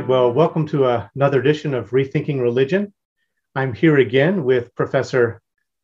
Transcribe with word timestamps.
right, 0.00 0.06
well, 0.06 0.30
welcome 0.30 0.66
to 0.66 0.84
uh, 0.84 1.08
another 1.14 1.40
edition 1.40 1.72
of 1.72 1.88
Rethinking 1.88 2.38
Religion. 2.38 2.92
I'm 3.54 3.72
here 3.72 3.96
again 3.96 4.44
with 4.44 4.74
Professor 4.74 5.40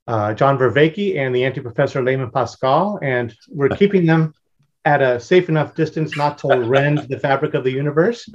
uh, 0.07 0.35
John 0.35 0.59
Vervaeke 0.59 1.17
and 1.17 1.35
the 1.35 1.45
anti-professor 1.45 2.03
Layman 2.03 2.31
Pascal, 2.31 2.99
and 3.01 3.35
we're 3.49 3.71
keeping 3.71 4.05
them 4.05 4.35
at 4.85 5.01
a 5.01 5.19
safe 5.19 5.49
enough 5.49 5.75
distance 5.75 6.15
not 6.15 6.37
to 6.39 6.49
rend 6.67 6.99
the 7.09 7.19
fabric 7.19 7.55
of 7.55 7.65
the 7.65 7.71
universe, 7.71 8.29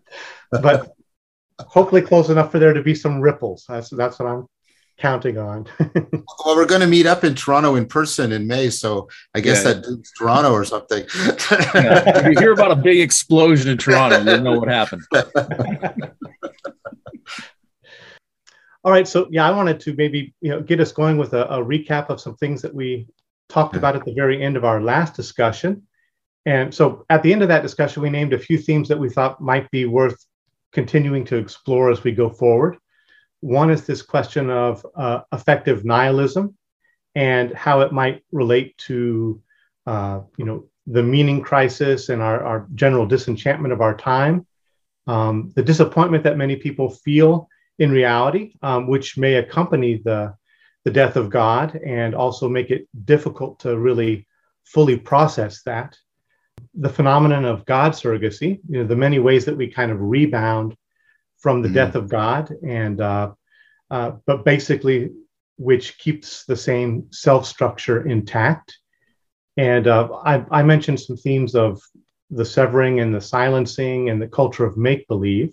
but 0.50 0.92
hopefully 1.60 2.00
close 2.00 2.30
enough 2.30 2.50
for 2.50 2.58
there 2.58 2.72
to 2.72 2.82
be 2.82 2.94
some 2.94 3.20
ripples. 3.20 3.66
That's, 3.68 3.90
that's 3.90 4.18
what 4.18 4.30
I'm 4.30 4.46
counting 4.98 5.38
on. 5.38 5.66
well, 5.78 6.56
we're 6.56 6.66
going 6.66 6.80
to 6.80 6.86
meet 6.86 7.06
up 7.06 7.24
in 7.24 7.34
Toronto 7.34 7.76
in 7.76 7.86
person 7.86 8.32
in 8.32 8.46
May, 8.46 8.70
so 8.70 9.08
I 9.34 9.40
guess 9.40 9.64
yeah. 9.64 9.74
that's 9.74 10.12
Toronto 10.12 10.52
or 10.52 10.64
something. 10.64 11.04
yeah. 11.14 12.18
If 12.18 12.26
you 12.26 12.38
hear 12.38 12.52
about 12.52 12.72
a 12.72 12.76
big 12.76 13.00
explosion 13.00 13.70
in 13.70 13.78
Toronto, 13.78 14.20
you'll 14.20 14.42
know 14.42 14.58
what 14.58 14.68
happened. 14.68 15.02
All 18.84 18.92
right, 18.92 19.08
so 19.08 19.28
yeah, 19.30 19.46
I 19.46 19.50
wanted 19.50 19.80
to 19.80 19.94
maybe 19.94 20.34
you 20.40 20.50
know 20.50 20.60
get 20.60 20.80
us 20.80 20.92
going 20.92 21.18
with 21.18 21.34
a, 21.34 21.46
a 21.46 21.58
recap 21.58 22.10
of 22.10 22.20
some 22.20 22.36
things 22.36 22.62
that 22.62 22.74
we 22.74 23.08
talked 23.48 23.76
about 23.76 23.96
at 23.96 24.04
the 24.04 24.14
very 24.14 24.42
end 24.42 24.56
of 24.56 24.64
our 24.64 24.80
last 24.80 25.14
discussion. 25.14 25.82
And 26.46 26.72
so 26.72 27.04
at 27.10 27.22
the 27.22 27.32
end 27.32 27.42
of 27.42 27.48
that 27.48 27.62
discussion, 27.62 28.02
we 28.02 28.10
named 28.10 28.32
a 28.32 28.38
few 28.38 28.56
themes 28.56 28.88
that 28.88 28.98
we 28.98 29.10
thought 29.10 29.40
might 29.40 29.70
be 29.70 29.84
worth 29.84 30.16
continuing 30.72 31.24
to 31.26 31.36
explore 31.36 31.90
as 31.90 32.04
we 32.04 32.12
go 32.12 32.30
forward. 32.30 32.78
One 33.40 33.70
is 33.70 33.86
this 33.86 34.02
question 34.02 34.50
of 34.50 34.84
uh, 34.96 35.20
affective 35.32 35.84
nihilism 35.84 36.56
and 37.14 37.54
how 37.54 37.80
it 37.80 37.92
might 37.92 38.24
relate 38.32 38.76
to, 38.78 39.42
uh, 39.86 40.20
you 40.36 40.44
know, 40.44 40.66
the 40.86 41.02
meaning 41.02 41.42
crisis 41.42 42.08
and 42.08 42.22
our, 42.22 42.42
our 42.42 42.66
general 42.74 43.06
disenchantment 43.06 43.72
of 43.72 43.80
our 43.80 43.96
time, 43.96 44.46
um, 45.06 45.52
the 45.54 45.62
disappointment 45.62 46.24
that 46.24 46.36
many 46.36 46.56
people 46.56 46.90
feel 46.90 47.48
in 47.78 47.92
reality, 47.92 48.54
um, 48.62 48.88
which 48.88 49.16
may 49.16 49.34
accompany 49.34 49.98
the, 49.98 50.34
the 50.84 50.90
death 50.90 51.16
of 51.16 51.30
God 51.30 51.76
and 51.76 52.14
also 52.14 52.48
make 52.48 52.70
it 52.70 52.88
difficult 53.04 53.60
to 53.60 53.78
really 53.78 54.26
fully 54.64 54.98
process 54.98 55.62
that. 55.62 55.96
The 56.74 56.88
phenomenon 56.88 57.44
of 57.44 57.64
God 57.64 57.92
surrogacy, 57.92 58.60
you 58.68 58.78
know, 58.80 58.86
the 58.86 58.96
many 58.96 59.18
ways 59.18 59.44
that 59.44 59.56
we 59.56 59.68
kind 59.68 59.92
of 59.92 60.00
rebound 60.00 60.76
from 61.38 61.62
the 61.62 61.68
mm 61.68 61.74
death 61.74 61.94
of 61.94 62.08
God, 62.08 62.52
and 62.62 63.00
uh, 63.00 63.32
uh, 63.90 64.12
but 64.26 64.44
basically, 64.44 65.10
which 65.56 65.98
keeps 65.98 66.44
the 66.44 66.56
same 66.56 67.06
self 67.10 67.46
structure 67.46 68.06
intact. 68.06 68.76
And 69.56 69.86
uh, 69.86 70.08
I, 70.24 70.44
I, 70.50 70.62
mentioned 70.62 71.00
some 71.00 71.16
themes 71.16 71.56
of 71.56 71.80
the 72.30 72.44
severing 72.44 73.00
and 73.00 73.12
the 73.12 73.20
silencing 73.20 74.08
and 74.08 74.22
the 74.22 74.28
culture 74.28 74.64
of 74.64 74.76
make 74.76 75.08
believe. 75.08 75.52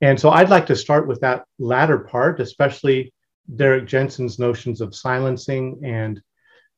And 0.00 0.18
so 0.18 0.30
I'd 0.30 0.50
like 0.50 0.66
to 0.66 0.76
start 0.76 1.06
with 1.06 1.20
that 1.20 1.44
latter 1.58 1.98
part, 1.98 2.40
especially 2.40 3.12
Derrick 3.54 3.86
Jensen's 3.86 4.38
notions 4.38 4.80
of 4.80 4.96
silencing 4.96 5.80
and 5.84 6.20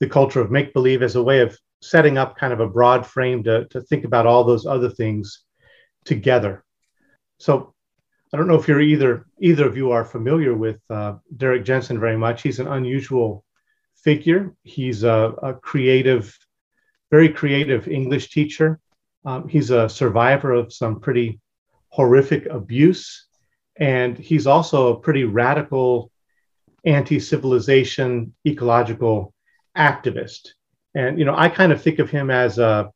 the 0.01 0.09
culture 0.09 0.41
of 0.41 0.51
make 0.51 0.75
believe 0.75 1.03
as 1.03 1.17
a 1.17 1.23
way 1.23 1.41
of 1.41 1.57
setting 1.81 2.19
up 2.19 2.37
kind 2.37 2.53
of 2.53 2.61
a 2.61 2.69
broad 2.69 3.07
frame 3.07 3.43
to, 3.45 3.67
to 3.69 3.81
think 3.83 4.05
about 4.05 4.27
all 4.27 4.45
those 4.45 4.67
other 4.67 4.91
things 4.91 5.45
together. 6.05 6.65
So 7.39 7.75
I 8.37 8.39
don't 8.39 8.49
know 8.49 8.61
if 8.61 8.69
you're 8.69 8.83
either 8.83 9.25
either 9.41 9.67
of 9.67 9.79
you 9.79 9.93
are 9.93 10.05
familiar 10.05 10.55
with 10.55 10.79
uh, 10.91 11.15
Derrick 11.39 11.65
Jensen 11.65 11.99
very 11.99 12.19
much. 12.19 12.43
He's 12.43 12.59
an 12.59 12.67
unusual 12.67 13.47
figure. 13.95 14.55
He's 14.63 15.05
a, 15.05 15.33
a 15.43 15.55
creative, 15.55 16.37
very 17.11 17.31
creative 17.31 17.89
English 17.89 18.29
teacher. 18.29 18.79
Um, 19.25 19.49
he's 19.49 19.71
a 19.71 19.89
survivor 19.89 20.53
of 20.53 20.71
some 20.71 21.01
pretty 21.01 21.41
horrific 21.89 22.45
abuse, 22.45 23.27
and 23.77 24.19
he's 24.19 24.47
also 24.47 24.89
a 24.89 25.01
pretty 25.01 25.25
radical 25.25 26.11
anti-civilization 26.85 28.35
ecological 28.47 29.33
activist. 29.75 30.49
And 30.95 31.19
you 31.19 31.25
know, 31.25 31.35
I 31.35 31.49
kind 31.49 31.73
of 31.73 31.81
think 31.81 32.01
of 32.01 32.11
him 32.11 32.31
as 32.31 32.59
a 32.59 32.93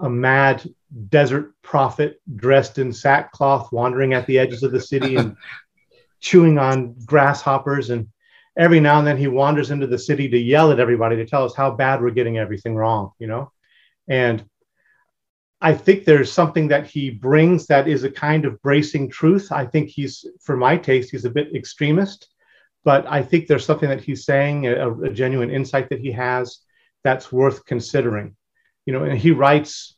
a 0.00 0.08
mad 0.08 0.68
desert 1.08 1.54
prophet 1.62 2.20
dressed 2.36 2.78
in 2.78 2.92
sackcloth 2.92 3.72
wandering 3.72 4.14
at 4.14 4.26
the 4.26 4.38
edges 4.38 4.62
of 4.62 4.72
the 4.72 4.80
city 4.80 5.16
and 5.16 5.36
chewing 6.20 6.58
on 6.58 6.94
grasshoppers. 7.04 7.90
And 7.90 8.08
every 8.56 8.80
now 8.80 8.98
and 8.98 9.06
then 9.06 9.16
he 9.16 9.28
wanders 9.28 9.70
into 9.70 9.86
the 9.86 9.98
city 9.98 10.28
to 10.28 10.38
yell 10.38 10.72
at 10.72 10.80
everybody 10.80 11.16
to 11.16 11.26
tell 11.26 11.44
us 11.44 11.54
how 11.54 11.70
bad 11.70 12.00
we're 12.00 12.10
getting 12.10 12.38
everything 12.38 12.74
wrong 12.74 13.12
you 13.18 13.26
know? 13.26 13.50
And 14.08 14.44
i 15.60 15.72
think 15.72 16.04
there's 16.04 16.30
something 16.30 16.68
that 16.68 16.86
he 16.86 17.08
brings 17.08 17.66
that 17.66 17.88
is 17.88 18.04
a 18.04 18.10
kind 18.10 18.44
of 18.44 18.60
bracing 18.62 19.08
truth. 19.08 19.52
I 19.52 19.64
think 19.64 19.88
he's 19.88 20.26
for 20.40 20.56
my 20.56 20.76
taste 20.76 21.10
he's 21.12 21.24
a 21.24 21.30
bit 21.30 21.54
extremist 21.54 22.28
but 22.84 23.06
i 23.06 23.22
think 23.22 23.46
there's 23.46 23.64
something 23.64 23.88
that 23.88 24.02
he's 24.02 24.24
saying 24.24 24.66
a, 24.66 24.92
a 25.02 25.10
genuine 25.10 25.50
insight 25.50 25.88
that 25.88 26.00
he 26.00 26.10
has 26.12 26.58
that's 27.04 27.32
worth 27.32 27.64
considering 27.64 28.36
you 28.86 28.92
know 28.92 29.04
and 29.04 29.18
he 29.18 29.30
writes 29.30 29.96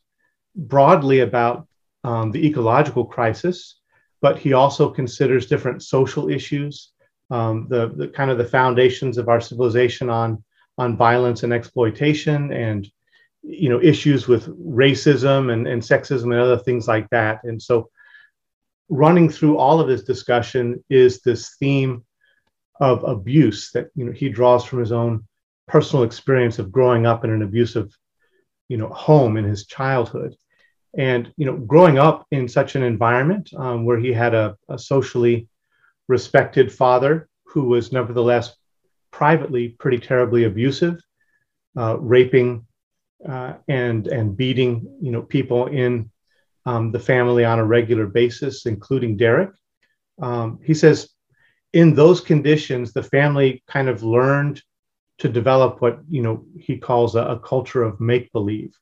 broadly 0.55 1.19
about 1.19 1.67
um, 2.03 2.31
the 2.31 2.47
ecological 2.47 3.05
crisis, 3.05 3.79
but 4.21 4.37
he 4.37 4.53
also 4.53 4.89
considers 4.89 5.47
different 5.47 5.83
social 5.83 6.29
issues, 6.29 6.91
um, 7.31 7.67
the, 7.69 7.91
the 7.95 8.07
kind 8.07 8.29
of 8.29 8.37
the 8.37 8.45
foundations 8.45 9.17
of 9.17 9.27
our 9.27 9.41
civilization 9.41 10.09
on 10.09 10.43
on 10.77 10.97
violence 10.97 11.43
and 11.43 11.53
exploitation, 11.53 12.51
and 12.51 12.87
you 13.41 13.69
know 13.69 13.81
issues 13.81 14.27
with 14.27 14.47
racism 14.59 15.51
and, 15.51 15.67
and 15.67 15.81
sexism 15.81 16.25
and 16.25 16.41
other 16.41 16.57
things 16.57 16.87
like 16.87 17.09
that. 17.09 17.39
And 17.43 17.61
so, 17.61 17.89
running 18.89 19.29
through 19.29 19.57
all 19.57 19.79
of 19.79 19.87
his 19.87 20.03
discussion 20.03 20.83
is 20.89 21.21
this 21.21 21.55
theme 21.57 22.05
of 22.79 23.03
abuse 23.03 23.71
that 23.71 23.87
you 23.95 24.05
know 24.05 24.11
he 24.11 24.29
draws 24.29 24.63
from 24.63 24.79
his 24.79 24.91
own 24.91 25.25
personal 25.67 26.03
experience 26.03 26.59
of 26.59 26.71
growing 26.71 27.05
up 27.07 27.23
in 27.23 27.31
an 27.31 27.41
abusive 27.41 27.91
you 28.67 28.77
know 28.77 28.89
home 28.89 29.37
in 29.37 29.45
his 29.45 29.65
childhood. 29.65 30.35
And 30.97 31.31
you 31.37 31.45
know, 31.45 31.57
growing 31.57 31.97
up 31.97 32.25
in 32.31 32.47
such 32.47 32.75
an 32.75 32.83
environment 32.83 33.49
um, 33.57 33.85
where 33.85 33.99
he 33.99 34.13
had 34.13 34.33
a, 34.33 34.55
a, 34.69 34.79
socially 34.79 35.49
respected 36.07 36.71
father 36.71 37.27
who 37.45 37.65
was 37.65 37.91
nevertheless 37.91 38.55
privately 39.11 39.69
pretty 39.69 39.97
terribly 39.97 40.45
abusive, 40.45 40.99
uh, 41.77 41.97
raping 41.99 42.65
uh, 43.27 43.53
and 43.67 44.07
and 44.07 44.37
beating 44.37 44.87
you 45.01 45.11
know 45.11 45.21
people 45.21 45.67
in 45.67 46.09
um, 46.65 46.91
the 46.91 46.99
family 46.99 47.45
on 47.45 47.59
a 47.59 47.65
regular 47.65 48.07
basis, 48.07 48.65
including 48.65 49.17
Derrick 49.17 49.51
Um, 50.21 50.59
he 50.63 50.73
says, 50.73 51.09
in 51.73 51.93
those 51.93 52.21
conditions, 52.21 52.93
the 52.93 53.03
family 53.03 53.63
kind 53.67 53.89
of 53.89 54.01
learned 54.01 54.61
to 55.19 55.29
develop 55.29 55.81
what 55.81 55.99
you 56.09 56.21
know 56.21 56.45
he 56.59 56.77
calls 56.77 57.15
a, 57.15 57.21
a 57.21 57.39
culture 57.39 57.83
of 57.83 57.99
make 57.99 58.31
believe 58.31 58.77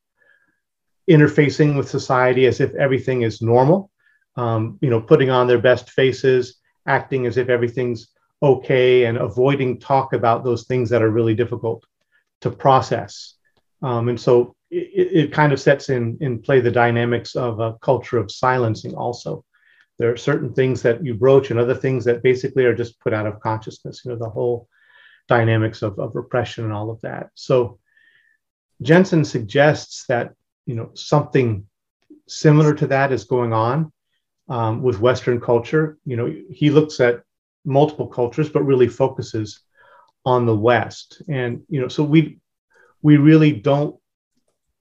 interfacing 1.09 1.75
with 1.75 1.89
society 1.89 2.45
as 2.45 2.59
if 2.59 2.73
everything 2.75 3.23
is 3.23 3.41
normal, 3.41 3.91
um, 4.35 4.77
you 4.81 4.89
know, 4.89 5.01
putting 5.01 5.29
on 5.29 5.47
their 5.47 5.59
best 5.59 5.89
faces, 5.89 6.59
acting 6.87 7.25
as 7.25 7.37
if 7.37 7.49
everything's 7.49 8.09
okay, 8.41 9.05
and 9.05 9.17
avoiding 9.17 9.79
talk 9.79 10.13
about 10.13 10.43
those 10.43 10.65
things 10.65 10.89
that 10.89 11.01
are 11.01 11.09
really 11.09 11.35
difficult 11.35 11.85
to 12.41 12.49
process. 12.49 13.35
Um, 13.81 14.09
and 14.09 14.19
so 14.19 14.55
it, 14.71 15.25
it, 15.25 15.33
kind 15.33 15.53
of 15.53 15.59
sets 15.59 15.89
in, 15.89 16.17
in 16.21 16.41
play 16.41 16.61
the 16.61 16.71
dynamics 16.71 17.35
of 17.35 17.59
a 17.59 17.73
culture 17.81 18.17
of 18.17 18.31
silencing 18.31 18.95
also. 18.95 19.43
There 19.99 20.11
are 20.11 20.17
certain 20.17 20.53
things 20.53 20.81
that 20.81 21.05
you 21.05 21.13
broach 21.13 21.51
and 21.51 21.59
other 21.59 21.75
things 21.75 22.05
that 22.05 22.23
basically 22.23 22.65
are 22.65 22.75
just 22.75 22.99
put 22.99 23.13
out 23.13 23.27
of 23.27 23.39
consciousness, 23.39 24.01
you 24.03 24.11
know, 24.11 24.17
the 24.17 24.29
whole 24.29 24.67
dynamics 25.27 25.81
of, 25.81 25.99
of 25.99 26.15
repression 26.15 26.65
and 26.65 26.73
all 26.73 26.89
of 26.89 27.01
that. 27.01 27.29
So 27.35 27.79
Jensen 28.81 29.23
suggests 29.25 30.05
that 30.07 30.33
you 30.65 30.75
know 30.75 30.91
something 30.93 31.65
similar 32.27 32.73
to 32.75 32.87
that 32.87 33.11
is 33.11 33.25
going 33.25 33.53
on 33.53 33.91
um, 34.49 34.81
with 34.81 34.99
Western 34.99 35.39
culture. 35.39 35.97
You 36.05 36.17
know, 36.17 36.35
he 36.49 36.69
looks 36.69 36.99
at 36.99 37.23
multiple 37.65 38.07
cultures, 38.07 38.49
but 38.49 38.63
really 38.63 38.87
focuses 38.87 39.61
on 40.25 40.45
the 40.45 40.55
West. 40.55 41.21
And 41.29 41.63
you 41.69 41.81
know, 41.81 41.87
so 41.87 42.03
we 42.03 42.39
we 43.01 43.17
really 43.17 43.51
don't 43.51 43.95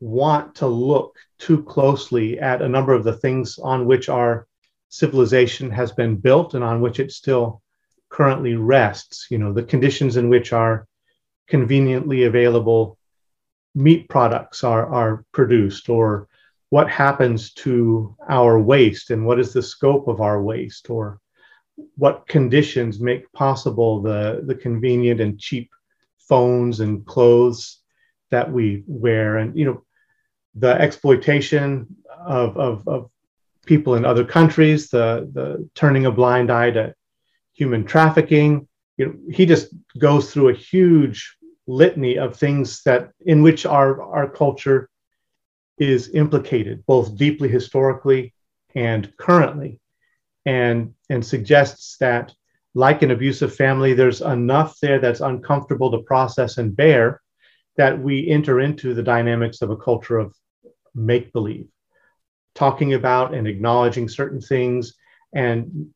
want 0.00 0.56
to 0.56 0.66
look 0.66 1.16
too 1.38 1.62
closely 1.62 2.38
at 2.38 2.62
a 2.62 2.68
number 2.68 2.92
of 2.92 3.04
the 3.04 3.16
things 3.16 3.58
on 3.58 3.86
which 3.86 4.08
our 4.08 4.46
civilization 4.88 5.70
has 5.70 5.92
been 5.92 6.16
built 6.16 6.54
and 6.54 6.64
on 6.64 6.80
which 6.80 7.00
it 7.00 7.12
still 7.12 7.62
currently 8.12 8.54
rests. 8.54 9.26
You 9.30 9.38
know, 9.38 9.52
the 9.52 9.62
conditions 9.62 10.16
in 10.16 10.28
which 10.28 10.52
our 10.52 10.86
conveniently 11.48 12.24
available 12.24 12.98
meat 13.74 14.08
products 14.08 14.62
are, 14.62 14.86
are 14.86 15.24
produced 15.32 15.88
or 15.88 16.28
what 16.68 16.88
happens 16.88 17.52
to 17.52 18.14
our 18.28 18.60
waste 18.60 19.10
and 19.10 19.26
what 19.26 19.40
is 19.40 19.52
the 19.52 19.62
scope 19.62 20.08
of 20.08 20.20
our 20.20 20.42
waste 20.42 20.90
or 20.90 21.18
what 21.96 22.28
conditions 22.28 23.00
make 23.00 23.32
possible 23.32 24.02
the, 24.02 24.42
the 24.46 24.54
convenient 24.54 25.20
and 25.20 25.40
cheap 25.40 25.70
phones 26.18 26.80
and 26.80 27.04
clothes 27.06 27.78
that 28.30 28.50
we 28.50 28.84
wear 28.86 29.38
and 29.38 29.58
you 29.58 29.64
know 29.64 29.84
the 30.54 30.72
exploitation 30.80 31.86
of, 32.26 32.56
of, 32.56 32.86
of 32.86 33.10
people 33.66 33.94
in 33.94 34.04
other 34.04 34.24
countries, 34.24 34.90
the, 34.90 35.28
the 35.32 35.68
turning 35.74 36.06
a 36.06 36.10
blind 36.10 36.50
eye 36.50 36.70
to 36.70 36.94
human 37.54 37.84
trafficking. 37.84 38.68
You 38.96 39.06
know, 39.06 39.14
he 39.30 39.46
just 39.46 39.68
goes 39.98 40.32
through 40.32 40.50
a 40.50 40.54
huge 40.54 41.36
litany 41.66 42.18
of 42.18 42.36
things 42.36 42.82
that 42.82 43.10
in 43.20 43.42
which 43.42 43.66
our, 43.66 44.02
our 44.02 44.28
culture 44.28 44.88
is 45.78 46.10
implicated, 46.14 46.84
both 46.86 47.16
deeply 47.16 47.48
historically 47.48 48.34
and 48.74 49.14
currently, 49.16 49.80
and, 50.44 50.94
and 51.08 51.24
suggests 51.24 51.96
that, 51.98 52.32
like 52.74 53.02
an 53.02 53.10
abusive 53.10 53.54
family, 53.54 53.92
there's 53.92 54.22
enough 54.22 54.78
there 54.80 54.98
that's 54.98 55.20
uncomfortable 55.20 55.90
to 55.90 55.98
process 55.98 56.56
and 56.58 56.74
bear 56.74 57.20
that 57.76 57.98
we 57.98 58.28
enter 58.28 58.60
into 58.60 58.94
the 58.94 59.02
dynamics 59.02 59.62
of 59.62 59.70
a 59.70 59.76
culture 59.76 60.18
of 60.18 60.34
make 60.94 61.32
believe, 61.32 61.68
talking 62.54 62.94
about 62.94 63.34
and 63.34 63.46
acknowledging 63.46 64.08
certain 64.08 64.40
things 64.40 64.94
and 65.34 65.90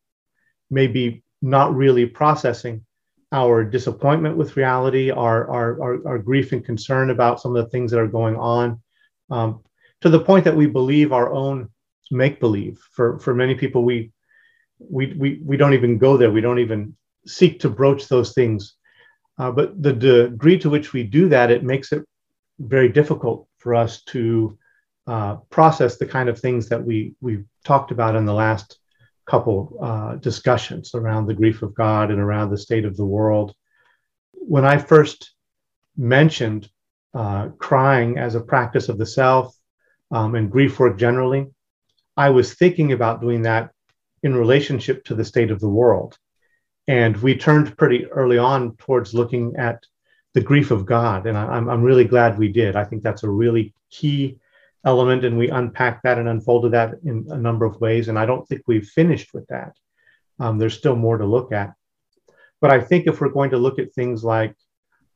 maybe 0.71 1.23
not 1.43 1.75
really 1.75 2.07
processing 2.07 2.85
our 3.33 3.65
disappointment 3.65 4.37
with 4.37 4.57
reality, 4.57 5.11
our, 5.11 5.51
our, 5.51 5.83
our, 5.83 6.09
our, 6.09 6.19
grief 6.19 6.53
and 6.53 6.65
concern 6.65 7.11
about 7.11 7.41
some 7.41 7.57
of 7.57 7.65
the 7.65 7.71
things 7.71 7.91
that 7.91 8.01
are 8.01 8.07
going 8.07 8.37
on, 8.37 8.81
um, 9.31 9.61
to 10.01 10.09
the 10.09 10.21
point 10.21 10.45
that 10.45 10.57
we 10.57 10.67
believe 10.67 11.13
our 11.13 11.33
own 11.33 11.69
make 12.11 12.39
believe. 12.39 12.79
For, 12.93 13.19
for 13.19 13.35
many 13.35 13.55
people, 13.55 13.85
we, 13.85 14.13
we, 14.79 15.13
we, 15.15 15.41
we 15.45 15.57
don't 15.57 15.75
even 15.75 15.99
go 15.99 16.17
there. 16.17 16.31
We 16.31 16.41
don't 16.41 16.61
even 16.61 16.97
seek 17.27 17.61
to 17.61 17.69
broach 17.69 18.07
those 18.09 18.33
things. 18.33 18.75
Uh, 19.39 19.51
but 19.51 19.83
the 19.83 19.93
degree 19.93 20.59
to 20.59 20.71
which 20.71 20.93
we 20.93 21.03
do 21.03 21.29
that, 21.29 21.51
it 21.51 21.65
makes 21.65 21.93
it 21.93 22.05
very 22.59 22.89
difficult 22.89 23.49
for 23.59 23.75
us 23.75 24.03
to 24.05 24.57
uh, 25.07 25.37
process 25.51 25.99
the 25.99 26.07
kind 26.07 26.29
of 26.29 26.41
things 26.41 26.69
that 26.69 26.83
we 26.83 27.15
we 27.21 27.45
talked 27.65 27.91
about 27.91 28.17
in 28.17 28.25
the 28.25 28.35
last 28.35 28.79
couple 29.27 29.77
uh, 29.81 30.15
discussions 30.17 30.95
around 30.95 31.27
the 31.27 31.35
grief 31.35 31.63
of 31.63 31.75
God 31.75 32.11
and 32.11 32.21
around 32.21 32.51
the 32.51 32.59
state 32.59 32.85
of 32.85 32.97
the 32.97 33.05
world. 33.05 33.55
When 34.33 34.65
I 34.65 34.79
first 34.79 35.35
mentioned 35.97 36.69
uh, 37.15 37.49
crying 37.59 38.19
as 38.19 38.35
a 38.35 38.41
practice 38.41 38.89
of 38.89 38.99
the 38.99 39.07
self 39.07 39.55
um, 40.11 40.35
and 40.35 40.51
grief 40.51 40.79
work 40.79 40.99
generally, 40.99 41.47
I 42.17 42.31
was 42.31 42.55
thinking 42.55 42.93
about 42.93 43.21
doing 43.21 43.43
that 43.43 43.71
in 44.23 44.35
relationship 44.35 45.05
to 45.05 45.15
the 45.15 45.25
state 45.25 45.51
of 45.51 45.61
the 45.61 45.69
world. 45.69 46.17
And 46.89 47.17
we 47.17 47.37
turned 47.37 47.77
pretty 47.77 48.07
early 48.07 48.39
on 48.39 48.77
towards 48.77 49.13
looking 49.13 49.57
at 49.57 49.83
the 50.35 50.41
grief 50.41 50.71
of 50.71 50.87
God. 50.87 51.27
And 51.27 51.37
I, 51.37 51.57
am 51.57 51.69
I'm 51.69 51.83
really 51.83 52.05
glad 52.05 52.39
we 52.39 52.53
did. 52.53 52.77
I 52.77 52.85
think 52.85 53.03
that's 53.03 53.25
a 53.25 53.31
really 53.31 53.75
key 53.91 54.39
element, 54.85 55.25
and 55.25 55.37
we 55.37 55.51
unpacked 55.51 56.03
that 56.05 56.19
and 56.19 56.29
unfolded 56.29 56.73
that 56.73 56.95
in 57.05 57.27
a 57.31 57.37
number 57.37 57.65
of 57.65 57.81
ways. 57.81 58.09
And 58.09 58.19
I 58.19 58.27
don't 58.27 58.47
think 58.47 58.63
we've 58.67 58.87
finished 58.87 59.35
with 59.35 59.47
that. 59.49 59.73
Um, 60.39 60.59
there's 60.59 60.77
still 60.77 60.97
more 60.97 61.19
to 61.19 61.27
look 61.27 61.53
at. 61.53 61.73
But 62.61 62.71
I 62.71 62.81
think 62.81 63.07
if 63.07 63.21
we're 63.21 63.29
going 63.29 63.51
to 63.51 63.59
look 63.59 63.79
at 63.79 63.93
things 63.93 64.25
like 64.25 64.55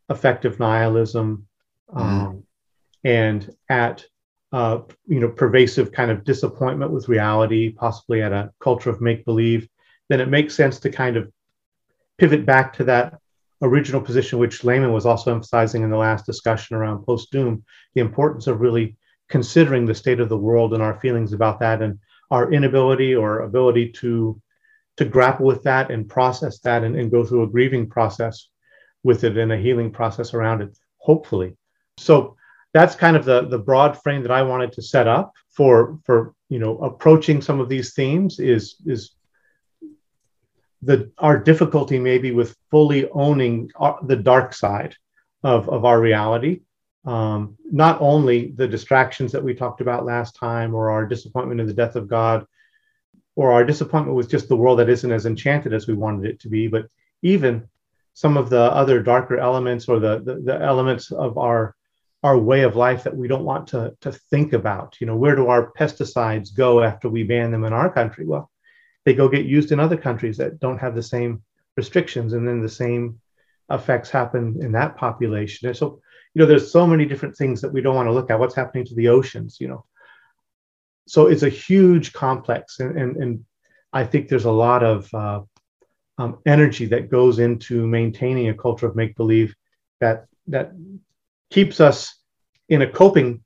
affective 0.09 0.59
nihilism 0.59 1.47
um, 1.93 2.05
mm. 2.05 2.43
and 3.05 3.55
at 3.69 4.05
uh, 4.53 4.81
you 5.07 5.21
know 5.21 5.29
pervasive 5.29 5.93
kind 5.93 6.11
of 6.11 6.25
disappointment 6.25 6.91
with 6.91 7.09
reality, 7.09 7.71
possibly 7.71 8.23
at 8.23 8.33
a 8.33 8.51
culture 8.61 8.91
of 8.91 9.01
make 9.01 9.25
believe, 9.25 9.69
then 10.09 10.21
it 10.21 10.29
makes 10.29 10.55
sense 10.55 10.81
to 10.81 10.91
kind 10.91 11.17
of 11.17 11.31
pivot 12.19 12.45
back 12.45 12.73
to 12.75 12.85
that 12.85 13.19
original 13.63 14.01
position, 14.01 14.39
which 14.39 14.65
Layman 14.65 14.93
was 14.93 15.07
also 15.07 15.33
emphasizing 15.33 15.83
in 15.83 15.91
the 15.91 15.97
last 15.97 16.27
discussion 16.27 16.77
around 16.77 17.05
post 17.05 17.31
doom, 17.31 17.65
the 17.95 18.01
importance 18.01 18.47
of 18.47 18.61
really 18.61 18.97
considering 19.31 19.87
the 19.87 19.95
state 19.95 20.21
of 20.21 20.29
the 20.29 20.37
world 20.37 20.75
and 20.75 20.83
our 20.83 20.99
feelings 21.01 21.33
about 21.33 21.61
that 21.61 21.81
and 21.81 21.99
our 22.31 22.53
inability 22.53 23.15
or 23.15 23.41
ability 23.41 23.91
to 23.91 24.41
to 24.97 25.05
grapple 25.05 25.47
with 25.47 25.63
that 25.63 25.91
and 25.91 26.09
process 26.09 26.59
that 26.59 26.85
and, 26.85 26.95
and 26.95 27.11
go 27.11 27.25
through 27.25 27.45
a 27.45 27.47
grieving 27.47 27.89
process 27.89 28.49
with 29.03 29.25
it 29.25 29.39
and 29.39 29.51
a 29.51 29.57
healing 29.57 29.91
process 29.91 30.35
around 30.35 30.61
it 30.61 30.77
hopefully. 30.99 31.57
So 31.97 32.37
that's 32.73 32.95
kind 32.95 33.17
of 33.17 33.25
the 33.25 33.47
the 33.49 33.59
broad 33.59 34.01
frame 34.03 34.23
that 34.23 34.31
i 34.31 34.43
wanted 34.43 34.73
to 34.73 34.83
set 34.83 35.09
up 35.09 35.33
for 35.51 35.99
for 36.05 36.35
you 36.49 36.59
know 36.59 36.79
approaching 36.79 37.43
some 37.43 37.61
of 37.61 37.69
these 37.69 37.95
themes 37.95 38.39
is 38.39 38.77
is 38.87 39.13
the 40.83 41.11
our 41.19 41.39
difficulty 41.39 41.99
maybe 41.99 42.31
with 42.31 42.57
fully 42.71 43.09
owning 43.11 43.71
our, 43.77 43.99
the 44.07 44.17
dark 44.17 44.55
side 44.55 44.95
of 45.43 45.69
of 45.69 45.85
our 45.85 46.01
reality 46.01 46.61
um, 47.05 47.57
not 47.65 48.01
only 48.01 48.53
the 48.57 48.69
distractions 48.69 49.33
that 49.33 49.43
we 49.43 49.55
talked 49.55 49.81
about 49.81 50.05
last 50.05 50.37
time, 50.37 50.75
or 50.75 50.91
our 50.91 51.07
disappointment 51.07 51.61
in 51.61 51.67
the 51.67 51.75
death 51.75 51.97
of 51.97 52.09
God, 52.09 52.47
or 53.37 53.53
our 53.53 53.65
disappointment 53.65 54.17
with 54.17 54.31
just 54.31 54.49
the 54.49 54.57
world 54.57 54.79
that 54.79 54.91
isn't 54.91 55.13
as 55.13 55.27
enchanted 55.27 55.73
as 55.73 55.87
we 55.87 55.95
wanted 55.95 56.27
it 56.27 56.41
to 56.41 56.49
be, 56.49 56.69
but 56.69 56.87
even 57.23 57.67
some 58.13 58.37
of 58.37 58.51
the 58.51 58.61
other 58.61 59.03
darker 59.03 59.39
elements 59.39 59.89
or 59.89 59.99
the, 59.99 60.21
the, 60.21 60.35
the 60.45 60.61
elements 60.61 61.11
of 61.11 61.39
our 61.39 61.75
our 62.23 62.37
way 62.37 62.63
of 62.65 62.77
life 62.77 63.05
that 63.05 63.17
we 63.17 63.27
don't 63.27 63.47
want 63.47 63.69
to, 63.69 63.97
to 64.03 64.13
think 64.13 64.53
about. 64.53 64.95
You 65.01 65.07
know, 65.07 65.17
where 65.17 65.35
do 65.35 65.47
our 65.47 65.73
pesticides 65.73 66.55
go 66.55 66.83
after 66.83 67.09
we 67.09 67.23
ban 67.23 67.51
them 67.51 67.65
in 67.65 67.73
our 67.73 67.91
country? 67.91 68.27
Well, 68.27 68.51
they 69.07 69.15
go 69.15 69.27
get 69.27 69.47
used 69.47 69.73
in 69.73 69.81
other 69.81 69.97
countries 69.97 70.37
that 70.37 70.61
don't 70.61 70.77
have 70.77 70.95
the 70.95 71.03
same 71.03 71.43
restrictions, 71.79 72.35
and 72.35 72.47
then 72.47 72.61
the 72.61 72.69
same 72.69 73.21
effects 73.71 74.11
happen 74.11 74.59
in 74.61 74.73
that 74.73 74.97
population. 74.97 75.69
And 75.69 75.77
so 75.77 76.03
you 76.35 76.41
know 76.41 76.47
there's 76.47 76.73
so 76.73 76.87
many 76.87 77.05
different 77.05 77.37
things 77.37 77.61
that 77.61 77.73
we 77.73 77.81
don't 77.81 77.95
want 77.95 78.07
to 78.07 78.13
look 78.13 78.31
at 78.31 78.39
what's 78.39 78.55
happening 78.55 78.85
to 78.85 78.95
the 78.95 79.09
oceans 79.09 79.59
you 79.61 79.69
know? 79.69 79.85
So 81.07 81.27
it's 81.27 81.43
a 81.43 81.49
huge 81.49 82.13
complex 82.13 82.81
and 82.81 82.97
and, 82.99 83.17
and 83.17 83.45
i 83.93 84.05
think 84.05 84.29
there's 84.29 84.45
a 84.45 84.51
lot 84.51 84.83
of 84.83 85.13
uh, 85.15 85.41
um, 86.19 86.39
energy 86.47 86.87
that 86.87 87.11
goes 87.11 87.39
into 87.39 87.87
maintaining 87.87 88.49
a 88.49 88.55
culture 88.55 88.87
of 88.87 88.97
make 88.97 89.17
believe 89.17 89.55
that 90.01 90.27
that 90.49 90.73
keeps 91.51 91.81
us 91.81 92.17
in 92.69 92.83
a 92.83 92.91
coping 92.91 93.43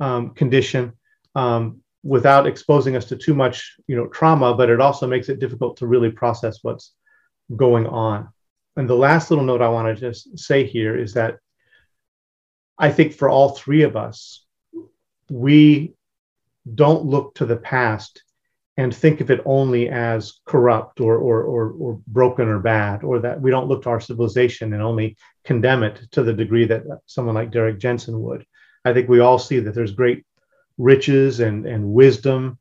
um, 0.00 0.30
condition 0.30 0.92
um, 1.34 1.80
without 2.02 2.46
exposing 2.46 2.96
us 2.96 3.04
to 3.06 3.16
too 3.16 3.34
much 3.34 3.76
you 3.86 3.96
know 3.96 4.06
trauma 4.08 4.54
but 4.54 4.70
it 4.70 4.80
also 4.80 5.06
makes 5.06 5.28
it 5.28 5.38
difficult 5.38 5.76
to 5.76 5.86
really 5.86 6.10
process 6.10 6.58
what's 6.62 6.94
going 7.56 7.86
on. 7.86 8.28
And 8.76 8.88
the 8.88 8.94
last 8.94 9.30
little 9.30 9.44
note 9.44 9.62
i 9.62 9.68
want 9.68 9.88
to 9.88 10.00
just 10.00 10.38
say 10.38 10.64
here 10.64 10.96
is 10.96 11.14
that 11.14 11.38
I 12.80 12.90
think 12.90 13.12
for 13.12 13.28
all 13.28 13.50
three 13.50 13.82
of 13.82 13.94
us, 13.94 14.42
we 15.28 15.92
don't 16.74 17.04
look 17.04 17.34
to 17.34 17.44
the 17.44 17.56
past 17.56 18.22
and 18.78 18.94
think 18.94 19.20
of 19.20 19.30
it 19.30 19.42
only 19.44 19.90
as 19.90 20.40
corrupt 20.46 21.00
or, 21.00 21.18
or, 21.18 21.42
or, 21.42 21.70
or, 21.72 22.00
broken 22.06 22.48
or 22.48 22.58
bad, 22.58 23.04
or 23.04 23.18
that 23.18 23.38
we 23.38 23.50
don't 23.50 23.68
look 23.68 23.82
to 23.82 23.90
our 23.90 24.00
civilization 24.00 24.72
and 24.72 24.82
only 24.82 25.18
condemn 25.44 25.82
it 25.82 26.00
to 26.12 26.22
the 26.22 26.32
degree 26.32 26.64
that 26.64 26.84
someone 27.04 27.34
like 27.34 27.50
Derrick 27.50 27.78
Jensen 27.78 28.18
would. 28.22 28.46
I 28.82 28.94
think 28.94 29.10
we 29.10 29.20
all 29.20 29.38
see 29.38 29.60
that 29.60 29.74
there's 29.74 29.92
great 29.92 30.24
riches 30.78 31.40
and, 31.40 31.66
and 31.66 31.92
wisdom 31.92 32.58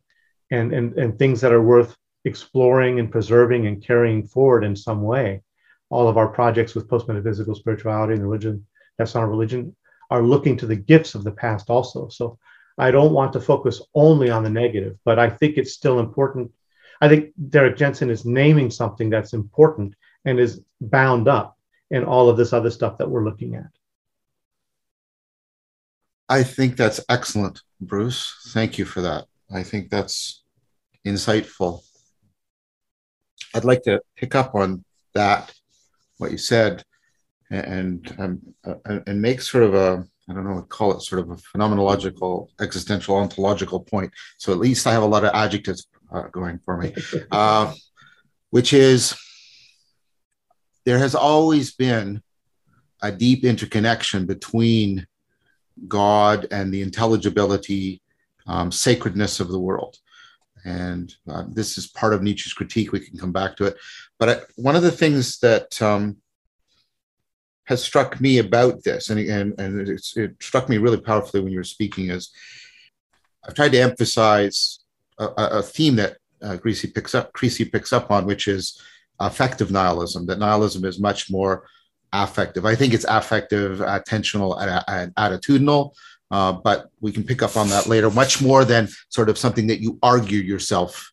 and, 0.51 0.73
and, 0.73 0.97
and 0.97 1.17
things 1.17 1.39
that 1.39 1.53
are 1.53 1.63
worth 1.63 1.95
exploring 2.25 2.99
and 2.99 3.09
preserving 3.09 3.67
and 3.67 3.81
carrying 3.81 4.27
forward 4.27 4.65
in 4.65 4.75
some 4.75 5.01
way. 5.01 5.41
All 5.89 6.09
of 6.09 6.17
our 6.17 6.27
projects 6.27 6.75
with 6.75 6.89
post 6.89 7.07
metaphysical 7.07 7.55
spirituality 7.55 8.15
and 8.15 8.23
religion, 8.23 8.65
that's 8.97 9.15
not 9.15 9.23
a 9.23 9.27
religion, 9.27 9.73
are 10.09 10.23
looking 10.23 10.57
to 10.57 10.65
the 10.65 10.75
gifts 10.75 11.15
of 11.15 11.23
the 11.23 11.31
past 11.31 11.69
also. 11.69 12.09
So 12.09 12.37
I 12.77 12.91
don't 12.91 13.13
want 13.13 13.33
to 13.33 13.41
focus 13.41 13.81
only 13.93 14.29
on 14.29 14.43
the 14.43 14.49
negative, 14.49 14.97
but 15.03 15.19
I 15.19 15.29
think 15.29 15.57
it's 15.57 15.73
still 15.73 15.99
important. 15.99 16.51
I 17.01 17.09
think 17.09 17.31
Derrick 17.49 17.77
Jensen 17.77 18.09
is 18.09 18.25
naming 18.25 18.71
something 18.71 19.09
that's 19.09 19.33
important 19.33 19.95
and 20.25 20.39
is 20.39 20.61
bound 20.81 21.27
up 21.27 21.57
in 21.91 22.03
all 22.03 22.29
of 22.29 22.37
this 22.37 22.53
other 22.53 22.71
stuff 22.71 22.97
that 22.97 23.09
we're 23.09 23.25
looking 23.25 23.55
at. 23.55 23.69
I 26.27 26.43
think 26.43 26.77
that's 26.77 26.99
excellent, 27.09 27.61
Bruce. 27.81 28.35
Thank 28.49 28.77
you 28.77 28.85
for 28.85 29.01
that. 29.01 29.25
I 29.51 29.63
think 29.63 29.89
that's 29.89 30.43
insightful. 31.05 31.81
I'd 33.55 33.65
like 33.65 33.81
to 33.83 34.01
pick 34.15 34.35
up 34.35 34.53
on 34.53 34.85
that, 35.15 35.51
what 36.17 36.31
you 36.31 36.37
said, 36.37 36.83
and 37.49 38.15
um, 38.17 38.41
uh, 38.65 38.99
and 39.07 39.21
make 39.21 39.41
sort 39.41 39.63
of 39.63 39.73
a 39.73 40.05
I 40.29 40.33
don't 40.33 40.43
know 40.43 40.55
what 40.55 40.69
call 40.69 40.95
it 40.95 41.01
sort 41.01 41.21
of 41.21 41.31
a 41.31 41.35
phenomenological, 41.35 42.49
existential, 42.61 43.15
ontological 43.15 43.79
point. 43.79 44.11
So 44.37 44.51
at 44.51 44.59
least 44.59 44.85
I 44.85 44.91
have 44.91 45.03
a 45.03 45.07
lot 45.07 45.23
of 45.23 45.31
adjectives 45.33 45.87
uh, 46.11 46.23
going 46.31 46.59
for 46.59 46.77
me, 46.77 46.93
uh, 47.31 47.73
which 48.51 48.73
is 48.73 49.15
there 50.85 50.99
has 50.99 51.15
always 51.15 51.73
been 51.73 52.21
a 53.01 53.11
deep 53.11 53.43
interconnection 53.43 54.25
between 54.25 55.07
God 55.87 56.47
and 56.51 56.73
the 56.73 56.81
intelligibility, 56.81 58.01
um, 58.45 58.71
sacredness 58.71 59.39
of 59.39 59.47
the 59.47 59.59
world. 59.59 59.97
And 60.65 61.13
uh, 61.27 61.45
this 61.47 61.77
is 61.77 61.87
part 61.87 62.13
of 62.13 62.21
Nietzsche's 62.21 62.53
critique. 62.53 62.91
We 62.91 62.99
can 62.99 63.17
come 63.17 63.31
back 63.31 63.55
to 63.57 63.65
it. 63.65 63.77
But 64.19 64.29
I, 64.29 64.41
one 64.57 64.75
of 64.75 64.83
the 64.83 64.91
things 64.91 65.39
that 65.39 65.81
um, 65.81 66.17
has 67.69 67.83
struck 67.83 68.19
me 68.19 68.39
about 68.39 68.83
this, 68.83 69.11
and, 69.11 69.19
and, 69.19 69.59
and 69.59 69.87
it 69.87 70.33
struck 70.41 70.67
me 70.67 70.79
really 70.79 70.99
powerfully 70.99 71.43
when 71.43 71.53
you 71.53 71.59
were 71.59 71.75
speaking, 71.77 72.09
is 72.09 72.31
I've 73.45 73.53
tried 73.53 73.73
to 73.73 73.79
emphasize 73.79 74.79
a, 75.19 75.27
a 75.59 75.61
theme 75.61 75.95
that 75.97 76.17
uh, 76.41 76.57
Creasy 76.57 76.87
picks 76.87 77.13
up 77.13 77.31
Creasy 77.31 77.65
picks 77.65 77.93
up 77.93 78.09
on, 78.09 78.25
which 78.25 78.47
is 78.47 78.81
affective 79.19 79.69
nihilism. 79.69 80.25
That 80.25 80.39
nihilism 80.39 80.83
is 80.83 80.99
much 80.99 81.29
more 81.29 81.67
affective. 82.11 82.65
I 82.65 82.73
think 82.73 82.95
it's 82.95 83.05
affective, 83.07 83.77
attentional, 83.79 84.51
and 84.87 85.13
attitudinal. 85.15 85.93
Uh, 86.31 86.53
but 86.53 86.89
we 87.01 87.11
can 87.11 87.23
pick 87.23 87.43
up 87.43 87.55
on 87.55 87.69
that 87.69 87.85
later, 87.85 88.09
much 88.09 88.41
more 88.41 88.65
than 88.65 88.87
sort 89.09 89.29
of 89.29 89.37
something 89.37 89.67
that 89.67 89.81
you 89.81 89.99
argue 90.01 90.39
yourself 90.39 91.11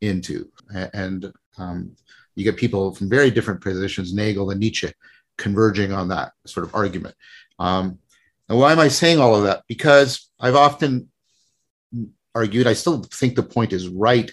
into. 0.00 0.48
And 0.94 1.32
um, 1.58 1.96
you 2.34 2.44
get 2.44 2.56
people 2.56 2.94
from 2.94 3.10
very 3.10 3.30
different 3.30 3.60
positions, 3.60 4.14
Nagel 4.14 4.50
and 4.50 4.60
Nietzsche, 4.60 4.90
converging 5.38 5.92
on 5.92 6.08
that 6.08 6.32
sort 6.46 6.66
of 6.66 6.74
argument. 6.74 7.14
Um, 7.58 7.98
and 8.48 8.58
why 8.58 8.72
am 8.72 8.78
I 8.78 8.88
saying 8.88 9.18
all 9.20 9.34
of 9.36 9.44
that? 9.44 9.62
Because 9.68 10.30
I've 10.38 10.56
often 10.56 11.10
argued, 12.34 12.66
I 12.66 12.74
still 12.74 13.02
think 13.02 13.34
the 13.34 13.42
point 13.42 13.72
is 13.72 13.88
right, 13.88 14.30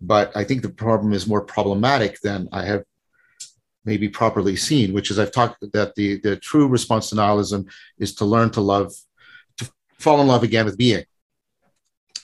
but 0.00 0.36
I 0.36 0.44
think 0.44 0.62
the 0.62 0.68
problem 0.68 1.12
is 1.12 1.26
more 1.26 1.42
problematic 1.42 2.20
than 2.20 2.48
I 2.52 2.64
have 2.64 2.84
maybe 3.84 4.08
properly 4.08 4.56
seen, 4.56 4.92
which 4.92 5.10
is 5.10 5.18
I've 5.18 5.32
talked 5.32 5.60
that 5.72 5.94
the, 5.94 6.20
the 6.20 6.36
true 6.36 6.68
response 6.68 7.10
to 7.10 7.16
nihilism 7.16 7.66
is 7.98 8.14
to 8.16 8.24
learn 8.24 8.50
to 8.50 8.60
love, 8.60 8.92
to 9.58 9.70
fall 9.98 10.20
in 10.20 10.28
love 10.28 10.42
again 10.42 10.64
with 10.64 10.78
being. 10.78 11.04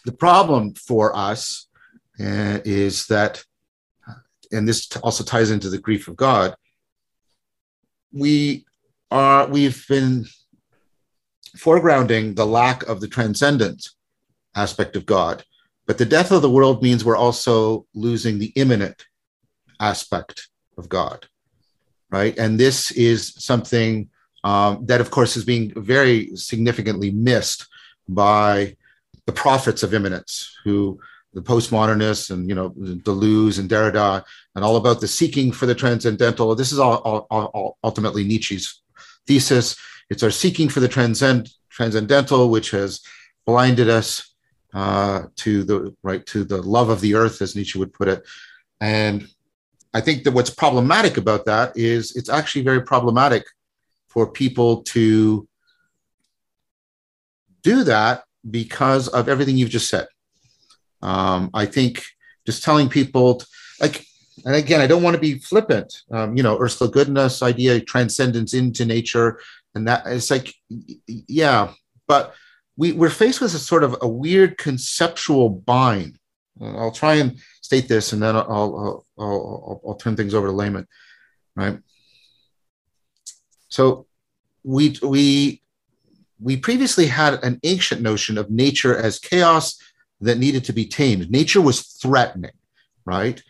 The 0.05 0.13
problem 0.13 0.75
for 0.75 1.15
us 1.17 1.69
uh, 2.21 2.59
is 2.65 3.07
that, 3.07 3.45
and 4.53 4.67
this 4.67 4.89
also 5.03 5.25
ties 5.25 5.51
into 5.51 5.69
the 5.69 5.79
grief 5.79 6.09
of 6.09 6.17
God, 6.17 6.55
we 8.13 8.65
are, 9.11 9.47
we've 9.47 9.87
been 9.89 10.27
foregrounding 11.57 12.37
the 12.37 12.47
lack 12.47 12.83
of 12.85 13.01
the 13.01 13.09
transcendent 13.09 13.89
aspect 14.55 14.97
of 14.97 15.07
God. 15.07 15.45
But 15.87 15.99
the 15.99 16.05
death 16.05 16.31
of 16.33 16.43
the 16.43 16.51
world 16.51 16.83
means 16.83 17.05
we're 17.05 17.17
also 17.17 17.87
losing 17.95 18.39
the 18.39 18.53
immanent 18.57 19.07
aspect 19.81 20.49
of 20.77 20.89
God, 20.89 21.27
right? 22.11 22.37
And 22.39 22.61
this 22.61 22.91
is 22.91 23.35
something 23.39 24.11
um, 24.45 24.85
that, 24.87 25.01
of 25.01 25.11
course, 25.11 25.37
is 25.37 25.45
being 25.45 25.73
very 25.75 26.37
significantly 26.37 27.11
missed 27.11 27.67
by 28.09 28.77
the 29.27 29.33
prophets 29.33 29.83
of 29.83 29.95
immanence, 29.95 30.57
who 30.65 31.01
the 31.39 31.45
postmodernists 31.45 32.31
and 32.31 32.49
you 32.49 32.55
know 32.55 32.71
Deleuze 32.71 33.59
and 33.59 33.71
Derrida 33.71 34.25
and 34.55 34.65
all 34.65 34.77
about 34.77 35.01
the 35.01 35.09
seeking 35.09 35.53
for 35.53 35.67
the 35.67 35.75
transcendental. 35.75 36.55
This 36.55 36.73
is 36.73 36.79
all, 36.79 36.97
all, 36.97 37.27
all 37.31 37.79
ultimately 37.85 38.25
Nietzsche's 38.25 38.83
thesis. 39.27 39.77
It's 40.11 40.23
our 40.23 40.31
seeking 40.31 40.69
for 40.69 40.81
the 40.81 40.89
transcend, 40.89 41.51
transcendental, 41.71 42.51
which 42.51 42.73
has 42.73 43.01
blinded 43.47 43.89
us 43.89 44.35
uh, 44.75 45.25
to 45.37 45.63
the 45.63 45.95
right 46.03 46.27
to 46.27 46.45
the 46.45 46.61
love 46.61 46.89
of 46.89 47.01
the 47.01 47.15
earth, 47.15 47.41
as 47.41 47.55
Nietzsche 47.55 47.79
would 47.79 47.93
put 47.93 48.09
it. 48.09 48.27
And 48.81 49.29
I 49.95 50.01
think 50.01 50.25
that 50.25 50.33
what's 50.33 50.51
problematic 50.51 51.17
about 51.19 51.47
that 51.47 51.77
is 51.77 52.17
it's 52.17 52.29
actually 52.29 52.63
very 52.63 52.83
problematic 52.83 53.45
for 54.09 54.31
people 54.31 54.83
to 54.95 55.47
do 57.63 57.85
that 57.85 58.25
because 58.51 59.09
of 59.09 59.29
everything 59.29 59.57
you've 59.57 59.71
just 59.71 59.89
said. 59.89 60.09
Um, 61.03 61.51
I 61.55 61.67
think 61.67 62.05
just 62.47 62.65
telling 62.65 62.89
people, 62.89 63.43
like, 63.81 64.05
and 64.45 64.55
again, 64.55 64.81
I 64.81 64.87
don't 64.87 65.03
want 65.03 65.15
to 65.15 65.21
be 65.21 65.39
flippant. 65.39 66.03
Um, 66.11 66.37
you 66.37 66.43
know, 66.43 66.59
Ursula 66.59 66.91
Goodenough's 66.91 67.43
idea, 67.43 67.81
transcendence 67.81 68.55
into 68.55 68.85
nature, 68.85 69.41
and 69.75 69.87
that 69.89 70.03
it's 70.07 70.31
like, 70.31 70.55
yeah, 71.07 71.73
but 72.07 72.35
we, 72.77 72.93
we're 72.93 73.11
faced 73.11 73.41
with 73.41 73.55
a 73.55 73.59
sort 73.59 73.85
of 73.85 73.97
a 74.01 74.09
weird 74.09 74.57
conceptual 74.59 75.49
bind. 75.49 76.19
I'll 76.61 76.93
try 76.93 77.15
and 77.15 77.39
state 77.61 77.89
this, 77.89 78.13
and 78.13 78.23
then 78.23 78.35
I'll, 78.35 78.45
I'll, 78.49 79.07
I'll, 79.19 79.81
I'll 79.87 79.95
turn 79.95 80.17
things 80.17 80.35
over 80.35 80.47
to 80.47 80.53
Layman, 80.53 80.87
right? 81.55 81.79
So 83.69 84.07
we 84.65 84.97
we 85.03 85.63
we 86.41 86.57
previously 86.57 87.07
had 87.07 87.43
an 87.45 87.61
ancient 87.63 88.01
notion 88.01 88.39
of 88.39 88.51
nature 88.51 88.97
as 88.97 89.19
chaos 89.19 89.79
that 90.21 90.39
needed 90.39 90.65
to 90.65 90.73
be 90.73 90.87
tamed. 90.87 91.31
Nature 91.31 91.61
was 91.61 91.83
threatening, 91.83 92.53
right? 93.05 93.43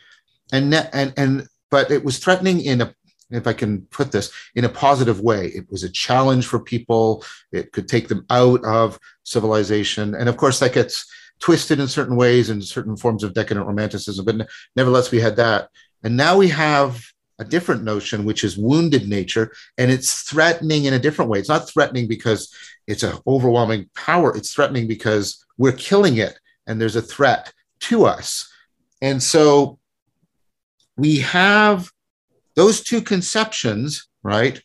And 0.52 0.72
and 0.74 1.12
and 1.16 1.48
but 1.70 1.90
it 1.90 2.04
was 2.04 2.18
threatening 2.18 2.60
in 2.60 2.80
a 2.80 2.94
if 3.30 3.46
I 3.46 3.52
can 3.52 3.82
put 3.90 4.10
this 4.10 4.32
in 4.54 4.64
a 4.64 4.70
positive 4.70 5.20
way. 5.20 5.48
It 5.48 5.70
was 5.70 5.82
a 5.82 5.90
challenge 5.90 6.46
for 6.46 6.58
people. 6.58 7.24
It 7.52 7.72
could 7.72 7.88
take 7.88 8.08
them 8.08 8.24
out 8.30 8.64
of 8.64 8.98
civilization. 9.24 10.14
And 10.14 10.28
of 10.28 10.36
course, 10.36 10.58
that 10.60 10.72
gets 10.72 11.06
twisted 11.40 11.78
in 11.78 11.88
certain 11.88 12.16
ways 12.16 12.50
in 12.50 12.60
certain 12.62 12.96
forms 12.96 13.22
of 13.22 13.34
decadent 13.34 13.66
romanticism. 13.66 14.24
But 14.24 14.48
nevertheless, 14.76 15.10
we 15.10 15.20
had 15.20 15.36
that. 15.36 15.68
And 16.02 16.16
now 16.16 16.36
we 16.36 16.48
have 16.48 17.04
a 17.38 17.44
different 17.44 17.84
notion, 17.84 18.24
which 18.24 18.42
is 18.42 18.58
wounded 18.58 19.08
nature, 19.08 19.52
and 19.76 19.90
it's 19.90 20.22
threatening 20.22 20.86
in 20.86 20.94
a 20.94 20.98
different 20.98 21.30
way. 21.30 21.38
It's 21.38 21.48
not 21.48 21.70
threatening 21.70 22.08
because 22.08 22.52
it's 22.86 23.04
an 23.04 23.16
overwhelming 23.26 23.88
power, 23.94 24.36
it's 24.36 24.52
threatening 24.52 24.88
because 24.88 25.44
we're 25.56 25.72
killing 25.72 26.16
it 26.16 26.38
and 26.68 26.80
there's 26.80 26.96
a 26.96 27.02
threat 27.02 27.52
to 27.80 28.04
us. 28.04 28.52
And 29.02 29.20
so 29.22 29.78
we 30.96 31.18
have 31.20 31.90
those 32.54 32.82
two 32.82 33.00
conceptions, 33.00 34.08
right, 34.22 34.60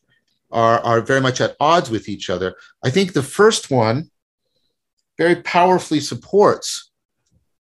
are, 0.52 0.80
are 0.82 1.02
very 1.02 1.22
much 1.22 1.42
at 1.42 1.56
odds 1.60 1.90
with 1.90 2.10
each 2.10 2.30
other. 2.30 2.56
I 2.84 2.90
think 2.90 3.14
the 3.14 3.24
first 3.24 3.72
one 3.72 4.12
very 5.18 5.38
powerfully 5.38 6.00
supports 6.00 6.92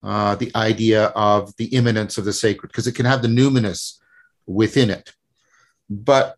uh, 0.04 0.36
the 0.36 0.52
idea 0.56 1.06
of 1.08 1.56
the 1.58 1.66
immanence 1.68 2.18
of 2.18 2.26
the 2.26 2.34
sacred 2.34 2.70
because 2.70 2.88
it 2.88 2.96
can 2.96 3.06
have 3.06 3.22
the 3.22 3.28
numinous 3.28 4.00
within 4.46 4.90
it. 4.90 5.14
But 5.90 6.38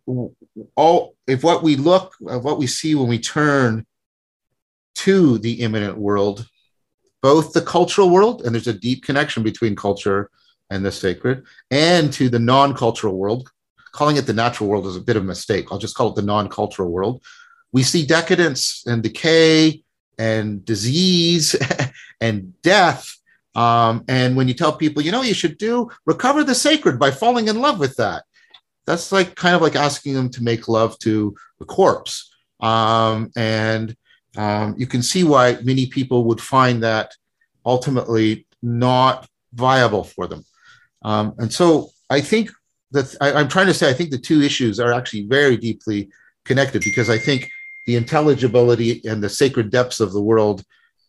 all 0.76 1.16
if 1.26 1.44
what 1.44 1.64
we 1.64 1.76
look, 1.76 2.16
what 2.20 2.58
we 2.58 2.68
see 2.68 2.96
when 2.96 3.08
we 3.08 3.20
turn 3.20 3.86
to 4.96 5.38
the 5.38 5.62
immanent 5.62 5.98
world, 5.98 6.48
both 7.28 7.52
the 7.52 7.62
cultural 7.62 8.10
world, 8.10 8.44
and 8.44 8.56
there's 8.56 8.70
a 8.70 8.82
deep 8.88 9.04
connection 9.04 9.44
between 9.44 9.76
culture 9.76 10.30
and 10.70 10.86
the 10.86 10.90
sacred, 10.90 11.44
and 11.72 12.14
to 12.14 12.30
the 12.30 12.40
non-cultural 12.40 13.18
world, 13.18 13.52
calling 13.92 14.16
it 14.16 14.26
the 14.26 14.32
natural 14.32 14.70
world 14.70 14.88
is 14.88 14.96
a 14.96 15.02
bit 15.02 15.18
of 15.18 15.24
a 15.24 15.26
mistake. 15.26 15.66
I'll 15.70 15.78
just 15.78 15.98
call 15.98 16.08
it 16.12 16.16
the 16.16 16.22
non 16.22 16.48
cultural 16.48 16.90
world. 16.90 17.22
We 17.74 17.84
see 17.84 18.06
decadence 18.06 18.84
and 18.88 19.04
decay 19.04 19.84
and 20.18 20.64
disease 20.64 21.54
and 22.22 22.54
death. 22.62 23.14
Um, 23.56 24.06
and 24.08 24.38
when 24.38 24.48
you 24.48 24.54
tell 24.54 24.72
people, 24.72 25.04
you 25.04 25.12
know, 25.12 25.22
you 25.22 25.34
should 25.34 25.58
do 25.58 25.92
recover 26.06 26.46
the 26.46 26.56
sacred 26.56 26.98
by 26.98 27.12
falling 27.12 27.50
in 27.50 27.60
love 27.60 27.78
with 27.78 27.98
that, 27.98 28.24
that's 28.86 29.12
like 29.12 29.36
kind 29.36 29.54
of 29.54 29.62
like 29.62 29.76
asking 29.76 30.14
them 30.14 30.30
to 30.30 30.44
make 30.44 30.70
love 30.70 30.98
to 31.00 31.36
a 31.60 31.66
corpse. 31.66 32.34
Um, 32.62 33.32
and 33.36 33.98
um, 34.38 34.76
you 34.78 34.88
can 34.88 35.02
see 35.02 35.24
why 35.24 35.58
many 35.64 35.88
people 35.88 36.24
would 36.26 36.40
find 36.40 36.84
that 36.84 37.14
ultimately 37.66 38.46
not 38.62 39.28
viable 39.54 40.04
for 40.04 40.28
them. 40.28 40.46
Um, 41.04 41.34
and 41.40 41.52
so 41.52 41.90
I 42.10 42.22
think 42.22 42.52
that 42.92 43.16
I, 43.20 43.42
am 43.42 43.50
trying 43.50 43.68
to 43.68 43.74
say 43.74 43.90
I 43.90 43.94
think 43.94 44.12
the 44.12 44.18
two 44.18 44.42
issues 44.42 44.80
are 44.80 44.94
actually 44.94 45.28
very 45.28 45.58
deeply 45.58 46.10
connected 46.46 46.84
because 46.84 47.10
I 47.10 47.18
think 47.18 47.50
the 47.86 47.96
intelligibility 47.96 49.02
and 49.06 49.22
the 49.22 49.30
sacred 49.30 49.72
depths 49.72 50.00
of 50.00 50.14
the 50.14 50.22
world 50.22 50.64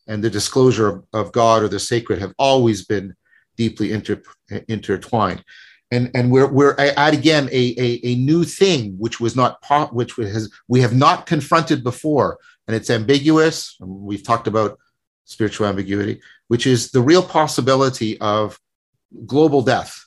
and 0.07 0.25
the 0.25 0.31
disclosure 0.31 0.89
of, 0.89 1.05
of 1.13 1.33
God 1.33 1.63
or 1.63 1.69
the 1.69 1.79
sacred 1.79 2.21
have 2.21 2.33
always 2.39 2.85
been 2.85 3.15
deeply 3.57 3.93
inter, 3.93 4.23
intertwined. 4.69 5.45
And, 5.91 6.11
and 6.15 6.31
we're, 6.31 6.51
we're 6.51 6.75
at 6.79 7.15
again 7.15 7.49
a, 7.51 7.75
a, 7.79 8.01
a 8.05 8.15
new 8.17 8.45
thing 8.45 8.95
which 8.99 9.21
was 9.21 9.35
not 9.35 9.59
which 9.93 10.17
has 10.17 10.51
we 10.69 10.81
have 10.83 10.95
not 10.95 11.25
confronted 11.27 11.83
before 11.83 12.39
and 12.69 12.77
it's 12.77 12.91
ambiguous 12.91 13.77
we've 13.81 14.23
talked 14.23 14.47
about 14.47 14.79
spiritual 15.25 15.67
ambiguity 15.67 16.21
which 16.47 16.67
is 16.67 16.93
the 16.93 17.01
real 17.01 17.23
possibility 17.23 18.21
of 18.21 18.61
global 19.27 19.63
death 19.63 20.05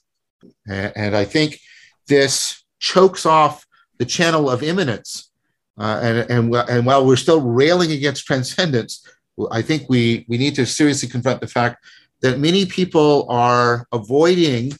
and, 0.67 1.15
I 1.15 1.25
think 1.25 1.59
this 2.07 2.63
chokes 2.79 3.25
off 3.25 3.65
the 3.97 4.05
channel 4.05 4.49
of 4.49 4.63
immanence. 4.63 5.29
Uh, 5.77 5.99
and, 6.01 6.29
and, 6.29 6.55
and 6.69 6.85
while 6.85 7.05
we're 7.05 7.15
still 7.15 7.41
railing 7.41 7.91
against 7.91 8.25
transcendence, 8.25 9.07
I 9.51 9.61
think 9.61 9.89
we, 9.89 10.25
we 10.27 10.37
need 10.37 10.55
to 10.55 10.65
seriously 10.65 11.09
confront 11.09 11.41
the 11.41 11.47
fact 11.47 11.83
that 12.21 12.39
many 12.39 12.65
people 12.65 13.25
are 13.29 13.87
avoiding 13.91 14.73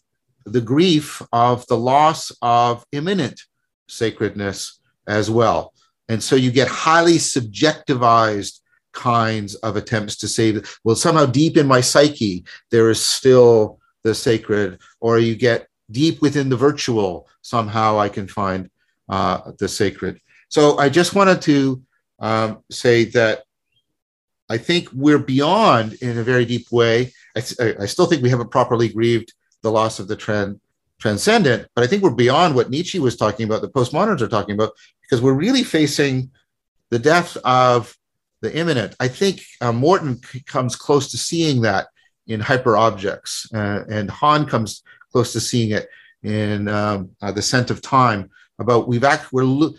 the 0.46 0.62
grief 0.62 1.22
of 1.32 1.66
the 1.68 1.78
loss 1.78 2.32
of 2.42 2.86
immanent 2.92 3.42
sacredness 3.88 4.80
as 5.08 5.30
well. 5.30 5.74
And 6.12 6.22
so 6.22 6.36
you 6.36 6.52
get 6.52 6.68
highly 6.68 7.14
subjectivized 7.14 8.60
kinds 8.92 9.56
of 9.56 9.78
attempts 9.78 10.18
to 10.18 10.28
say 10.28 10.52
that, 10.52 10.68
well, 10.84 10.98
somehow 10.98 11.26
deep 11.26 11.56
in 11.56 11.66
my 11.66 11.80
psyche, 11.80 12.44
there 12.70 12.90
is 12.90 13.02
still 13.02 13.80
the 14.04 14.14
sacred, 14.14 14.82
or 15.00 15.20
you 15.20 15.36
get 15.36 15.68
deep 15.90 16.22
within 16.22 16.50
the 16.50 16.58
virtual, 16.58 17.30
somehow 17.42 17.98
I 17.98 18.10
can 18.10 18.28
find 18.28 18.70
uh, 19.08 19.52
the 19.58 19.70
sacred. 19.70 20.20
So 20.50 20.78
I 20.78 20.90
just 20.90 21.16
wanted 21.16 21.42
to 21.44 21.82
um, 22.20 22.62
say 22.70 23.06
that 23.18 23.44
I 24.50 24.58
think 24.58 24.90
we're 24.92 25.26
beyond, 25.36 25.94
in 26.02 26.18
a 26.18 26.24
very 26.24 26.44
deep 26.44 26.68
way, 26.74 27.14
I, 27.38 27.42
I 27.80 27.86
still 27.86 28.06
think 28.06 28.22
we 28.22 28.30
haven't 28.30 28.52
properly 28.52 28.90
grieved 28.90 29.34
the 29.62 29.72
loss 29.72 30.00
of 30.00 30.10
the 30.10 30.18
trend 30.18 30.60
transcendent, 31.00 31.68
but 31.74 31.84
I 31.84 31.88
think 31.88 32.04
we're 32.04 32.12
beyond 32.12 32.54
what 32.54 32.70
Nietzsche 32.70 33.00
was 33.00 33.16
talking 33.16 33.46
about, 33.46 33.62
the 33.62 33.70
postmoderns 33.70 34.22
are 34.22 34.28
talking 34.28 34.56
about, 34.56 34.72
because 35.12 35.22
we're 35.22 35.34
really 35.34 35.64
facing 35.64 36.32
the 36.90 36.98
death 36.98 37.36
of 37.44 37.94
the 38.42 38.56
immanent. 38.58 38.96
I 39.02 39.10
think 39.10 39.42
uh, 39.60 39.74
Morton 39.74 40.22
comes 40.46 40.78
close 40.78 41.12
to 41.12 41.18
seeing 41.18 41.64
that 41.64 41.88
in 42.28 42.40
hyper 42.40 42.78
objects, 42.78 43.46
uh, 43.54 43.84
and 43.90 44.10
Han 44.10 44.46
comes 44.46 44.84
close 45.12 45.34
to 45.34 45.42
seeing 45.42 45.72
it 45.72 45.90
in 46.24 46.70
um, 46.70 47.10
uh, 47.22 47.32
the 47.34 47.42
scent 47.42 47.72
of 47.72 47.82
time. 47.82 48.30
About 48.58 48.88
we've 48.88 49.04
act 49.04 49.34
we're 49.34 49.72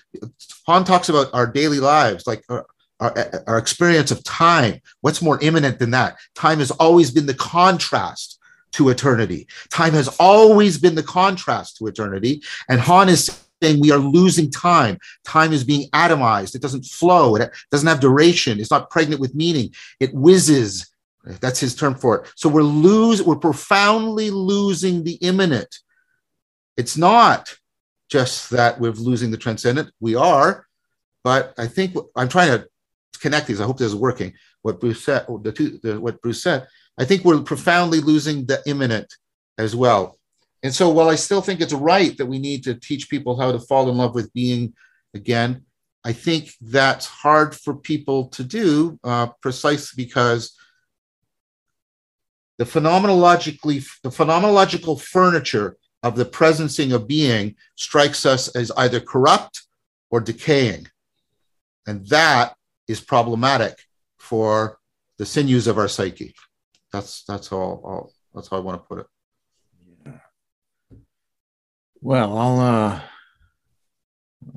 Han 0.66 0.84
talks 0.84 1.08
about 1.08 1.32
our 1.32 1.46
daily 1.46 1.80
lives, 1.80 2.26
like 2.26 2.44
our, 2.50 2.66
our, 3.00 3.44
our 3.46 3.58
experience 3.58 4.10
of 4.10 4.22
time. 4.24 4.80
What's 5.00 5.22
more 5.22 5.40
immanent 5.40 5.78
than 5.78 5.92
that? 5.92 6.18
Time 6.34 6.58
has 6.58 6.72
always 6.72 7.10
been 7.10 7.26
the 7.26 7.34
contrast 7.34 8.38
to 8.72 8.90
eternity. 8.90 9.46
Time 9.70 9.94
has 9.94 10.08
always 10.20 10.78
been 10.78 10.94
the 10.94 11.02
contrast 11.02 11.78
to 11.78 11.86
eternity. 11.86 12.42
And 12.68 12.80
Han 12.80 13.08
is 13.08 13.42
we 13.62 13.90
are 13.92 13.99
losing 13.99 14.50
time. 14.50 14.99
Time 15.25 15.52
is 15.52 15.64
being 15.64 15.88
atomized. 15.90 16.54
It 16.54 16.62
doesn't 16.62 16.85
flow. 16.85 17.37
It 17.37 17.50
doesn't 17.71 17.88
have 17.88 18.00
duration. 18.00 18.61
It's 18.61 18.71
not 18.71 18.90
pregnant 18.90 19.21
with 19.21 19.35
meaning. 19.35 19.71
It 20.00 20.12
whizzes. 20.12 20.92
That's 21.25 21.61
his 21.61 21.75
term 21.75 21.95
for 21.95 22.21
it. 22.21 22.33
So 22.37 22.49
we're 22.49 22.62
lose, 22.62 23.23
we're 23.23 23.37
profoundly 23.37 24.31
losing 24.31 25.04
the 25.04 25.14
immanent. 25.14 25.78
It's 26.76 26.97
not 26.97 27.54
just 28.11 28.50
that 28.50 28.81
we're 28.81 28.92
losing 28.92 29.31
the 29.31 29.37
transcendent. 29.37 29.90
We 30.00 30.16
are, 30.16 30.66
but 31.23 31.54
I 31.59 31.66
think 31.66 31.97
I'm 32.16 32.28
trying 32.28 32.59
to 32.59 32.69
connect 33.21 33.47
these. 33.47 33.61
I 33.61 33.64
hope 33.64 33.78
this 33.78 33.88
is 33.88 33.95
working. 33.95 34.35
What 34.62 34.81
Bruce 34.81 35.04
said, 35.04 35.26
the 35.42 35.52
two, 35.52 35.78
the, 35.83 36.00
what 36.00 36.21
Bruce 36.23 36.42
said. 36.42 36.66
I 36.99 37.04
think 37.04 37.25
we're 37.25 37.40
profoundly 37.40 38.00
losing 38.00 38.47
the 38.47 38.61
immanent 38.66 39.14
as 39.59 39.75
well. 39.75 40.19
And 40.62 40.75
so, 40.75 40.88
while 40.90 41.09
I 41.09 41.16
still 41.16 41.40
think 41.40 41.61
it's 41.61 41.73
right 41.73 42.16
that 42.19 42.26
we 42.26 42.38
need 42.38 42.64
to 42.64 42.75
teach 42.75 43.11
people 43.11 43.38
how 43.38 43.52
to 43.52 43.59
fall 43.59 43.90
in 43.90 43.97
love 43.97 44.14
with 44.14 44.33
being 44.33 44.75
again, 45.14 45.64
I 46.04 46.12
think 46.12 46.52
that's 46.61 47.07
hard 47.07 47.54
for 47.54 47.75
people 47.75 48.28
to 48.28 48.45
do 48.45 48.99
uh, 49.04 49.28
precisely 49.40 50.04
because 50.04 50.57
the 52.59 52.64
phenomenologically 52.64 53.85
the 54.02 54.11
phenomenological 54.11 55.00
furniture 55.00 55.76
of 56.02 56.16
the 56.16 56.25
presencing 56.25 56.95
of 56.95 57.07
being 57.07 57.54
strikes 57.76 58.26
us 58.26 58.49
as 58.57 58.73
either 58.76 59.00
corrupt 59.00 59.62
or 60.11 60.21
decaying. 60.21 60.88
And 61.87 62.07
that 62.09 62.55
is 62.88 63.01
problematic 63.01 63.79
for 64.18 64.79
the 65.18 65.27
sinews 65.27 65.66
of 65.66 65.79
our 65.79 65.88
psyche. 65.88 66.35
That's 66.92 67.25
that's 67.25 67.53
all, 67.53 67.81
all 67.85 68.12
that's 68.35 68.48
how 68.48 68.57
I 68.57 68.61
want 68.61 68.83
to 68.83 68.88
put 68.88 68.98
it. 68.98 69.07
Well, 72.04 72.36
I'll 72.36 72.60
uh 72.60 73.00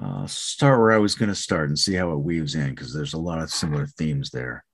uh, 0.01 0.25
start 0.25 0.79
where 0.79 0.91
I 0.91 0.97
was 0.97 1.13
going 1.13 1.29
to 1.29 1.36
start 1.36 1.69
and 1.69 1.77
see 1.77 1.93
how 1.93 2.12
it 2.12 2.17
weaves 2.17 2.55
in 2.55 2.71
because 2.71 2.91
there's 2.91 3.13
a 3.13 3.19
lot 3.19 3.39
of 3.39 3.51
similar 3.51 3.86
themes 3.86 4.31
there. 4.31 4.65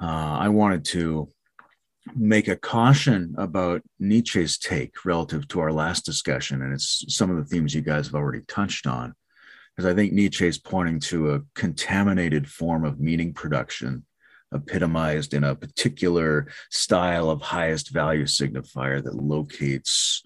Uh, 0.00 0.38
I 0.40 0.48
wanted 0.48 0.86
to 0.86 1.28
make 2.16 2.48
a 2.48 2.56
caution 2.56 3.34
about 3.36 3.82
Nietzsche's 4.00 4.56
take 4.56 5.04
relative 5.04 5.46
to 5.48 5.60
our 5.60 5.70
last 5.70 6.06
discussion, 6.06 6.62
and 6.62 6.72
it's 6.72 7.04
some 7.14 7.30
of 7.30 7.36
the 7.36 7.44
themes 7.44 7.74
you 7.74 7.82
guys 7.82 8.06
have 8.06 8.14
already 8.14 8.42
touched 8.48 8.86
on, 8.86 9.14
because 9.76 9.90
I 9.90 9.94
think 9.94 10.14
Nietzsche 10.14 10.46
is 10.46 10.56
pointing 10.56 10.98
to 11.00 11.34
a 11.34 11.42
contaminated 11.54 12.48
form 12.48 12.86
of 12.86 13.00
meaning 13.00 13.34
production 13.34 14.06
epitomized 14.54 15.34
in 15.34 15.44
a 15.44 15.54
particular 15.54 16.48
style 16.70 17.28
of 17.28 17.42
highest 17.42 17.90
value 17.90 18.24
signifier 18.24 19.04
that 19.04 19.14
locates 19.14 20.22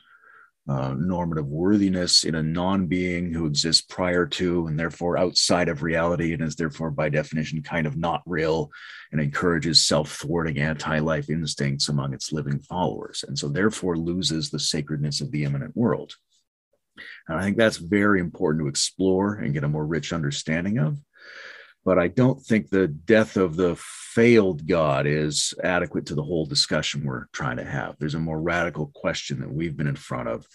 uh, 0.68 0.94
normative 0.98 1.46
worthiness 1.46 2.24
in 2.24 2.34
a 2.34 2.42
non 2.42 2.86
being 2.86 3.32
who 3.32 3.46
exists 3.46 3.82
prior 3.82 4.26
to 4.26 4.66
and 4.66 4.78
therefore 4.78 5.16
outside 5.16 5.68
of 5.68 5.82
reality 5.82 6.34
and 6.34 6.42
is 6.42 6.56
therefore, 6.56 6.90
by 6.90 7.08
definition, 7.08 7.62
kind 7.62 7.86
of 7.86 7.96
not 7.96 8.22
real 8.26 8.70
and 9.10 9.20
encourages 9.20 9.86
self 9.86 10.12
thwarting 10.12 10.58
anti 10.58 10.98
life 10.98 11.30
instincts 11.30 11.88
among 11.88 12.12
its 12.12 12.32
living 12.32 12.58
followers. 12.58 13.24
And 13.26 13.38
so, 13.38 13.48
therefore, 13.48 13.96
loses 13.96 14.50
the 14.50 14.58
sacredness 14.58 15.20
of 15.20 15.30
the 15.30 15.44
immanent 15.44 15.74
world. 15.76 16.14
And 17.28 17.38
I 17.38 17.42
think 17.42 17.56
that's 17.56 17.76
very 17.78 18.20
important 18.20 18.64
to 18.64 18.68
explore 18.68 19.34
and 19.34 19.54
get 19.54 19.64
a 19.64 19.68
more 19.68 19.86
rich 19.86 20.12
understanding 20.12 20.78
of. 20.78 20.98
But 21.88 21.98
I 21.98 22.08
don't 22.08 22.38
think 22.44 22.68
the 22.68 22.86
death 22.86 23.38
of 23.38 23.56
the 23.56 23.74
failed 23.78 24.66
God 24.66 25.06
is 25.06 25.54
adequate 25.64 26.04
to 26.04 26.14
the 26.14 26.22
whole 26.22 26.44
discussion 26.44 27.02
we're 27.02 27.28
trying 27.32 27.56
to 27.56 27.64
have. 27.64 27.96
There's 27.98 28.14
a 28.14 28.18
more 28.18 28.42
radical 28.42 28.92
question 28.94 29.40
that 29.40 29.50
we've 29.50 29.74
been 29.74 29.86
in 29.86 29.96
front 29.96 30.28
of, 30.28 30.46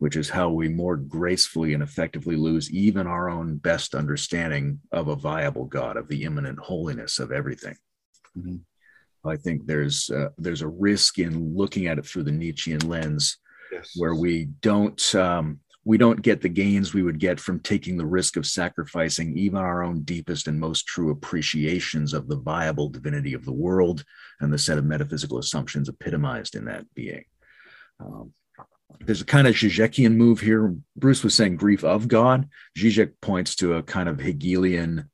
which 0.00 0.16
is 0.16 0.28
how 0.28 0.50
we 0.50 0.68
more 0.68 0.98
gracefully 0.98 1.72
and 1.72 1.82
effectively 1.82 2.36
lose 2.36 2.70
even 2.70 3.06
our 3.06 3.30
own 3.30 3.56
best 3.56 3.94
understanding 3.94 4.80
of 4.92 5.08
a 5.08 5.16
viable 5.16 5.64
God, 5.64 5.96
of 5.96 6.08
the 6.08 6.24
immanent 6.24 6.58
holiness 6.58 7.18
of 7.18 7.32
everything. 7.32 7.78
Mm-hmm. 8.36 8.56
I 9.26 9.36
think 9.36 9.64
there's 9.64 10.10
uh, 10.10 10.28
there's 10.36 10.60
a 10.60 10.68
risk 10.68 11.18
in 11.18 11.56
looking 11.56 11.86
at 11.86 11.96
it 11.96 12.04
through 12.04 12.24
the 12.24 12.32
Nietzschean 12.32 12.86
lens, 12.86 13.38
yes. 13.72 13.92
where 13.96 14.14
we 14.14 14.44
don't 14.60 15.14
um, 15.14 15.60
we 15.84 15.98
don't 15.98 16.22
get 16.22 16.40
the 16.40 16.48
gains 16.48 16.94
we 16.94 17.02
would 17.02 17.18
get 17.18 17.40
from 17.40 17.58
taking 17.58 17.96
the 17.96 18.06
risk 18.06 18.36
of 18.36 18.46
sacrificing 18.46 19.36
even 19.36 19.58
our 19.58 19.82
own 19.82 20.02
deepest 20.02 20.46
and 20.46 20.58
most 20.58 20.86
true 20.86 21.10
appreciations 21.10 22.14
of 22.14 22.28
the 22.28 22.36
viable 22.36 22.88
divinity 22.88 23.34
of 23.34 23.44
the 23.44 23.52
world 23.52 24.04
and 24.40 24.52
the 24.52 24.58
set 24.58 24.78
of 24.78 24.84
metaphysical 24.84 25.38
assumptions 25.38 25.88
epitomized 25.88 26.54
in 26.54 26.66
that 26.66 26.84
being. 26.94 27.24
Um, 27.98 28.32
there's 29.00 29.22
a 29.22 29.26
kind 29.26 29.48
of 29.48 29.54
Zizekian 29.54 30.14
move 30.14 30.40
here. 30.40 30.74
Bruce 30.96 31.24
was 31.24 31.34
saying 31.34 31.56
grief 31.56 31.82
of 31.82 32.06
God. 32.08 32.48
Zizek 32.78 33.12
points 33.20 33.56
to 33.56 33.74
a 33.74 33.82
kind 33.82 34.08
of 34.08 34.20
Hegelian, 34.20 35.10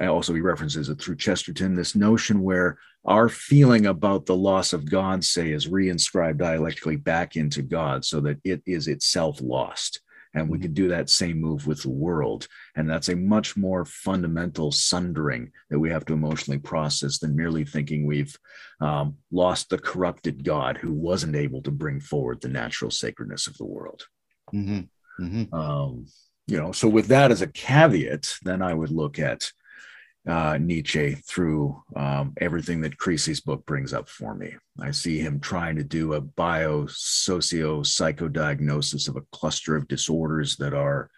also 0.00 0.34
he 0.34 0.40
references 0.40 0.88
it 0.88 1.00
through 1.00 1.16
Chesterton, 1.16 1.74
this 1.74 1.94
notion 1.94 2.42
where 2.42 2.78
our 3.04 3.28
feeling 3.28 3.86
about 3.86 4.26
the 4.26 4.36
loss 4.36 4.72
of 4.72 4.90
God, 4.90 5.24
say, 5.24 5.52
is 5.52 5.68
reinscribed 5.68 6.38
dialectically 6.38 6.96
back 6.96 7.36
into 7.36 7.62
God 7.62 8.04
so 8.04 8.20
that 8.20 8.38
it 8.44 8.62
is 8.66 8.88
itself 8.88 9.40
lost. 9.40 10.00
And 10.34 10.50
we 10.50 10.58
mm-hmm. 10.58 10.64
can 10.64 10.74
do 10.74 10.88
that 10.88 11.08
same 11.08 11.40
move 11.40 11.66
with 11.66 11.82
the 11.82 11.90
world. 11.90 12.46
And 12.74 12.90
that's 12.90 13.08
a 13.08 13.16
much 13.16 13.56
more 13.56 13.84
fundamental 13.84 14.72
sundering 14.72 15.52
that 15.70 15.78
we 15.78 15.88
have 15.90 16.04
to 16.06 16.12
emotionally 16.14 16.58
process 16.58 17.18
than 17.18 17.36
merely 17.36 17.64
thinking 17.64 18.06
we've 18.06 18.36
um, 18.80 19.16
lost 19.30 19.70
the 19.70 19.78
corrupted 19.78 20.44
God 20.44 20.76
who 20.76 20.92
wasn't 20.92 21.36
able 21.36 21.62
to 21.62 21.70
bring 21.70 22.00
forward 22.00 22.40
the 22.40 22.48
natural 22.48 22.90
sacredness 22.90 23.46
of 23.46 23.56
the 23.56 23.64
world. 23.64 24.02
Mm-hmm. 24.52 25.24
Mm-hmm. 25.24 25.54
Um, 25.54 26.06
you 26.46 26.58
know, 26.58 26.72
so 26.72 26.88
with 26.88 27.06
that 27.08 27.30
as 27.30 27.42
a 27.42 27.46
caveat, 27.46 28.36
then 28.42 28.62
I 28.62 28.74
would 28.74 28.90
look 28.90 29.18
at 29.18 29.50
uh, 30.26 30.58
Nietzsche 30.60 31.14
through 31.14 31.82
um, 31.94 32.32
everything 32.40 32.80
that 32.80 32.98
Creasy's 32.98 33.40
book 33.40 33.64
brings 33.64 33.92
up 33.92 34.08
for 34.08 34.34
me. 34.34 34.54
I 34.80 34.90
see 34.90 35.18
him 35.18 35.38
trying 35.38 35.76
to 35.76 35.84
do 35.84 36.14
a 36.14 36.20
bio-socio 36.20 37.82
psychodiagnosis 37.82 39.08
of 39.08 39.16
a 39.16 39.24
cluster 39.32 39.76
of 39.76 39.88
disorders 39.88 40.56
that 40.56 40.74
are 40.74 41.10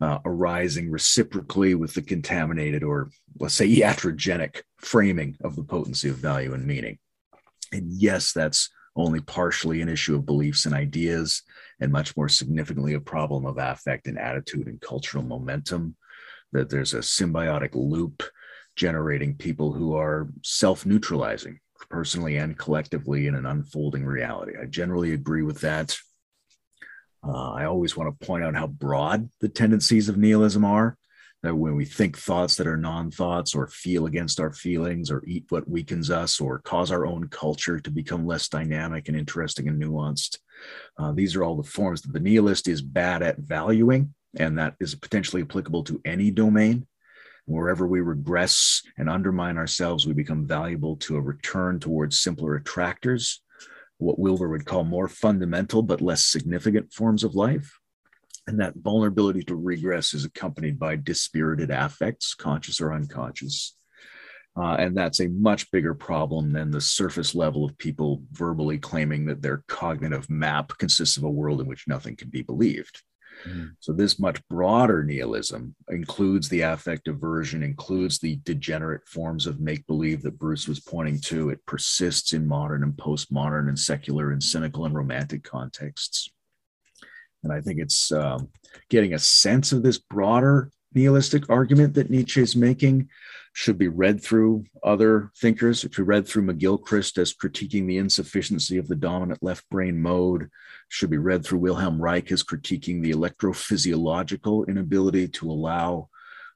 uh, 0.00 0.18
arising 0.24 0.90
reciprocally 0.90 1.74
with 1.74 1.94
the 1.94 2.02
contaminated 2.02 2.82
or 2.82 3.10
let's 3.38 3.54
say 3.54 3.68
iatrogenic 3.68 4.62
framing 4.78 5.36
of 5.44 5.54
the 5.56 5.62
potency 5.62 6.08
of 6.08 6.16
value 6.16 6.54
and 6.54 6.66
meaning. 6.66 6.98
And 7.72 7.92
yes, 7.92 8.32
that's 8.32 8.70
only 8.96 9.20
partially 9.20 9.80
an 9.80 9.88
issue 9.88 10.16
of 10.16 10.26
beliefs 10.26 10.66
and 10.66 10.74
ideas, 10.74 11.42
and 11.80 11.92
much 11.92 12.16
more 12.16 12.28
significantly 12.28 12.94
a 12.94 13.00
problem 13.00 13.46
of 13.46 13.58
affect 13.58 14.08
and 14.08 14.18
attitude 14.18 14.66
and 14.66 14.80
cultural 14.80 15.22
momentum. 15.22 15.96
That 16.52 16.68
there's 16.68 16.94
a 16.94 16.98
symbiotic 16.98 17.70
loop 17.74 18.24
generating 18.80 19.36
people 19.36 19.72
who 19.72 19.94
are 19.94 20.30
self 20.42 20.86
neutralizing 20.86 21.60
personally 21.90 22.38
and 22.38 22.56
collectively 22.56 23.26
in 23.26 23.34
an 23.34 23.44
unfolding 23.44 24.06
reality. 24.06 24.52
I 24.60 24.64
generally 24.64 25.12
agree 25.12 25.42
with 25.42 25.60
that. 25.60 25.98
Uh, 27.22 27.50
I 27.52 27.66
always 27.66 27.94
want 27.94 28.18
to 28.18 28.26
point 28.26 28.42
out 28.42 28.54
how 28.54 28.68
broad 28.68 29.28
the 29.42 29.50
tendencies 29.50 30.08
of 30.08 30.16
nihilism 30.16 30.64
are. 30.64 30.96
That 31.42 31.54
when 31.54 31.76
we 31.76 31.84
think 31.84 32.16
thoughts 32.16 32.56
that 32.56 32.66
are 32.66 32.78
non 32.78 33.10
thoughts, 33.10 33.54
or 33.54 33.66
feel 33.66 34.06
against 34.06 34.40
our 34.40 34.52
feelings, 34.52 35.10
or 35.10 35.22
eat 35.26 35.44
what 35.50 35.68
weakens 35.68 36.10
us, 36.10 36.40
or 36.40 36.60
cause 36.60 36.90
our 36.90 37.04
own 37.04 37.28
culture 37.28 37.80
to 37.80 37.90
become 37.90 38.26
less 38.26 38.48
dynamic 38.48 39.08
and 39.08 39.16
interesting 39.16 39.68
and 39.68 39.82
nuanced, 39.82 40.38
uh, 40.98 41.12
these 41.12 41.36
are 41.36 41.44
all 41.44 41.56
the 41.56 41.70
forms 41.76 42.00
that 42.00 42.14
the 42.14 42.20
nihilist 42.20 42.66
is 42.66 42.80
bad 42.80 43.22
at 43.22 43.38
valuing, 43.38 44.14
and 44.38 44.58
that 44.58 44.74
is 44.80 44.94
potentially 44.94 45.42
applicable 45.42 45.84
to 45.84 46.00
any 46.06 46.30
domain. 46.30 46.86
Wherever 47.50 47.84
we 47.84 48.00
regress 48.00 48.80
and 48.96 49.10
undermine 49.10 49.58
ourselves, 49.58 50.06
we 50.06 50.12
become 50.12 50.46
valuable 50.46 50.94
to 50.98 51.16
a 51.16 51.20
return 51.20 51.80
towards 51.80 52.20
simpler 52.20 52.54
attractors, 52.54 53.42
what 53.98 54.20
Wilber 54.20 54.48
would 54.48 54.64
call 54.64 54.84
more 54.84 55.08
fundamental 55.08 55.82
but 55.82 56.00
less 56.00 56.24
significant 56.24 56.92
forms 56.92 57.24
of 57.24 57.34
life. 57.34 57.80
And 58.46 58.60
that 58.60 58.76
vulnerability 58.76 59.42
to 59.42 59.56
regress 59.56 60.14
is 60.14 60.24
accompanied 60.24 60.78
by 60.78 60.94
dispirited 60.94 61.72
affects, 61.72 62.34
conscious 62.34 62.80
or 62.80 62.92
unconscious. 62.92 63.76
Uh, 64.56 64.76
and 64.78 64.96
that's 64.96 65.18
a 65.18 65.28
much 65.28 65.72
bigger 65.72 65.92
problem 65.92 66.52
than 66.52 66.70
the 66.70 66.80
surface 66.80 67.34
level 67.34 67.64
of 67.64 67.76
people 67.78 68.22
verbally 68.30 68.78
claiming 68.78 69.26
that 69.26 69.42
their 69.42 69.64
cognitive 69.66 70.30
map 70.30 70.70
consists 70.78 71.16
of 71.16 71.24
a 71.24 71.30
world 71.30 71.60
in 71.60 71.66
which 71.66 71.88
nothing 71.88 72.14
can 72.14 72.30
be 72.30 72.42
believed. 72.42 73.02
Mm. 73.46 73.70
So, 73.80 73.92
this 73.92 74.18
much 74.18 74.46
broader 74.48 75.02
nihilism 75.02 75.74
includes 75.88 76.48
the 76.48 76.62
affect 76.62 77.08
aversion, 77.08 77.62
includes 77.62 78.18
the 78.18 78.36
degenerate 78.44 79.06
forms 79.06 79.46
of 79.46 79.60
make 79.60 79.86
believe 79.86 80.22
that 80.22 80.38
Bruce 80.38 80.68
was 80.68 80.80
pointing 80.80 81.20
to. 81.22 81.50
It 81.50 81.64
persists 81.66 82.32
in 82.32 82.46
modern 82.46 82.82
and 82.82 82.94
postmodern 82.94 83.68
and 83.68 83.78
secular 83.78 84.32
and 84.32 84.42
cynical 84.42 84.84
and 84.84 84.94
romantic 84.94 85.42
contexts. 85.44 86.30
And 87.42 87.52
I 87.52 87.60
think 87.60 87.80
it's 87.80 88.12
um, 88.12 88.48
getting 88.88 89.14
a 89.14 89.18
sense 89.18 89.72
of 89.72 89.82
this 89.82 89.98
broader 89.98 90.70
nihilistic 90.94 91.48
argument 91.48 91.94
that 91.94 92.10
Nietzsche 92.10 92.42
is 92.42 92.56
making 92.56 93.08
should 93.52 93.78
be 93.78 93.88
read 93.88 94.22
through 94.22 94.64
other 94.82 95.30
thinkers. 95.36 95.84
If 95.84 95.98
you 95.98 96.04
read 96.04 96.26
through 96.26 96.44
McGilchrist 96.44 97.18
as 97.18 97.34
critiquing 97.34 97.86
the 97.86 97.98
insufficiency 97.98 98.78
of 98.78 98.88
the 98.88 98.96
dominant 98.96 99.42
left 99.42 99.68
brain 99.70 100.00
mode, 100.00 100.48
should 100.88 101.10
be 101.10 101.18
read 101.18 101.44
through 101.44 101.58
Wilhelm 101.58 102.00
Reich 102.00 102.30
as 102.32 102.42
critiquing 102.42 103.02
the 103.02 103.12
electrophysiological 103.12 104.66
inability 104.68 105.28
to 105.28 105.50
allow 105.50 106.08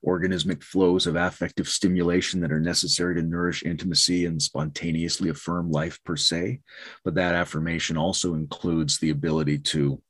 organismic 0.07 0.63
flows 0.63 1.07
of 1.07 1.17
affective 1.17 1.69
stimulation 1.69 2.41
that 2.41 2.53
are 2.53 2.61
necessary 2.61 3.15
to 3.15 3.23
nourish 3.23 3.63
intimacy 3.63 4.27
and 4.27 4.41
spontaneously 4.41 5.31
affirm 5.31 5.71
life 5.71 5.99
per 6.05 6.17
se. 6.17 6.61
But 7.05 7.15
that 7.15 7.35
affirmation 7.35 7.97
also 7.97 8.35
includes 8.35 8.99
the 8.99 9.11
ability 9.11 9.59
to 9.59 10.03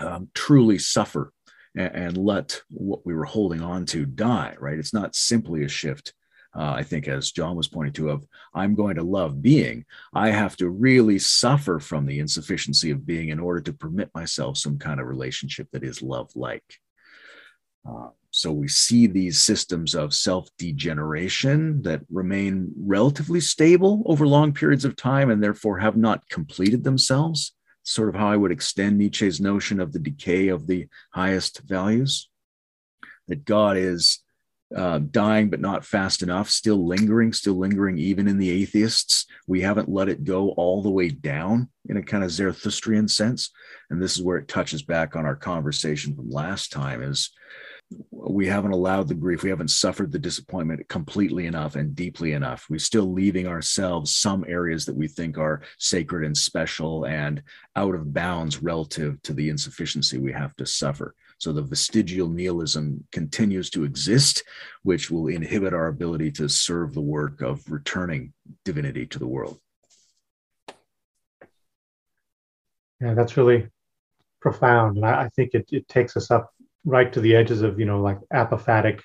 um, 0.00 0.28
truly 0.34 0.78
suffer 0.78 1.32
and, 1.76 1.94
and, 1.94 2.16
let 2.16 2.62
what 2.70 3.04
we 3.04 3.14
were 3.14 3.24
holding 3.24 3.60
on 3.60 3.84
to 3.86 4.06
die, 4.06 4.54
right? 4.58 4.78
It's 4.78 4.94
not 4.94 5.16
simply 5.16 5.64
a 5.64 5.68
shift. 5.68 6.12
Uh, 6.58 6.72
I 6.72 6.82
think, 6.82 7.06
as 7.06 7.30
John 7.30 7.54
was 7.54 7.68
pointing 7.68 7.92
to, 7.94 8.10
of 8.10 8.26
I'm 8.52 8.74
going 8.74 8.96
to 8.96 9.04
love 9.04 9.40
being. 9.40 9.84
I 10.12 10.30
have 10.30 10.56
to 10.56 10.68
really 10.68 11.20
suffer 11.20 11.78
from 11.78 12.04
the 12.04 12.18
insufficiency 12.18 12.90
of 12.90 13.06
being 13.06 13.28
in 13.28 13.38
order 13.38 13.60
to 13.60 13.72
permit 13.72 14.10
myself 14.12 14.58
some 14.58 14.76
kind 14.76 14.98
of 14.98 15.06
relationship 15.06 15.68
that 15.70 15.84
is 15.84 16.02
love 16.02 16.30
like. 16.34 16.64
Uh, 17.88 18.08
so 18.32 18.50
we 18.50 18.66
see 18.66 19.06
these 19.06 19.42
systems 19.42 19.94
of 19.94 20.12
self 20.12 20.48
degeneration 20.58 21.82
that 21.82 22.00
remain 22.10 22.72
relatively 22.76 23.40
stable 23.40 24.02
over 24.06 24.26
long 24.26 24.52
periods 24.52 24.84
of 24.84 24.96
time 24.96 25.30
and 25.30 25.40
therefore 25.40 25.78
have 25.78 25.96
not 25.96 26.28
completed 26.28 26.82
themselves 26.82 27.54
sort 27.84 28.08
of 28.08 28.16
how 28.16 28.28
I 28.28 28.36
would 28.36 28.52
extend 28.52 28.98
Nietzsche's 28.98 29.40
notion 29.40 29.80
of 29.80 29.92
the 29.92 29.98
decay 29.98 30.48
of 30.48 30.66
the 30.66 30.88
highest 31.12 31.60
values. 31.60 32.28
That 33.28 33.44
God 33.44 33.76
is 33.76 34.20
uh, 34.74 34.98
dying, 35.10 35.48
but 35.48 35.60
not 35.60 35.84
fast 35.84 36.22
enough, 36.22 36.50
still 36.50 36.86
lingering, 36.86 37.32
still 37.32 37.54
lingering, 37.58 37.98
even 37.98 38.28
in 38.28 38.38
the 38.38 38.50
atheists. 38.50 39.26
We 39.46 39.62
haven't 39.62 39.88
let 39.88 40.08
it 40.08 40.24
go 40.24 40.50
all 40.50 40.82
the 40.82 40.90
way 40.90 41.08
down 41.08 41.70
in 41.88 41.96
a 41.96 42.02
kind 42.02 42.22
of 42.22 42.30
Zarathustrian 42.30 43.08
sense. 43.08 43.50
And 43.90 44.00
this 44.00 44.16
is 44.16 44.22
where 44.22 44.36
it 44.36 44.48
touches 44.48 44.82
back 44.82 45.16
on 45.16 45.24
our 45.24 45.36
conversation 45.36 46.14
from 46.14 46.30
last 46.30 46.70
time 46.70 47.02
is 47.02 47.30
we 48.10 48.46
haven't 48.46 48.72
allowed 48.72 49.08
the 49.08 49.14
grief 49.14 49.42
we 49.42 49.48
haven't 49.48 49.70
suffered 49.70 50.12
the 50.12 50.18
disappointment 50.18 50.86
completely 50.88 51.46
enough 51.46 51.74
and 51.74 51.94
deeply 51.94 52.32
enough 52.32 52.66
we're 52.68 52.78
still 52.78 53.12
leaving 53.12 53.46
ourselves 53.46 54.14
some 54.14 54.44
areas 54.46 54.84
that 54.84 54.94
we 54.94 55.08
think 55.08 55.38
are 55.38 55.62
sacred 55.78 56.24
and 56.24 56.36
special 56.36 57.06
and 57.06 57.42
out 57.76 57.94
of 57.94 58.12
bounds 58.12 58.62
relative 58.62 59.20
to 59.22 59.32
the 59.32 59.48
insufficiency 59.48 60.18
we 60.18 60.32
have 60.32 60.54
to 60.56 60.66
suffer 60.66 61.14
so 61.38 61.52
the 61.52 61.62
vestigial 61.62 62.28
nihilism 62.28 63.04
continues 63.12 63.70
to 63.70 63.84
exist 63.84 64.42
which 64.82 65.10
will 65.10 65.28
inhibit 65.28 65.72
our 65.72 65.86
ability 65.86 66.30
to 66.32 66.48
serve 66.48 66.94
the 66.94 67.00
work 67.00 67.40
of 67.40 67.62
returning 67.70 68.32
divinity 68.64 69.06
to 69.06 69.18
the 69.18 69.26
world. 69.26 69.58
Yeah 73.00 73.14
that's 73.14 73.36
really 73.36 73.68
profound. 74.40 74.96
And 74.96 75.06
i, 75.06 75.24
I 75.24 75.28
think 75.30 75.54
it, 75.54 75.68
it 75.72 75.88
takes 75.88 76.16
us 76.16 76.30
up 76.30 76.52
right 76.84 77.12
to 77.12 77.20
the 77.20 77.34
edges 77.34 77.62
of 77.62 77.78
you 77.78 77.86
know 77.86 78.00
like 78.00 78.18
apophatic 78.32 79.00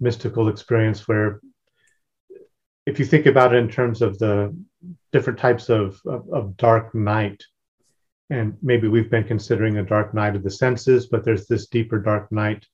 mystical 0.00 0.48
experience 0.48 1.06
where 1.06 1.40
if 2.86 2.98
you 2.98 3.04
think 3.04 3.26
about 3.26 3.54
it 3.54 3.58
in 3.58 3.68
terms 3.68 4.02
of 4.02 4.18
the 4.18 4.54
different 5.12 5.38
types 5.38 5.68
of, 5.68 6.00
of, 6.04 6.28
of, 6.30 6.56
dark 6.56 6.92
night 6.94 7.40
and 8.30 8.56
maybe 8.62 8.88
we've 8.88 9.10
been 9.10 9.24
considering 9.24 9.78
a 9.78 9.82
dark 9.82 10.14
night 10.14 10.36
of 10.36 10.42
the 10.42 10.50
senses 10.50 11.06
but 11.06 11.24
there's 11.24 11.46
this 11.46 11.66
deeper 11.66 11.98
dark 11.98 12.30
night 12.32 12.66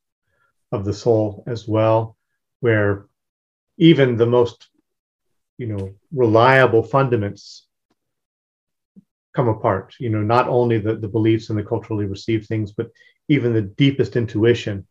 of 0.72 0.84
the 0.84 0.92
soul 0.92 1.44
as 1.46 1.66
well 1.66 2.16
where 2.60 3.06
even 3.78 4.16
the 4.16 4.26
most 4.26 4.68
you 5.56 5.66
know 5.66 5.92
reliable 6.12 6.82
fundaments 6.82 7.62
come 9.34 9.48
apart 9.48 9.94
you 9.98 10.10
know 10.10 10.22
not 10.22 10.48
only 10.48 10.78
the, 10.78 10.96
the 10.96 11.08
beliefs 11.08 11.50
and 11.50 11.58
the 11.58 11.62
culturally 11.62 12.06
received 12.06 12.46
things 12.46 12.72
but 12.72 12.90
even 13.28 13.52
the 13.52 13.62
deepest 13.62 14.16
intuition 14.16 14.86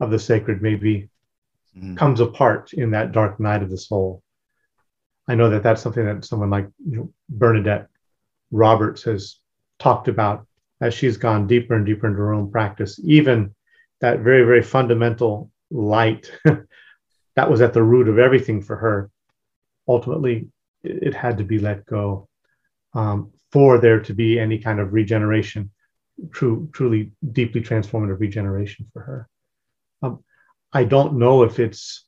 of 0.00 0.10
the 0.10 0.18
sacred 0.18 0.62
maybe 0.62 1.08
mm. 1.76 1.96
comes 1.96 2.20
apart 2.20 2.72
in 2.72 2.90
that 2.90 3.12
dark 3.12 3.38
night 3.38 3.62
of 3.62 3.70
the 3.70 3.78
soul. 3.78 4.22
I 5.28 5.34
know 5.34 5.50
that 5.50 5.62
that's 5.62 5.82
something 5.82 6.04
that 6.04 6.24
someone 6.24 6.50
like 6.50 6.68
you 6.84 6.96
know, 6.96 7.12
Bernadette 7.28 7.88
Roberts 8.50 9.04
has 9.04 9.38
talked 9.80 10.08
about 10.08 10.46
as 10.80 10.94
she's 10.94 11.16
gone 11.16 11.46
deeper 11.46 11.74
and 11.74 11.84
deeper 11.84 12.06
into 12.06 12.18
her 12.18 12.32
own 12.32 12.50
practice. 12.50 13.00
Even 13.02 13.54
that 14.00 14.20
very, 14.20 14.44
very 14.44 14.62
fundamental 14.62 15.50
light 15.70 16.30
that 17.36 17.50
was 17.50 17.60
at 17.60 17.74
the 17.74 17.82
root 17.82 18.08
of 18.08 18.18
everything 18.18 18.62
for 18.62 18.76
her, 18.76 19.10
ultimately, 19.88 20.48
it, 20.82 21.14
had 21.14 21.38
to 21.38 21.44
be 21.44 21.58
let 21.58 21.84
go 21.84 22.28
um, 22.94 23.30
for 23.52 23.78
there 23.78 24.00
to 24.00 24.14
be 24.14 24.38
any 24.38 24.58
kind 24.58 24.80
of 24.80 24.92
regeneration 24.92 25.70
true, 26.32 26.68
truly 26.72 27.12
deeply 27.32 27.60
transformative 27.60 28.20
regeneration 28.20 28.86
for 28.92 29.02
her. 29.02 29.28
Um, 30.02 30.24
I 30.72 30.84
don't 30.84 31.18
know 31.18 31.42
if 31.42 31.58
it's 31.58 32.06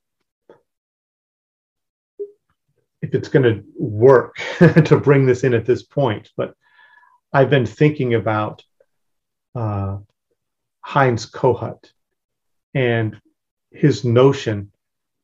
if 3.02 3.14
it's 3.14 3.28
going 3.28 3.42
to 3.42 3.64
work 3.76 4.36
to 4.84 4.98
bring 4.98 5.26
this 5.26 5.44
in 5.44 5.54
at 5.54 5.66
this 5.66 5.82
point, 5.82 6.30
but 6.36 6.54
I've 7.32 7.50
been 7.50 7.66
thinking 7.66 8.14
about 8.14 8.62
uh, 9.54 9.98
Heinz 10.80 11.30
Kohut 11.30 11.90
and 12.74 13.20
his 13.70 14.04
notion 14.04 14.72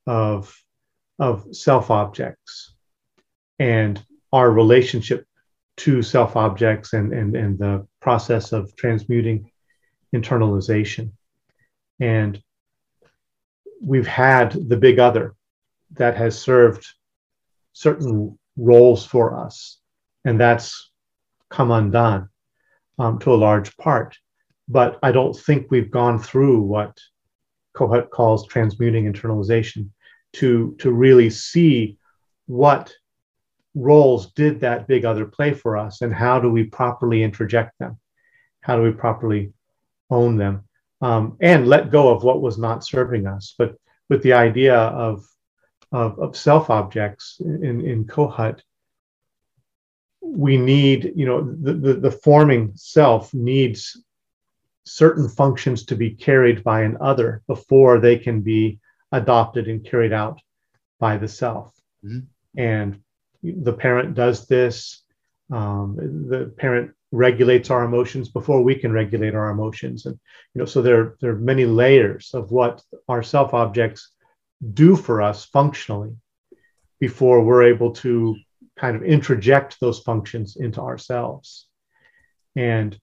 of 0.06 0.54
of 1.18 1.54
self 1.54 1.90
objects 1.90 2.74
and 3.58 4.02
our 4.32 4.50
relationship 4.50 5.26
to 5.78 6.02
self 6.02 6.36
objects 6.36 6.92
and, 6.92 7.12
and, 7.12 7.36
and 7.36 7.58
the 7.58 7.86
process 8.00 8.52
of 8.52 8.74
transmuting 8.76 9.50
internalization. 10.14 11.12
And 12.00 12.40
we've 13.82 14.06
had 14.06 14.52
the 14.52 14.76
big 14.76 14.98
other 14.98 15.34
that 15.92 16.16
has 16.16 16.40
served 16.40 16.86
certain 17.72 18.38
roles 18.56 19.04
for 19.04 19.44
us, 19.44 19.78
and 20.24 20.40
that's 20.40 20.90
come 21.50 21.70
undone 21.70 22.28
um, 22.98 23.18
to 23.20 23.32
a 23.32 23.36
large 23.36 23.76
part. 23.76 24.16
But 24.68 24.98
I 25.02 25.12
don't 25.12 25.36
think 25.36 25.70
we've 25.70 25.90
gone 25.90 26.18
through 26.18 26.60
what 26.62 26.98
Kohut 27.76 28.10
calls 28.10 28.46
transmuting 28.46 29.10
internalization 29.10 29.90
to, 30.34 30.76
to 30.80 30.92
really 30.92 31.30
see 31.30 31.98
what 32.46 32.92
roles 33.74 34.32
did 34.32 34.60
that 34.60 34.88
big 34.88 35.04
other 35.04 35.24
play 35.24 35.54
for 35.54 35.76
us 35.76 36.02
and 36.02 36.12
how 36.12 36.40
do 36.40 36.50
we 36.50 36.64
properly 36.64 37.22
interject 37.22 37.78
them? 37.78 37.98
How 38.60 38.76
do 38.76 38.82
we 38.82 38.90
properly 38.90 39.52
own 40.10 40.36
them? 40.36 40.64
Um, 41.00 41.36
and 41.40 41.68
let 41.68 41.92
go 41.92 42.08
of 42.08 42.24
what 42.24 42.42
was 42.42 42.58
not 42.58 42.84
serving 42.84 43.26
us. 43.26 43.54
But 43.56 43.76
with 44.08 44.22
the 44.22 44.32
idea 44.32 44.76
of 44.76 45.24
of, 45.92 46.18
of 46.18 46.36
self 46.36 46.70
objects 46.70 47.40
in 47.40 47.80
in 47.86 48.04
kohut 48.04 48.60
we 50.20 50.56
need 50.56 51.12
you 51.14 51.26
know 51.26 51.40
the, 51.60 51.74
the, 51.74 51.94
the 51.94 52.10
forming 52.10 52.72
self 52.74 53.32
needs 53.32 54.02
certain 54.84 55.28
functions 55.28 55.84
to 55.84 55.94
be 55.94 56.10
carried 56.10 56.64
by 56.64 56.82
an 56.82 56.96
other 57.00 57.42
before 57.46 58.00
they 58.00 58.16
can 58.16 58.40
be 58.40 58.78
adopted 59.12 59.68
and 59.68 59.84
carried 59.84 60.12
out 60.12 60.40
by 60.98 61.16
the 61.16 61.28
self 61.28 61.74
mm-hmm. 62.04 62.20
and 62.56 63.00
the 63.42 63.72
parent 63.72 64.14
does 64.14 64.46
this. 64.46 65.02
Um, 65.50 65.96
the 66.28 66.52
parent 66.56 66.92
regulates 67.10 67.70
our 67.70 67.84
emotions 67.84 68.28
before 68.28 68.62
we 68.62 68.74
can 68.74 68.92
regulate 68.92 69.34
our 69.34 69.50
emotions, 69.50 70.06
and 70.06 70.18
you 70.54 70.58
know, 70.58 70.66
so 70.66 70.82
there 70.82 71.16
there 71.20 71.32
are 71.32 71.38
many 71.38 71.64
layers 71.64 72.34
of 72.34 72.50
what 72.50 72.82
our 73.08 73.22
self 73.22 73.54
objects 73.54 74.10
do 74.74 74.96
for 74.96 75.22
us 75.22 75.44
functionally 75.46 76.14
before 77.00 77.44
we're 77.44 77.62
able 77.62 77.92
to 77.92 78.36
kind 78.78 78.96
of 78.96 79.02
introject 79.02 79.78
those 79.78 80.00
functions 80.00 80.56
into 80.56 80.80
ourselves. 80.80 81.66
And 82.56 82.98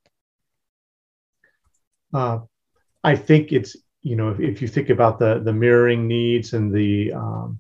uh, 2.14 2.40
I 3.04 3.16
think 3.16 3.52
it's 3.52 3.76
you 4.02 4.16
know 4.16 4.30
if, 4.30 4.40
if, 4.40 4.62
you 4.62 4.68
think 4.68 4.90
about 4.90 5.20
the 5.20 5.40
the 5.40 5.54
mirroring 5.54 6.08
needs 6.08 6.54
and 6.54 6.74
the 6.74 7.14
um, 7.14 7.60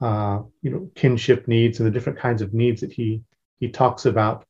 uh, 0.00 0.42
you 0.62 0.70
know, 0.70 0.90
kinship 0.94 1.48
needs 1.48 1.80
and 1.80 1.86
the 1.86 1.90
different 1.90 2.18
kinds 2.18 2.42
of 2.42 2.52
needs 2.52 2.82
that 2.82 2.92
he 2.92 3.22
he 3.58 3.68
talks 3.68 4.04
about, 4.04 4.44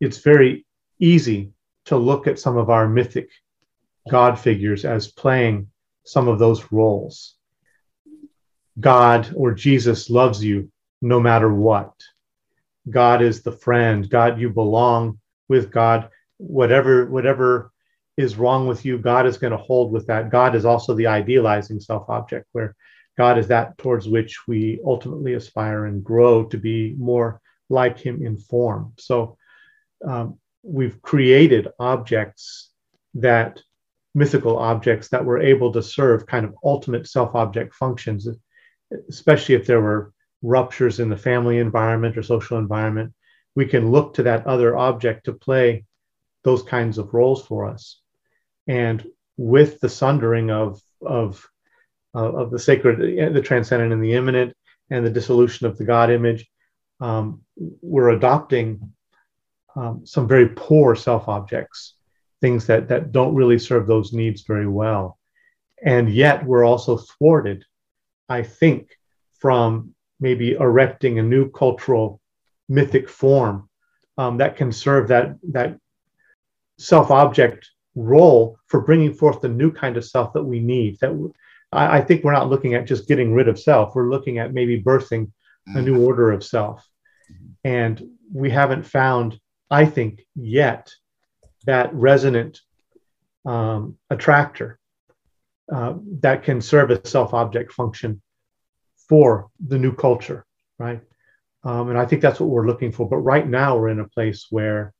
it's 0.00 0.18
very 0.18 0.64
easy 1.00 1.50
to 1.86 1.96
look 1.96 2.26
at 2.26 2.38
some 2.38 2.56
of 2.56 2.70
our 2.70 2.88
mythic 2.88 3.28
God 4.08 4.38
figures 4.38 4.84
as 4.84 5.08
playing 5.08 5.68
some 6.04 6.28
of 6.28 6.38
those 6.38 6.70
roles. 6.70 7.34
God 8.78 9.32
or 9.34 9.52
Jesus 9.52 10.10
loves 10.10 10.44
you 10.44 10.70
no 11.04 11.20
matter 11.20 11.52
what. 11.52 11.92
God 12.88 13.20
is 13.20 13.42
the 13.42 13.52
friend. 13.52 14.08
God, 14.08 14.40
you 14.40 14.48
belong 14.48 15.20
with 15.48 15.70
God. 15.70 16.08
Whatever, 16.38 17.04
whatever 17.06 17.70
is 18.16 18.36
wrong 18.36 18.66
with 18.66 18.86
you, 18.86 18.96
God 18.96 19.26
is 19.26 19.36
going 19.36 19.50
to 19.50 19.58
hold 19.58 19.92
with 19.92 20.06
that. 20.06 20.30
God 20.30 20.54
is 20.54 20.64
also 20.64 20.94
the 20.94 21.06
idealizing 21.06 21.78
self 21.78 22.08
object, 22.08 22.46
where 22.52 22.74
God 23.18 23.36
is 23.36 23.48
that 23.48 23.76
towards 23.76 24.08
which 24.08 24.48
we 24.48 24.80
ultimately 24.84 25.34
aspire 25.34 25.84
and 25.84 26.02
grow 26.02 26.44
to 26.46 26.56
be 26.56 26.94
more 26.98 27.38
like 27.68 27.98
Him 27.98 28.24
in 28.24 28.38
form. 28.38 28.94
So 28.98 29.36
um, 30.06 30.38
we've 30.62 31.02
created 31.02 31.68
objects 31.78 32.70
that 33.14 33.60
mythical 34.14 34.56
objects 34.58 35.08
that 35.08 35.24
were 35.24 35.40
able 35.40 35.70
to 35.72 35.82
serve 35.82 36.26
kind 36.26 36.46
of 36.46 36.54
ultimate 36.64 37.06
self 37.06 37.34
object 37.34 37.74
functions, 37.74 38.26
especially 39.10 39.54
if 39.54 39.66
there 39.66 39.82
were 39.82 40.13
ruptures 40.44 41.00
in 41.00 41.08
the 41.08 41.16
family 41.16 41.58
environment 41.58 42.18
or 42.18 42.22
social 42.22 42.58
environment. 42.58 43.12
We 43.54 43.66
can 43.66 43.90
look 43.90 44.14
to 44.14 44.24
that 44.24 44.46
other 44.46 44.76
object 44.76 45.24
to 45.24 45.32
play 45.32 45.84
those 46.42 46.62
kinds 46.62 46.98
of 46.98 47.14
roles 47.14 47.44
for 47.44 47.66
us. 47.66 48.00
And 48.66 49.04
with 49.36 49.80
the 49.80 49.88
sundering 49.88 50.50
of, 50.50 50.80
of, 51.00 51.48
uh, 52.14 52.32
of 52.32 52.50
the 52.50 52.58
sacred, 52.58 53.34
the 53.34 53.40
transcendent 53.40 53.92
and 53.92 54.04
the 54.04 54.14
immanent, 54.14 54.54
and 54.90 55.04
the 55.04 55.10
dissolution 55.10 55.66
of 55.66 55.78
the 55.78 55.84
God 55.84 56.10
image, 56.10 56.46
um, 57.00 57.40
we're 57.56 58.10
adopting 58.10 58.92
um, 59.74 60.02
some 60.04 60.28
very 60.28 60.48
poor 60.48 60.94
self 60.94 61.26
objects, 61.26 61.94
things 62.40 62.66
that, 62.66 62.88
that 62.88 63.12
don't 63.12 63.34
really 63.34 63.58
serve 63.58 63.86
those 63.86 64.12
needs 64.12 64.42
very 64.42 64.68
well. 64.68 65.18
And 65.82 66.10
yet 66.10 66.44
we're 66.44 66.64
also 66.64 66.98
thwarted, 66.98 67.64
I 68.28 68.42
think, 68.42 68.90
from 69.38 69.94
maybe 70.24 70.52
erecting 70.52 71.18
a 71.18 71.22
new 71.22 71.50
cultural 71.50 72.18
mythic 72.68 73.10
form 73.10 73.68
um, 74.16 74.38
that 74.38 74.56
can 74.56 74.72
serve 74.72 75.08
that, 75.08 75.36
that 75.52 75.78
self 76.78 77.10
object 77.10 77.70
role 77.94 78.56
for 78.66 78.80
bringing 78.80 79.12
forth 79.12 79.42
the 79.42 79.48
new 79.48 79.70
kind 79.70 79.98
of 79.98 80.04
self 80.04 80.32
that 80.32 80.42
we 80.42 80.60
need. 80.60 80.98
That 81.00 81.12
I, 81.70 81.98
I, 81.98 82.00
think 82.00 82.24
we're 82.24 82.32
not 82.32 82.48
looking 82.48 82.74
at 82.74 82.86
just 82.86 83.06
getting 83.06 83.34
rid 83.34 83.48
of 83.48 83.60
self. 83.60 83.94
We're 83.94 84.10
looking 84.10 84.38
at 84.38 84.54
maybe 84.54 84.82
birthing 84.82 85.30
a 85.66 85.82
new 85.82 85.94
mm-hmm. 85.94 86.04
order 86.04 86.32
of 86.32 86.42
self, 86.42 86.86
and 87.62 88.02
we 88.32 88.50
haven't 88.50 88.84
found, 88.84 89.38
I 89.70 89.84
think, 89.84 90.24
yet 90.34 90.90
that 91.66 91.94
resonant 91.94 92.60
um, 93.44 93.98
attractor 94.10 94.78
uh, 95.72 95.94
that 96.20 96.42
can 96.42 96.60
serve 96.60 96.90
a 96.90 97.06
self-object 97.06 97.72
function 97.72 98.20
for 99.08 99.48
the 99.66 99.78
new 99.78 99.94
culture, 99.94 100.44
right? 100.78 101.00
Um, 101.62 101.88
and 101.90 101.98
I 101.98 102.04
think 102.04 102.22
that's 102.22 102.40
what 102.40 102.50
we're 102.50 102.66
looking 102.66 102.92
for. 102.92 103.08
But 103.08 103.18
right 103.18 103.48
now, 103.48 103.76
we're 103.76 103.88
in 103.88 104.00
a 104.00 104.08
place 104.08 104.46
where 104.50 104.92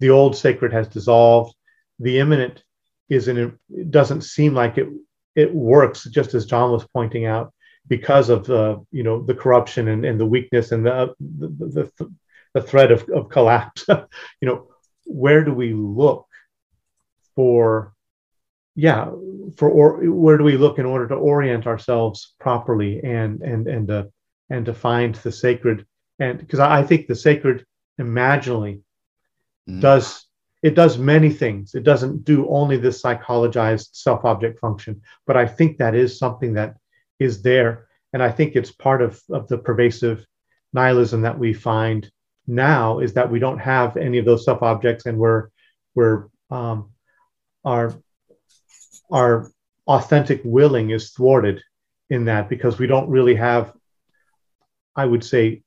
the 0.00 0.10
old 0.10 0.36
sacred 0.36 0.72
has 0.72 0.88
dissolved 0.88 1.54
the 1.98 2.18
immanent 2.18 2.62
is 3.08 3.28
in 3.28 3.58
it 3.70 3.90
doesn't 3.90 4.22
seem 4.22 4.54
like 4.54 4.78
it 4.78 4.88
it 5.34 5.54
works 5.54 6.04
just 6.04 6.34
as 6.34 6.46
john 6.46 6.72
was 6.72 6.86
pointing 6.92 7.26
out 7.26 7.52
because 7.86 8.28
of 8.30 8.46
the 8.46 8.84
you 8.90 9.02
know 9.02 9.22
the 9.22 9.34
corruption 9.34 9.88
and, 9.88 10.04
and 10.04 10.18
the 10.18 10.26
weakness 10.26 10.72
and 10.72 10.84
the 10.84 11.14
the, 11.20 11.48
the, 11.98 12.12
the 12.54 12.62
threat 12.62 12.90
of, 12.90 13.08
of 13.10 13.28
collapse 13.28 13.84
you 14.40 14.48
know 14.48 14.68
where 15.04 15.44
do 15.44 15.52
we 15.52 15.72
look 15.72 16.26
for 17.34 17.92
yeah 18.74 19.10
for 19.56 19.68
or 19.70 20.10
where 20.10 20.38
do 20.38 20.44
we 20.44 20.56
look 20.56 20.78
in 20.78 20.86
order 20.86 21.06
to 21.06 21.14
orient 21.14 21.66
ourselves 21.66 22.34
properly 22.40 23.00
and 23.02 23.42
and 23.42 23.66
and 23.66 23.88
to 23.88 24.10
and 24.50 24.66
to 24.66 24.74
find 24.74 25.14
the 25.16 25.32
sacred 25.32 25.86
and 26.18 26.38
because 26.38 26.58
I, 26.58 26.78
I 26.78 26.82
think 26.82 27.06
the 27.06 27.16
sacred 27.16 27.64
imaginally 27.98 28.82
mm. 29.68 29.80
does 29.80 30.26
it 30.64 30.74
does 30.74 30.96
many 30.96 31.28
things. 31.28 31.74
It 31.74 31.84
doesn't 31.84 32.24
do 32.24 32.48
only 32.48 32.78
this 32.78 33.02
psychologized 33.02 33.90
self 33.92 34.24
object 34.24 34.58
function, 34.58 35.02
but 35.26 35.36
I 35.36 35.46
think 35.46 35.76
that 35.76 35.94
is 35.94 36.18
something 36.18 36.54
that 36.54 36.76
is 37.20 37.42
there. 37.42 37.86
And 38.14 38.22
I 38.22 38.30
think 38.30 38.56
it's 38.56 38.72
part 38.72 39.02
of, 39.02 39.20
of 39.30 39.46
the 39.48 39.58
pervasive 39.58 40.24
nihilism 40.72 41.20
that 41.20 41.38
we 41.38 41.52
find 41.52 42.10
now 42.46 43.00
is 43.00 43.12
that 43.12 43.30
we 43.30 43.40
don't 43.40 43.58
have 43.58 43.98
any 43.98 44.16
of 44.16 44.24
those 44.24 44.46
self 44.46 44.62
objects 44.62 45.04
and 45.04 45.18
we're, 45.18 45.48
we're, 45.94 46.28
um, 46.50 46.92
our, 47.62 47.92
our 49.14 49.52
authentic 49.86 50.40
willing 50.44 50.90
is 50.90 51.10
thwarted 51.10 51.62
in 52.10 52.24
that 52.24 52.48
because 52.48 52.78
we 52.78 52.88
don't 52.88 53.08
really 53.08 53.36
have, 53.36 53.72
I 54.96 55.06
would 55.06 55.24
say, 55.24 55.62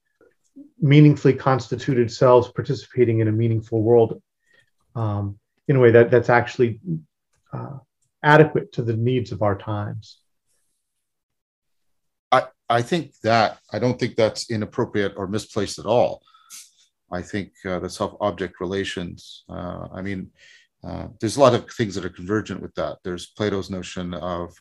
meaningfully 0.79 1.33
constituted 1.33 2.11
selves 2.11 2.51
participating 2.51 3.19
in 3.21 3.29
a 3.29 3.31
meaningful 3.31 3.81
world 3.81 4.21
um, 4.95 5.39
in 5.69 5.77
a 5.77 5.79
way 5.79 5.91
that 5.91 6.11
that's 6.11 6.29
actually 6.29 6.81
uh, 7.53 7.77
adequate 8.21 8.73
to 8.73 8.81
the 8.81 8.97
needs 8.97 9.31
of 9.31 9.41
our 9.41 9.57
times. 9.57 10.19
I, 12.31 12.43
I 12.69 12.81
think 12.81 13.13
that 13.23 13.59
I 13.71 13.79
don't 13.79 13.97
think 13.97 14.17
that's 14.17 14.51
inappropriate 14.51 15.13
or 15.15 15.25
misplaced 15.27 15.79
at 15.79 15.85
all. 15.85 16.21
I 17.09 17.21
think 17.21 17.53
uh, 17.65 17.79
the 17.79 17.89
self-object 17.89 18.59
relations. 18.59 19.45
Uh, 19.47 19.87
I 19.93 20.01
mean, 20.01 20.31
uh, 20.87 21.07
there's 21.19 21.37
a 21.37 21.41
lot 21.41 21.53
of 21.53 21.69
things 21.71 21.93
that 21.95 22.05
are 22.05 22.09
convergent 22.09 22.61
with 22.61 22.73
that. 22.75 22.97
There's 23.03 23.27
Plato's 23.37 23.69
notion 23.69 24.13
of 24.13 24.53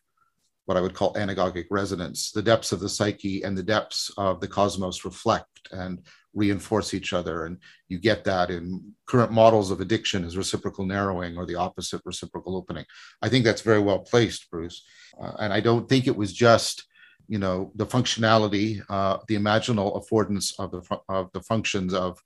what 0.64 0.76
I 0.76 0.80
would 0.80 0.94
call 0.94 1.14
anagogic 1.14 1.66
resonance. 1.70 2.32
The 2.32 2.42
depths 2.42 2.72
of 2.72 2.80
the 2.80 2.88
psyche 2.88 3.42
and 3.44 3.56
the 3.56 3.62
depths 3.62 4.10
of 4.16 4.40
the 4.40 4.48
cosmos 4.48 5.04
reflect 5.04 5.68
and 5.70 6.02
reinforce 6.34 6.92
each 6.94 7.12
other. 7.12 7.46
And 7.46 7.58
you 7.88 7.98
get 7.98 8.24
that 8.24 8.50
in 8.50 8.92
current 9.06 9.30
models 9.30 9.70
of 9.70 9.80
addiction 9.80 10.24
as 10.24 10.36
reciprocal 10.36 10.84
narrowing 10.84 11.36
or 11.36 11.46
the 11.46 11.54
opposite 11.54 12.02
reciprocal 12.04 12.56
opening. 12.56 12.84
I 13.22 13.28
think 13.28 13.44
that's 13.44 13.62
very 13.62 13.80
well 13.80 14.00
placed, 14.00 14.50
Bruce. 14.50 14.84
Uh, 15.20 15.32
and 15.38 15.52
I 15.52 15.60
don't 15.60 15.88
think 15.88 16.08
it 16.08 16.16
was 16.16 16.32
just, 16.32 16.84
you 17.28 17.38
know, 17.38 17.70
the 17.76 17.86
functionality, 17.86 18.82
uh, 18.88 19.18
the 19.28 19.36
imaginal 19.36 19.88
affordance 19.96 20.52
of 20.58 20.72
the, 20.72 21.00
of 21.08 21.30
the 21.32 21.40
functions 21.40 21.94
of, 21.94 22.20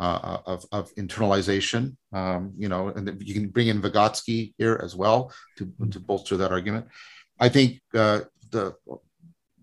uh, 0.00 0.38
of, 0.46 0.64
of 0.72 0.94
internalization, 0.96 1.96
um, 2.12 2.52
you 2.56 2.68
know, 2.68 2.88
and 2.88 3.22
you 3.22 3.34
can 3.34 3.48
bring 3.48 3.68
in 3.68 3.80
Vygotsky 3.80 4.54
here 4.58 4.80
as 4.82 4.96
well 4.96 5.32
to, 5.56 5.72
to 5.90 6.00
bolster 6.00 6.36
that 6.36 6.50
argument. 6.50 6.86
I 7.38 7.48
think 7.48 7.80
uh, 7.94 8.20
the 8.50 8.74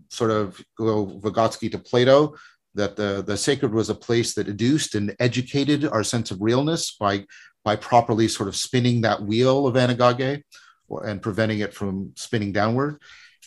sort 0.10 0.32
of 0.32 0.62
go 0.78 1.06
Vygotsky 1.06 1.72
to 1.72 1.80
Plato, 1.80 2.36
that 2.74 2.96
the, 2.96 3.22
the 3.26 3.36
sacred 3.36 3.74
was 3.74 3.90
a 3.90 3.96
place 3.96 4.34
that 4.36 4.48
educed 4.48 4.96
and 4.96 5.14
educated 5.20 5.86
our 5.86 6.04
sense 6.04 6.32
of 6.32 6.42
realness 6.42 6.96
by, 6.98 7.26
by 7.66 7.76
properly 7.76 8.28
sort 8.30 8.48
of 8.48 8.56
spinning 8.56 9.02
that 9.02 9.22
wheel 9.22 9.68
of 9.68 9.76
anagoge 9.76 10.42
and 11.06 11.22
preventing 11.22 11.60
it 11.60 11.74
from 11.74 12.14
spinning 12.16 12.54
downward. 12.54 13.02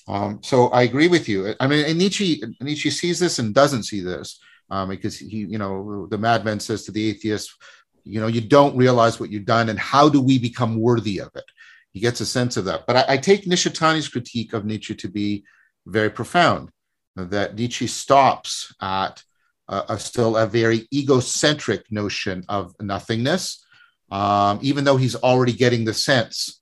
Um, 0.07 0.41
so 0.43 0.69
I 0.69 0.83
agree 0.83 1.09
with 1.09 1.29
you. 1.29 1.55
I 1.59 1.67
mean, 1.67 1.97
Nietzsche, 1.97 2.43
Nietzsche 2.61 2.91
sees 2.91 3.19
this 3.19 3.39
and 3.39 3.55
doesn't 3.55 3.85
see 3.85 4.01
this 4.01 4.39
um, 4.75 4.89
because 4.89 5.17
he, 5.17 5.39
you 5.39 5.59
know, 5.59 6.07
the 6.11 6.19
madman 6.19 6.59
says 6.59 6.85
to 6.85 6.93
the 6.93 7.09
atheist, 7.09 7.55
you 8.03 8.21
know, 8.21 8.27
you 8.27 8.41
don't 8.41 8.77
realize 8.77 9.21
what 9.21 9.31
you've 9.31 9.45
done 9.45 9.69
and 9.69 9.79
how 9.79 10.09
do 10.09 10.21
we 10.21 10.37
become 10.37 10.81
worthy 10.81 11.21
of 11.21 11.31
it? 11.37 11.45
He 11.93 12.01
gets 12.01 12.21
a 12.21 12.27
sense 12.27 12.57
of 12.57 12.65
that. 12.65 12.85
But 12.85 12.97
I, 12.97 13.05
I 13.11 13.17
take 13.19 13.45
Nishitani's 13.45 14.09
critique 14.09 14.53
of 14.53 14.65
Nietzsche 14.65 14.97
to 14.97 15.09
be 15.09 15.45
very 15.87 16.11
profound 16.11 16.71
that 17.15 17.55
Nietzsche 17.55 17.87
stops 17.87 18.75
at 18.81 19.23
a 19.69 19.97
still 19.99 20.37
a 20.37 20.47
very 20.47 20.89
egocentric 20.93 21.91
notion 21.91 22.45
of 22.49 22.75
nothingness, 22.81 23.65
um, 24.11 24.59
even 24.61 24.83
though 24.83 24.97
he's 24.97 25.15
already 25.15 25.53
getting 25.53 25.85
the 25.85 25.95
sense 25.95 26.61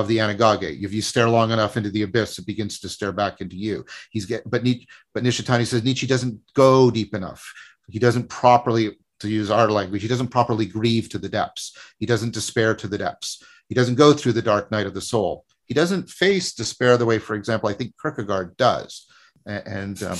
of 0.00 0.08
the 0.08 0.18
anagoge. 0.18 0.82
If 0.82 0.92
you 0.92 1.02
stare 1.02 1.28
long 1.28 1.50
enough 1.50 1.76
into 1.76 1.90
the 1.90 2.02
abyss, 2.02 2.38
it 2.38 2.46
begins 2.46 2.80
to 2.80 2.88
stare 2.88 3.12
back 3.12 3.40
into 3.40 3.56
you. 3.56 3.84
He's 4.10 4.26
get, 4.26 4.48
but 4.48 4.62
Nietzsche, 4.62 4.88
but 5.14 5.22
Nishitani 5.22 5.66
says 5.66 5.84
Nietzsche 5.84 6.06
doesn't 6.06 6.40
go 6.54 6.90
deep 6.90 7.14
enough. 7.14 7.52
He 7.88 7.98
doesn't 7.98 8.28
properly, 8.28 8.98
to 9.20 9.28
use 9.28 9.50
our 9.50 9.70
language, 9.70 10.02
he 10.02 10.08
doesn't 10.08 10.28
properly 10.28 10.66
grieve 10.66 11.08
to 11.10 11.18
the 11.18 11.28
depths. 11.28 11.76
He 11.98 12.06
doesn't 12.06 12.34
despair 12.34 12.74
to 12.74 12.88
the 12.88 12.98
depths. 12.98 13.42
He 13.68 13.74
doesn't 13.74 13.94
go 13.94 14.12
through 14.12 14.32
the 14.32 14.42
dark 14.42 14.70
night 14.70 14.86
of 14.86 14.94
the 14.94 15.00
soul. 15.00 15.44
He 15.66 15.74
doesn't 15.74 16.10
face 16.10 16.52
despair 16.52 16.96
the 16.96 17.06
way, 17.06 17.18
for 17.18 17.34
example, 17.34 17.68
I 17.68 17.72
think 17.72 17.94
Kierkegaard 18.00 18.56
does 18.56 19.06
and 19.46 20.02
um, 20.02 20.18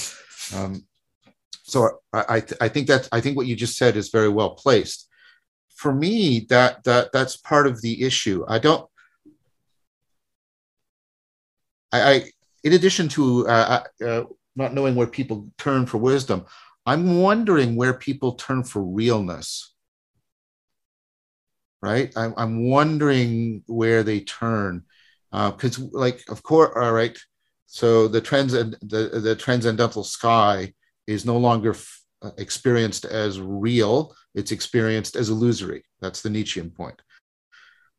um, 0.55 0.87
so 1.65 2.01
I, 2.13 2.41
th- 2.41 2.61
I 2.61 2.69
think 2.69 2.89
that 2.89 3.09
I 3.13 3.21
think 3.21 3.37
what 3.37 3.47
you 3.47 3.57
just 3.57 3.79
said 3.79 3.97
is 3.97 4.11
very 4.11 4.29
well 4.29 4.51
placed. 4.51 5.09
For 5.75 5.93
me, 5.93 6.47
that 6.51 6.85
that 6.85 7.13
that's 7.13 7.37
part 7.37 7.67
of 7.67 7.81
the 7.83 8.03
issue. 8.03 8.45
I 8.49 8.59
don't. 8.59 8.87
I, 11.93 12.13
I 12.13 12.25
in 12.65 12.73
addition 12.73 13.09
to 13.09 13.47
uh, 13.49 13.85
uh, 14.01 14.05
uh 14.05 14.25
not 14.57 14.75
knowing 14.75 14.95
where 14.95 15.07
people 15.07 15.49
turn 15.59 15.87
for 15.87 15.99
wisdom. 15.99 16.45
I'm 16.85 17.21
wondering 17.21 17.77
where 17.77 17.95
people 17.95 18.33
turn 18.35 18.65
for 18.65 18.83
realness. 18.83 19.73
Right? 21.81 22.13
I'm, 22.17 22.35
I'm 22.37 22.69
wondering 22.69 23.63
where 23.67 24.03
they 24.03 24.21
turn. 24.21 24.85
Because, 25.33 25.79
uh, 25.81 25.87
like, 25.93 26.23
of 26.29 26.43
course, 26.43 26.73
all 26.77 26.93
right. 26.93 27.19
So 27.67 28.09
the, 28.09 28.21
trans- 28.21 28.53
the, 28.53 29.21
the 29.23 29.35
transcendental 29.35 30.05
sky 30.05 30.75
is 31.07 31.25
no 31.25 31.39
longer 31.39 31.71
f- 31.71 32.03
uh, 32.21 32.31
experienced 32.39 33.05
as 33.05 33.41
real, 33.41 34.15
it's 34.35 34.53
experienced 34.53 35.17
as 35.17 35.31
illusory. 35.31 35.83
That's 36.01 36.21
the 36.21 36.31
Nietzschean 36.31 36.71
point. 36.71 37.01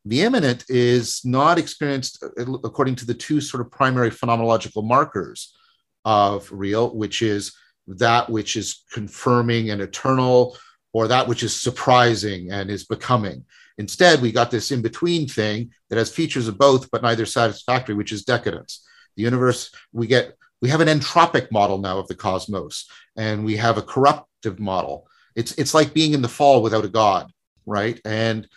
The 0.05 0.21
immanent 0.21 0.65
is 0.69 1.21
not 1.23 1.57
experienced 1.57 2.23
according 2.37 2.95
to 2.95 3.05
the 3.05 3.13
two 3.13 3.39
sort 3.39 3.61
of 3.61 3.71
primary 3.71 4.11
phenomenological 4.11 4.83
markers 4.85 5.55
of 6.03 6.51
real, 6.51 6.95
which 6.95 7.21
is 7.21 7.55
that 7.87 8.29
which 8.29 8.55
is 8.55 8.83
confirming 8.91 9.69
and 9.69 9.81
eternal, 9.81 10.57
or 10.91 11.07
that 11.07 11.27
which 11.27 11.43
is 11.43 11.55
surprising 11.55 12.51
and 12.51 12.69
is 12.69 12.85
becoming. 12.85 13.45
Instead, 13.77 14.21
we 14.21 14.31
got 14.31 14.51
this 14.51 14.71
in 14.71 14.81
between 14.81 15.27
thing 15.27 15.71
that 15.89 15.97
has 15.97 16.11
features 16.11 16.47
of 16.47 16.57
both, 16.57 16.91
but 16.91 17.01
neither 17.01 17.25
satisfactory, 17.25 17.95
which 17.95 18.11
is 18.11 18.23
decadence. 18.23 18.85
The 19.15 19.23
universe, 19.23 19.71
we 19.91 20.07
get, 20.07 20.37
we 20.61 20.69
have 20.69 20.81
an 20.81 20.87
entropic 20.87 21.51
model 21.51 21.77
now 21.79 21.97
of 21.97 22.07
the 22.07 22.15
cosmos, 22.15 22.89
and 23.15 23.43
we 23.43 23.57
have 23.57 23.77
a 23.77 23.81
corruptive 23.81 24.59
model. 24.59 25.07
It's 25.35 25.53
it's 25.53 25.73
like 25.73 25.93
being 25.93 26.13
in 26.13 26.21
the 26.21 26.27
fall 26.27 26.61
without 26.61 26.85
a 26.85 26.89
god, 26.89 27.31
right? 27.65 27.99
And 28.05 28.47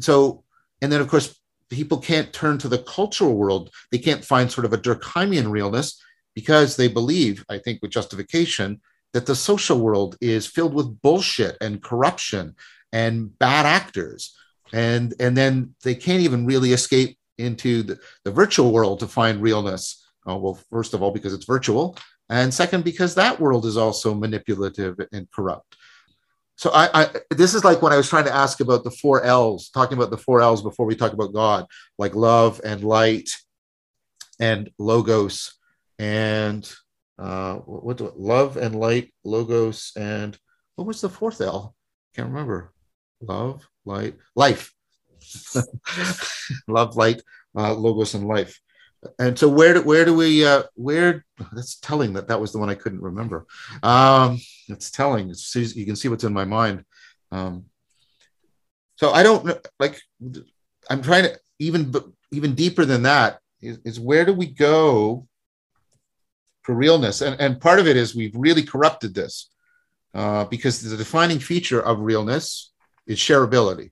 so, 0.00 0.44
and 0.82 0.90
then 0.90 1.00
of 1.00 1.08
course, 1.08 1.40
people 1.70 1.98
can't 1.98 2.32
turn 2.32 2.58
to 2.58 2.68
the 2.68 2.78
cultural 2.78 3.36
world. 3.36 3.70
They 3.90 3.98
can't 3.98 4.24
find 4.24 4.50
sort 4.50 4.64
of 4.64 4.72
a 4.72 4.78
Durkheimian 4.78 5.50
realness 5.50 6.02
because 6.34 6.76
they 6.76 6.88
believe, 6.88 7.44
I 7.48 7.58
think, 7.58 7.80
with 7.80 7.92
justification, 7.92 8.80
that 9.12 9.26
the 9.26 9.34
social 9.34 9.80
world 9.80 10.16
is 10.20 10.46
filled 10.46 10.74
with 10.74 11.00
bullshit 11.02 11.56
and 11.60 11.82
corruption 11.82 12.54
and 12.92 13.36
bad 13.38 13.66
actors. 13.66 14.36
And, 14.72 15.14
and 15.18 15.36
then 15.36 15.74
they 15.82 15.94
can't 15.94 16.22
even 16.22 16.46
really 16.46 16.72
escape 16.72 17.18
into 17.38 17.82
the, 17.82 17.98
the 18.24 18.30
virtual 18.30 18.72
world 18.72 19.00
to 19.00 19.08
find 19.08 19.42
realness. 19.42 20.06
Oh, 20.26 20.36
well, 20.36 20.58
first 20.70 20.94
of 20.94 21.02
all, 21.02 21.10
because 21.10 21.34
it's 21.34 21.46
virtual. 21.46 21.96
And 22.28 22.54
second, 22.54 22.84
because 22.84 23.14
that 23.16 23.40
world 23.40 23.66
is 23.66 23.76
also 23.76 24.14
manipulative 24.14 24.96
and 25.12 25.28
corrupt. 25.32 25.76
So 26.60 26.70
I, 26.74 27.04
I, 27.04 27.08
this 27.30 27.54
is 27.54 27.64
like 27.64 27.80
when 27.80 27.94
I 27.94 27.96
was 27.96 28.10
trying 28.10 28.26
to 28.26 28.34
ask 28.34 28.60
about 28.60 28.84
the 28.84 28.90
four 28.90 29.24
L's, 29.24 29.70
talking 29.70 29.96
about 29.96 30.10
the 30.10 30.18
four 30.18 30.42
L's 30.42 30.60
before 30.60 30.84
we 30.84 30.94
talk 30.94 31.14
about 31.14 31.32
God, 31.32 31.64
like 31.96 32.14
love 32.14 32.60
and 32.62 32.84
light 32.84 33.30
and 34.38 34.70
logos 34.78 35.54
and 35.98 36.70
uh, 37.18 37.54
what 37.54 37.96
do 37.96 38.12
love 38.14 38.58
and 38.58 38.78
light 38.78 39.10
logos 39.24 39.92
and 39.96 40.36
what 40.74 40.86
was 40.86 41.00
the 41.00 41.08
fourth 41.08 41.40
L? 41.40 41.74
Can't 42.14 42.28
remember. 42.28 42.74
Love, 43.22 43.66
light, 43.86 44.16
life. 44.36 44.70
love, 46.68 46.94
light, 46.94 47.22
uh, 47.56 47.72
logos, 47.72 48.12
and 48.12 48.28
life. 48.28 48.60
And 49.18 49.38
so 49.38 49.48
where 49.48 49.74
do 49.74 49.82
where 49.82 50.04
do 50.04 50.14
we 50.14 50.44
uh, 50.44 50.64
where 50.74 51.24
that's 51.52 51.76
telling 51.76 52.12
that 52.14 52.28
that 52.28 52.40
was 52.40 52.52
the 52.52 52.58
one 52.58 52.68
I 52.68 52.74
couldn't 52.74 53.00
remember. 53.00 53.46
Um, 53.82 54.38
it's 54.68 54.90
telling. 54.90 55.30
It's, 55.30 55.54
you 55.54 55.86
can 55.86 55.96
see 55.96 56.08
what's 56.08 56.24
in 56.24 56.34
my 56.34 56.44
mind. 56.44 56.84
Um, 57.32 57.64
so 58.96 59.12
I 59.12 59.22
don't 59.22 59.58
like. 59.78 60.00
I'm 60.90 61.02
trying 61.02 61.24
to 61.24 61.38
even 61.58 61.94
even 62.30 62.54
deeper 62.54 62.84
than 62.84 63.02
that 63.04 63.40
is, 63.62 63.78
is 63.84 64.00
where 64.00 64.24
do 64.24 64.32
we 64.32 64.46
go 64.46 65.26
for 66.62 66.74
realness. 66.74 67.20
And, 67.20 67.40
and 67.40 67.60
part 67.60 67.78
of 67.78 67.86
it 67.86 67.96
is 67.96 68.14
we've 68.14 68.36
really 68.36 68.62
corrupted 68.62 69.14
this 69.14 69.50
uh, 70.14 70.44
because 70.44 70.82
the 70.82 70.96
defining 70.96 71.38
feature 71.38 71.80
of 71.80 72.00
realness 72.00 72.72
is 73.06 73.18
shareability. 73.18 73.90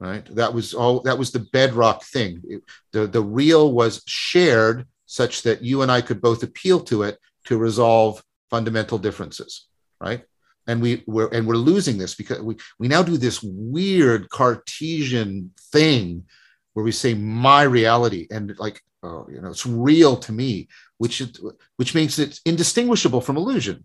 Right. 0.00 0.26
That 0.34 0.52
was 0.52 0.74
all. 0.74 1.00
That 1.00 1.18
was 1.18 1.30
the 1.30 1.46
bedrock 1.52 2.02
thing. 2.04 2.42
It, 2.44 2.62
the 2.92 3.06
the 3.06 3.22
real 3.22 3.72
was 3.72 4.02
shared 4.06 4.86
such 5.06 5.42
that 5.42 5.62
you 5.62 5.82
and 5.82 5.90
I 5.90 6.00
could 6.00 6.20
both 6.20 6.42
appeal 6.42 6.80
to 6.84 7.04
it 7.04 7.18
to 7.44 7.58
resolve 7.58 8.22
fundamental 8.50 8.98
differences. 8.98 9.66
Right. 10.00 10.24
And 10.66 10.82
we 10.82 11.04
were 11.06 11.28
and 11.32 11.46
we're 11.46 11.54
losing 11.54 11.96
this 11.96 12.14
because 12.14 12.40
we 12.40 12.56
we 12.78 12.88
now 12.88 13.02
do 13.02 13.16
this 13.16 13.42
weird 13.42 14.28
Cartesian 14.30 15.52
thing 15.72 16.24
where 16.72 16.84
we 16.84 16.92
say 16.92 17.14
my 17.14 17.62
reality 17.62 18.26
and 18.30 18.58
like 18.58 18.80
oh, 19.02 19.26
you 19.30 19.40
know 19.40 19.50
it's 19.50 19.66
real 19.66 20.16
to 20.16 20.32
me 20.32 20.68
which 20.98 21.20
it, 21.20 21.38
which 21.76 21.94
makes 21.94 22.18
it 22.18 22.40
indistinguishable 22.44 23.20
from 23.20 23.36
illusion. 23.36 23.84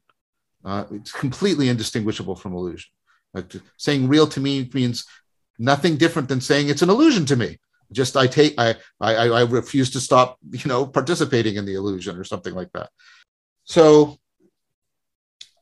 Uh, 0.63 0.86
it's 0.91 1.12
completely 1.12 1.69
indistinguishable 1.69 2.36
from 2.36 2.54
illusion. 2.54 2.89
Like 3.34 3.54
saying 3.78 4.08
real 4.08 4.28
to 4.28 4.39
me 4.39 4.69
means 4.74 5.06
nothing 5.60 5.98
different 5.98 6.30
than 6.30 6.41
saying 6.41 6.69
it's 6.69 6.82
an 6.82 6.89
illusion 6.89 7.26
to 7.28 7.36
me. 7.36 7.60
Just 7.91 8.15
I 8.15 8.28
take 8.28 8.56
I 8.58 8.76
I, 9.02 9.13
I 9.30 9.41
refuse 9.43 9.91
to 9.91 10.00
stop 10.00 10.38
you 10.50 10.67
know 10.67 10.86
participating 10.86 11.56
in 11.56 11.65
the 11.65 11.76
illusion 11.76 12.17
or 12.17 12.24
something 12.24 12.54
like 12.54 12.72
that. 12.74 12.89
So 13.65 14.17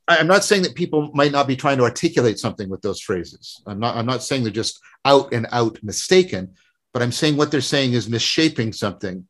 I'm 0.08 0.28
not 0.28 0.46
saying 0.46 0.62
that 0.62 0.76
people 0.76 1.12
might 1.14 1.34
not 1.34 1.48
be 1.48 1.56
trying 1.56 1.78
to 1.78 1.84
articulate 1.84 2.40
something 2.40 2.70
with 2.70 2.82
those 2.82 3.02
phrases. 3.02 3.62
I'm 3.66 3.80
not 3.80 3.96
I'm 3.96 4.06
not 4.06 4.24
saying 4.24 4.44
they're 4.44 4.52
just 4.52 4.80
out 5.04 5.34
and 5.34 5.48
out 5.52 5.80
mistaken, 5.84 6.56
but 6.94 7.02
I'm 7.02 7.12
saying 7.12 7.38
what 7.38 7.52
they're 7.52 7.62
saying 7.62 7.94
is 7.94 8.10
misshaping 8.10 8.74
something 8.74 9.28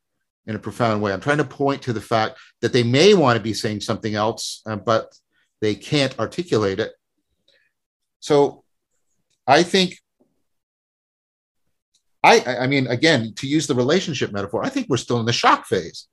in 0.47 0.55
a 0.55 0.59
profound 0.59 1.01
way. 1.01 1.13
I'm 1.13 1.19
trying 1.19 1.37
to 1.37 1.43
point 1.43 1.81
to 1.83 1.93
the 1.93 2.01
fact 2.01 2.39
that 2.61 2.73
they 2.73 2.83
may 2.83 3.13
want 3.13 3.37
to 3.37 3.43
be 3.43 3.53
saying 3.53 3.81
something 3.81 4.15
else, 4.15 4.61
uh, 4.65 4.75
but 4.75 5.13
they 5.61 5.75
can't 5.75 6.17
articulate 6.19 6.79
it. 6.79 6.93
So 8.19 8.63
I 9.45 9.63
think, 9.63 9.97
I, 12.27 12.57
I 12.63 12.67
mean, 12.67 12.87
again, 12.87 13.33
to 13.35 13.47
use 13.47 13.67
the 13.67 13.75
relationship 13.75 14.33
metaphor, 14.33 14.63
I 14.63 14.69
think 14.69 14.87
we're 14.89 14.97
still 14.97 15.19
in 15.19 15.25
the 15.25 15.33
shock 15.33 15.65
phase, 15.65 16.07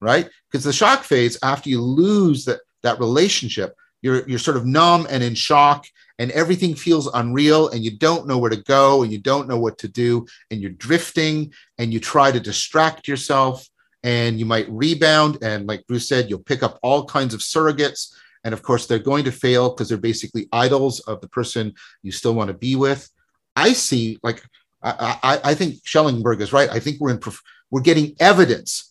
right? 0.00 0.28
Because 0.50 0.64
the 0.64 0.72
shock 0.72 1.02
phase, 1.02 1.38
after 1.42 1.70
you 1.70 1.80
lose 1.80 2.44
that, 2.44 2.60
that 2.82 2.98
relationship, 2.98 3.74
you're, 4.02 4.28
you're 4.28 4.38
sort 4.38 4.56
of 4.58 4.66
numb 4.66 5.06
and 5.08 5.22
in 5.22 5.34
shock 5.34 5.86
and 6.18 6.30
everything 6.32 6.74
feels 6.74 7.06
unreal 7.14 7.68
and 7.68 7.82
you 7.84 7.96
don't 7.96 8.26
know 8.26 8.38
where 8.38 8.50
to 8.50 8.62
go 8.62 9.02
and 9.02 9.12
you 9.12 9.18
don't 9.18 9.48
know 9.48 9.58
what 9.58 9.78
to 9.78 9.88
do 9.88 10.26
and 10.50 10.60
you're 10.60 10.70
drifting 10.70 11.52
and 11.78 11.92
you 11.92 12.00
try 12.00 12.30
to 12.30 12.40
distract 12.40 13.08
yourself 13.08 13.66
and 14.02 14.38
you 14.38 14.46
might 14.46 14.70
rebound 14.70 15.36
and 15.42 15.66
like 15.66 15.86
bruce 15.86 16.08
said 16.08 16.30
you'll 16.30 16.38
pick 16.38 16.62
up 16.62 16.78
all 16.82 17.04
kinds 17.04 17.34
of 17.34 17.40
surrogates. 17.40 18.14
And 18.42 18.54
of 18.54 18.62
course 18.62 18.86
they're 18.86 18.98
going 18.98 19.24
to 19.24 19.32
fail 19.32 19.70
because 19.70 19.90
they're 19.90 19.98
basically 19.98 20.48
idols 20.50 21.00
of 21.00 21.20
the 21.20 21.28
person 21.28 21.74
you 22.02 22.12
still 22.12 22.34
want 22.34 22.48
to 22.48 22.54
be 22.54 22.76
with 22.76 23.10
i 23.56 23.72
see 23.72 24.18
like 24.22 24.42
i, 24.82 25.18
I, 25.22 25.40
I 25.50 25.54
think 25.54 25.76
schellenberg 25.84 26.40
is 26.40 26.52
right. 26.52 26.70
I 26.70 26.80
think 26.80 27.00
we're 27.00 27.10
in 27.10 27.20
we're 27.70 27.82
getting 27.82 28.16
evidence 28.18 28.90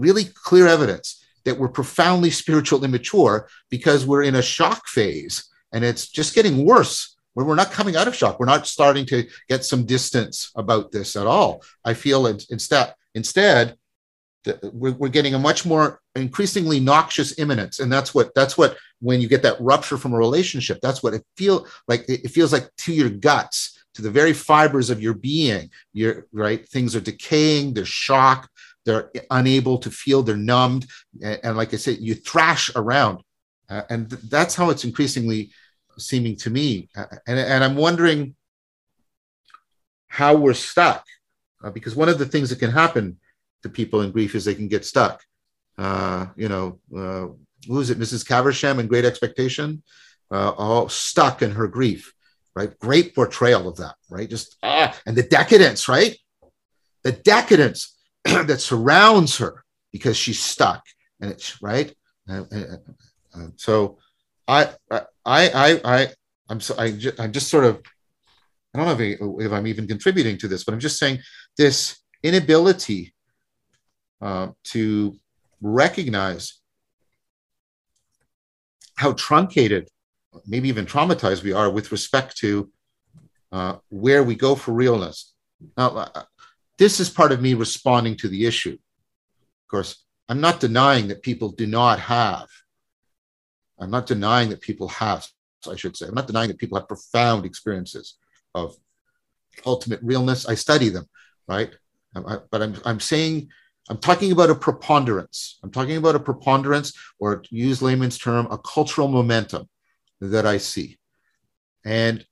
really 0.00 0.24
clear 0.24 0.66
evidence 0.66 1.24
that 1.44 1.58
we're 1.58 1.68
profoundly 1.68 2.30
spiritual 2.30 2.84
immature 2.84 3.48
because 3.70 4.06
we're 4.06 4.22
in 4.22 4.34
a 4.34 4.42
shock 4.42 4.86
phase 4.86 5.48
and 5.72 5.84
it's 5.84 6.08
just 6.08 6.34
getting 6.34 6.64
worse. 6.64 7.16
When 7.34 7.46
we're 7.46 7.54
not 7.54 7.70
coming 7.70 7.94
out 7.94 8.08
of 8.08 8.16
shock. 8.16 8.40
We're 8.40 8.46
not 8.46 8.66
starting 8.66 9.06
to 9.06 9.24
get 9.48 9.64
some 9.64 9.86
distance 9.86 10.50
about 10.56 10.90
this 10.90 11.14
at 11.14 11.28
all. 11.28 11.62
I 11.84 11.94
feel 11.94 12.26
instead 12.26 12.94
instead 13.14 13.76
we're, 14.72 14.92
we're 14.92 15.08
getting 15.08 15.34
a 15.34 15.38
much 15.38 15.64
more 15.64 16.00
increasingly 16.16 16.80
noxious 16.80 17.38
immanence, 17.38 17.78
and 17.78 17.90
that's 17.90 18.12
what 18.12 18.34
that's 18.34 18.58
what 18.58 18.76
when 19.00 19.20
you 19.20 19.28
get 19.28 19.42
that 19.42 19.60
rupture 19.60 19.98
from 19.98 20.12
a 20.12 20.18
relationship 20.18 20.78
that's 20.82 21.02
what 21.02 21.14
it 21.14 21.24
feel 21.36 21.66
like 21.88 22.04
it 22.08 22.30
feels 22.30 22.52
like 22.52 22.68
to 22.76 22.92
your 22.92 23.10
guts 23.10 23.78
to 23.94 24.02
the 24.02 24.10
very 24.10 24.32
fibers 24.32 24.90
of 24.90 25.02
your 25.02 25.14
being 25.14 25.68
you're 25.92 26.26
right 26.32 26.68
things 26.68 26.94
are 26.94 27.00
decaying 27.00 27.74
they're 27.74 27.84
shocked 27.84 28.48
they're 28.86 29.10
unable 29.30 29.78
to 29.78 29.90
feel 29.90 30.22
they're 30.22 30.36
numbed 30.36 30.86
and, 31.22 31.40
and 31.42 31.56
like 31.56 31.72
i 31.74 31.76
said 31.76 31.98
you 31.98 32.14
thrash 32.14 32.70
around 32.76 33.22
uh, 33.70 33.82
and 33.88 34.10
th- 34.10 34.22
that's 34.22 34.54
how 34.54 34.68
it's 34.70 34.84
increasingly 34.84 35.50
seeming 35.98 36.36
to 36.36 36.50
me. 36.50 36.88
Uh, 36.96 37.04
and, 37.26 37.38
and 37.38 37.64
I'm 37.64 37.76
wondering 37.76 38.34
how 40.08 40.34
we're 40.34 40.54
stuck, 40.54 41.04
uh, 41.62 41.70
because 41.70 41.94
one 41.94 42.08
of 42.08 42.18
the 42.18 42.26
things 42.26 42.50
that 42.50 42.58
can 42.58 42.70
happen 42.70 43.18
to 43.62 43.68
people 43.68 44.02
in 44.02 44.10
grief 44.10 44.34
is 44.34 44.44
they 44.44 44.54
can 44.54 44.68
get 44.68 44.84
stuck. 44.84 45.22
Uh, 45.78 46.26
you 46.36 46.48
know, 46.48 46.80
uh, 46.96 47.28
who 47.66 47.80
is 47.80 47.90
it, 47.90 47.98
Mrs. 47.98 48.28
Havisham 48.28 48.78
in 48.78 48.86
Great 48.86 49.04
Expectation? 49.04 49.82
Uh, 50.30 50.50
all 50.50 50.88
stuck 50.88 51.42
in 51.42 51.50
her 51.50 51.66
grief, 51.66 52.12
right? 52.54 52.78
Great 52.78 53.14
portrayal 53.14 53.68
of 53.68 53.76
that, 53.78 53.96
right? 54.08 54.30
Just, 54.30 54.56
ah, 54.62 54.96
and 55.04 55.16
the 55.16 55.24
decadence, 55.24 55.88
right? 55.88 56.16
The 57.02 57.12
decadence 57.12 57.96
that 58.24 58.60
surrounds 58.60 59.38
her 59.38 59.64
because 59.92 60.16
she's 60.16 60.40
stuck 60.40 60.84
and 61.20 61.30
it's 61.30 61.60
right. 61.60 61.94
Uh, 62.28 62.44
so 63.56 63.98
I, 64.46 64.70
I, 64.90 65.00
I, 65.26 65.80
I, 65.84 66.08
I'm 66.48 66.60
so 66.60 66.74
I, 66.78 66.92
just, 66.92 67.18
I'm 67.20 67.32
just 67.32 67.48
sort 67.48 67.64
of, 67.64 67.82
I 68.74 68.78
don't 68.78 68.86
know 68.86 69.38
if, 69.40 69.52
I, 69.52 69.56
I'm 69.56 69.66
even 69.66 69.88
contributing 69.88 70.38
to 70.38 70.48
this, 70.48 70.64
but 70.64 70.74
I'm 70.74 70.80
just 70.80 70.98
saying 70.98 71.18
this 71.56 71.98
inability 72.22 73.14
uh, 74.20 74.48
to 74.64 75.16
recognize 75.60 76.59
how 79.00 79.14
truncated, 79.14 79.88
maybe 80.46 80.68
even 80.68 80.84
traumatized 80.84 81.42
we 81.42 81.54
are 81.54 81.70
with 81.70 81.90
respect 81.90 82.36
to 82.36 82.70
uh, 83.50 83.76
where 83.88 84.22
we 84.22 84.34
go 84.34 84.54
for 84.54 84.72
realness. 84.72 85.32
Now, 85.78 85.88
uh, 85.96 86.22
this 86.76 87.00
is 87.00 87.08
part 87.08 87.32
of 87.32 87.40
me 87.40 87.54
responding 87.54 88.14
to 88.18 88.28
the 88.28 88.44
issue. 88.44 88.74
Of 88.74 89.68
course, 89.70 90.04
I'm 90.28 90.42
not 90.42 90.60
denying 90.60 91.08
that 91.08 91.22
people 91.22 91.50
do 91.50 91.66
not 91.66 91.98
have. 91.98 92.46
I'm 93.80 93.90
not 93.90 94.06
denying 94.06 94.50
that 94.50 94.60
people 94.60 94.88
have, 94.88 95.26
I 95.66 95.76
should 95.76 95.96
say. 95.96 96.06
I'm 96.06 96.14
not 96.14 96.26
denying 96.26 96.48
that 96.48 96.58
people 96.58 96.78
have 96.78 96.86
profound 96.86 97.46
experiences 97.46 98.18
of 98.54 98.76
ultimate 99.64 100.00
realness. 100.02 100.46
I 100.46 100.56
study 100.56 100.90
them, 100.90 101.06
right? 101.48 101.70
I, 102.14 102.36
but 102.50 102.60
I'm, 102.60 102.74
I'm 102.84 103.00
saying, 103.00 103.48
I'm 103.90 103.98
talking 103.98 104.30
about 104.30 104.50
a 104.50 104.54
preponderance. 104.54 105.58
I'm 105.64 105.72
talking 105.72 105.96
about 105.96 106.14
a 106.14 106.20
preponderance, 106.20 106.96
or 107.18 107.42
use 107.50 107.82
layman's 107.82 108.18
term, 108.18 108.46
a 108.50 108.56
cultural 108.56 109.08
momentum 109.08 109.68
that 110.20 110.46
I 110.46 110.58
see. 110.58 110.98
And 111.84 112.24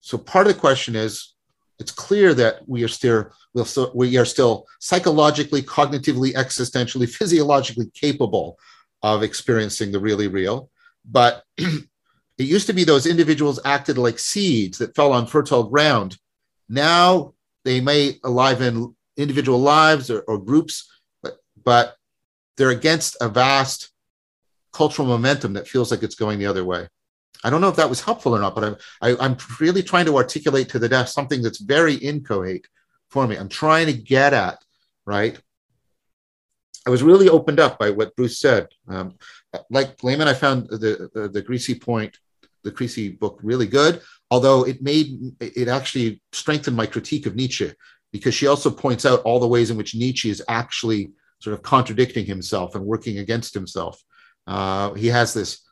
so 0.00 0.16
part 0.16 0.46
of 0.46 0.54
the 0.54 0.60
question 0.60 0.94
is 0.94 1.34
it's 1.80 1.90
clear 1.90 2.34
that 2.34 2.68
we 2.68 2.84
are 2.84 2.88
still, 2.88 3.32
we 3.94 4.16
are 4.16 4.24
still 4.24 4.66
psychologically, 4.78 5.60
cognitively, 5.60 6.32
existentially, 6.34 7.08
physiologically 7.08 7.90
capable 7.92 8.56
of 9.02 9.24
experiencing 9.24 9.90
the 9.90 9.98
really 9.98 10.28
real. 10.28 10.70
But 11.04 11.42
it 11.56 11.84
used 12.38 12.68
to 12.68 12.72
be 12.72 12.84
those 12.84 13.06
individuals 13.06 13.58
acted 13.64 13.98
like 13.98 14.20
seeds 14.20 14.78
that 14.78 14.94
fell 14.94 15.12
on 15.12 15.26
fertile 15.26 15.64
ground. 15.64 16.16
Now 16.68 17.34
they 17.64 17.80
may 17.80 18.20
alive 18.22 18.62
in 18.62 18.95
individual 19.16 19.58
lives 19.58 20.10
or, 20.10 20.20
or 20.22 20.38
groups, 20.38 20.90
but, 21.22 21.38
but 21.64 21.96
they're 22.56 22.70
against 22.70 23.16
a 23.20 23.28
vast 23.28 23.90
cultural 24.72 25.08
momentum 25.08 25.54
that 25.54 25.68
feels 25.68 25.90
like 25.90 26.02
it's 26.02 26.14
going 26.14 26.38
the 26.38 26.46
other 26.46 26.64
way. 26.64 26.88
I 27.44 27.50
don't 27.50 27.60
know 27.60 27.68
if 27.68 27.76
that 27.76 27.88
was 27.88 28.00
helpful 28.00 28.34
or 28.34 28.40
not, 28.40 28.54
but 28.54 28.64
I'm 28.64 28.76
I, 29.00 29.24
am 29.24 29.36
really 29.60 29.82
trying 29.82 30.06
to 30.06 30.16
articulate 30.16 30.68
to 30.70 30.78
the 30.78 30.88
deaf 30.88 31.08
something 31.08 31.42
that's 31.42 31.60
very 31.60 31.94
inchoate 31.94 32.66
for 33.08 33.26
me. 33.26 33.36
I'm 33.36 33.48
trying 33.48 33.86
to 33.86 33.92
get 33.92 34.32
at 34.32 34.58
right. 35.04 35.38
I 36.86 36.90
was 36.90 37.02
really 37.02 37.28
opened 37.28 37.60
up 37.60 37.78
by 37.78 37.90
what 37.90 38.14
Bruce 38.16 38.38
said. 38.38 38.68
Um, 38.88 39.16
like 39.70 40.02
Layman, 40.02 40.28
I 40.28 40.34
found 40.34 40.68
the, 40.68 41.10
the 41.14 41.28
the 41.28 41.42
Creasy 41.42 41.74
Point, 41.74 42.18
the 42.64 42.72
Creasy 42.72 43.10
book 43.10 43.38
really 43.42 43.66
good. 43.66 44.02
Although 44.30 44.64
it 44.64 44.82
made 44.82 45.36
it 45.40 45.68
actually 45.68 46.20
strengthened 46.32 46.76
my 46.76 46.86
critique 46.86 47.26
of 47.26 47.36
Nietzsche 47.36 47.72
because 48.12 48.34
she 48.34 48.46
also 48.46 48.70
points 48.70 49.04
out 49.04 49.22
all 49.22 49.40
the 49.40 49.48
ways 49.48 49.70
in 49.70 49.76
which 49.76 49.94
Nietzsche 49.94 50.30
is 50.30 50.42
actually 50.48 51.10
sort 51.40 51.54
of 51.54 51.62
contradicting 51.62 52.24
himself 52.24 52.74
and 52.74 52.84
working 52.84 53.18
against 53.18 53.54
himself. 53.54 54.02
Uh, 54.46 54.94
he 54.94 55.08
has 55.08 55.34
this 55.34 55.66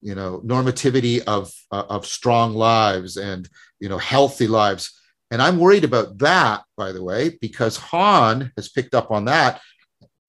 you 0.00 0.14
know 0.14 0.40
normativity 0.44 1.22
of 1.26 1.52
uh, 1.72 1.84
of 1.88 2.06
strong 2.06 2.54
lives 2.54 3.16
and 3.16 3.48
you 3.80 3.88
know 3.88 3.98
healthy 3.98 4.46
lives. 4.46 4.94
And 5.30 5.42
i'm 5.42 5.58
worried 5.58 5.84
about 5.84 6.16
that 6.18 6.62
by 6.76 6.92
the 6.92 7.02
way 7.02 7.36
because 7.40 7.76
Han 7.76 8.50
has 8.56 8.68
picked 8.68 8.94
up 8.94 9.10
on 9.10 9.26
that. 9.26 9.60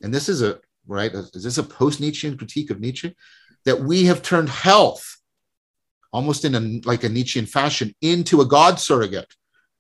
And 0.01 0.13
this 0.13 0.29
is 0.29 0.41
a 0.41 0.59
right 0.87 1.13
is 1.13 1.43
this 1.43 1.57
a 1.57 1.63
post-nietzschean 1.63 2.37
critique 2.37 2.71
of 2.71 2.79
nietzsche? 2.79 3.15
That 3.65 3.81
we 3.81 4.05
have 4.05 4.21
turned 4.21 4.49
health 4.49 5.17
almost 6.11 6.45
in 6.45 6.55
a 6.55 6.87
like 6.87 7.03
a 7.03 7.09
nietzschean 7.09 7.45
fashion 7.45 7.93
into 8.01 8.41
a 8.41 8.45
god 8.45 8.79
surrogate 8.79 9.33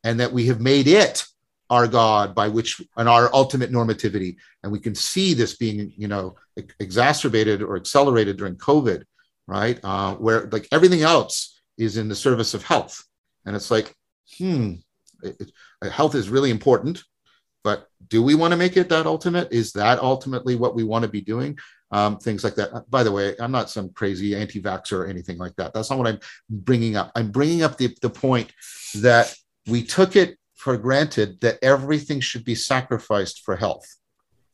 and 0.03 0.19
that 0.19 0.31
we 0.31 0.45
have 0.45 0.61
made 0.61 0.87
it 0.87 1.25
our 1.69 1.87
god 1.87 2.33
by 2.33 2.47
which 2.47 2.81
and 2.97 3.07
our 3.07 3.33
ultimate 3.33 3.71
normativity 3.71 4.35
and 4.63 4.71
we 4.71 4.79
can 4.79 4.95
see 4.95 5.33
this 5.33 5.55
being 5.55 5.93
you 5.95 6.07
know 6.07 6.35
exacerbated 6.79 7.61
or 7.61 7.75
accelerated 7.75 8.37
during 8.37 8.55
covid 8.55 9.03
right? 9.49 9.79
Uh, 9.83 10.13
where 10.15 10.47
like 10.51 10.67
everything 10.71 11.01
else 11.01 11.59
is 11.77 11.97
in 11.97 12.07
the 12.07 12.15
service 12.15 12.53
of 12.53 12.63
health. 12.63 13.03
And 13.45 13.55
it's 13.55 13.71
like, 13.71 13.95
hmm, 14.37 14.75
it, 15.23 15.41
it, 15.81 15.91
health 15.91 16.13
is 16.13 16.29
really 16.29 16.51
important, 16.51 17.03
but 17.63 17.87
do 18.07 18.21
we 18.21 18.35
want 18.35 18.51
to 18.51 18.57
make 18.57 18.77
it 18.77 18.89
that 18.89 19.07
ultimate? 19.07 19.51
Is 19.51 19.73
that 19.73 19.99
ultimately 19.99 20.55
what 20.55 20.75
we 20.75 20.83
want 20.83 21.03
to 21.03 21.09
be 21.09 21.21
doing? 21.21 21.57
Um, 21.91 22.19
things 22.19 22.43
like 22.43 22.53
that. 22.55 22.89
By 22.91 23.01
the 23.01 23.11
way, 23.11 23.35
I'm 23.39 23.51
not 23.51 23.71
some 23.71 23.89
crazy 23.89 24.35
anti 24.35 24.61
vaxxer 24.61 24.99
or 24.99 25.07
anything 25.07 25.39
like 25.39 25.55
that. 25.55 25.73
That's 25.73 25.89
not 25.89 25.97
what 25.97 26.07
I'm 26.07 26.19
bringing 26.47 26.95
up. 26.95 27.11
I'm 27.15 27.31
bringing 27.31 27.63
up 27.63 27.77
the, 27.77 27.97
the 28.03 28.09
point 28.11 28.53
that 28.95 29.33
we 29.65 29.83
took 29.83 30.15
it 30.15 30.37
for 30.59 30.77
granted 30.77 31.39
that 31.39 31.57
everything 31.61 32.19
should 32.19 32.43
be 32.43 32.53
sacrificed 32.53 33.43
for 33.45 33.55
health. 33.55 33.87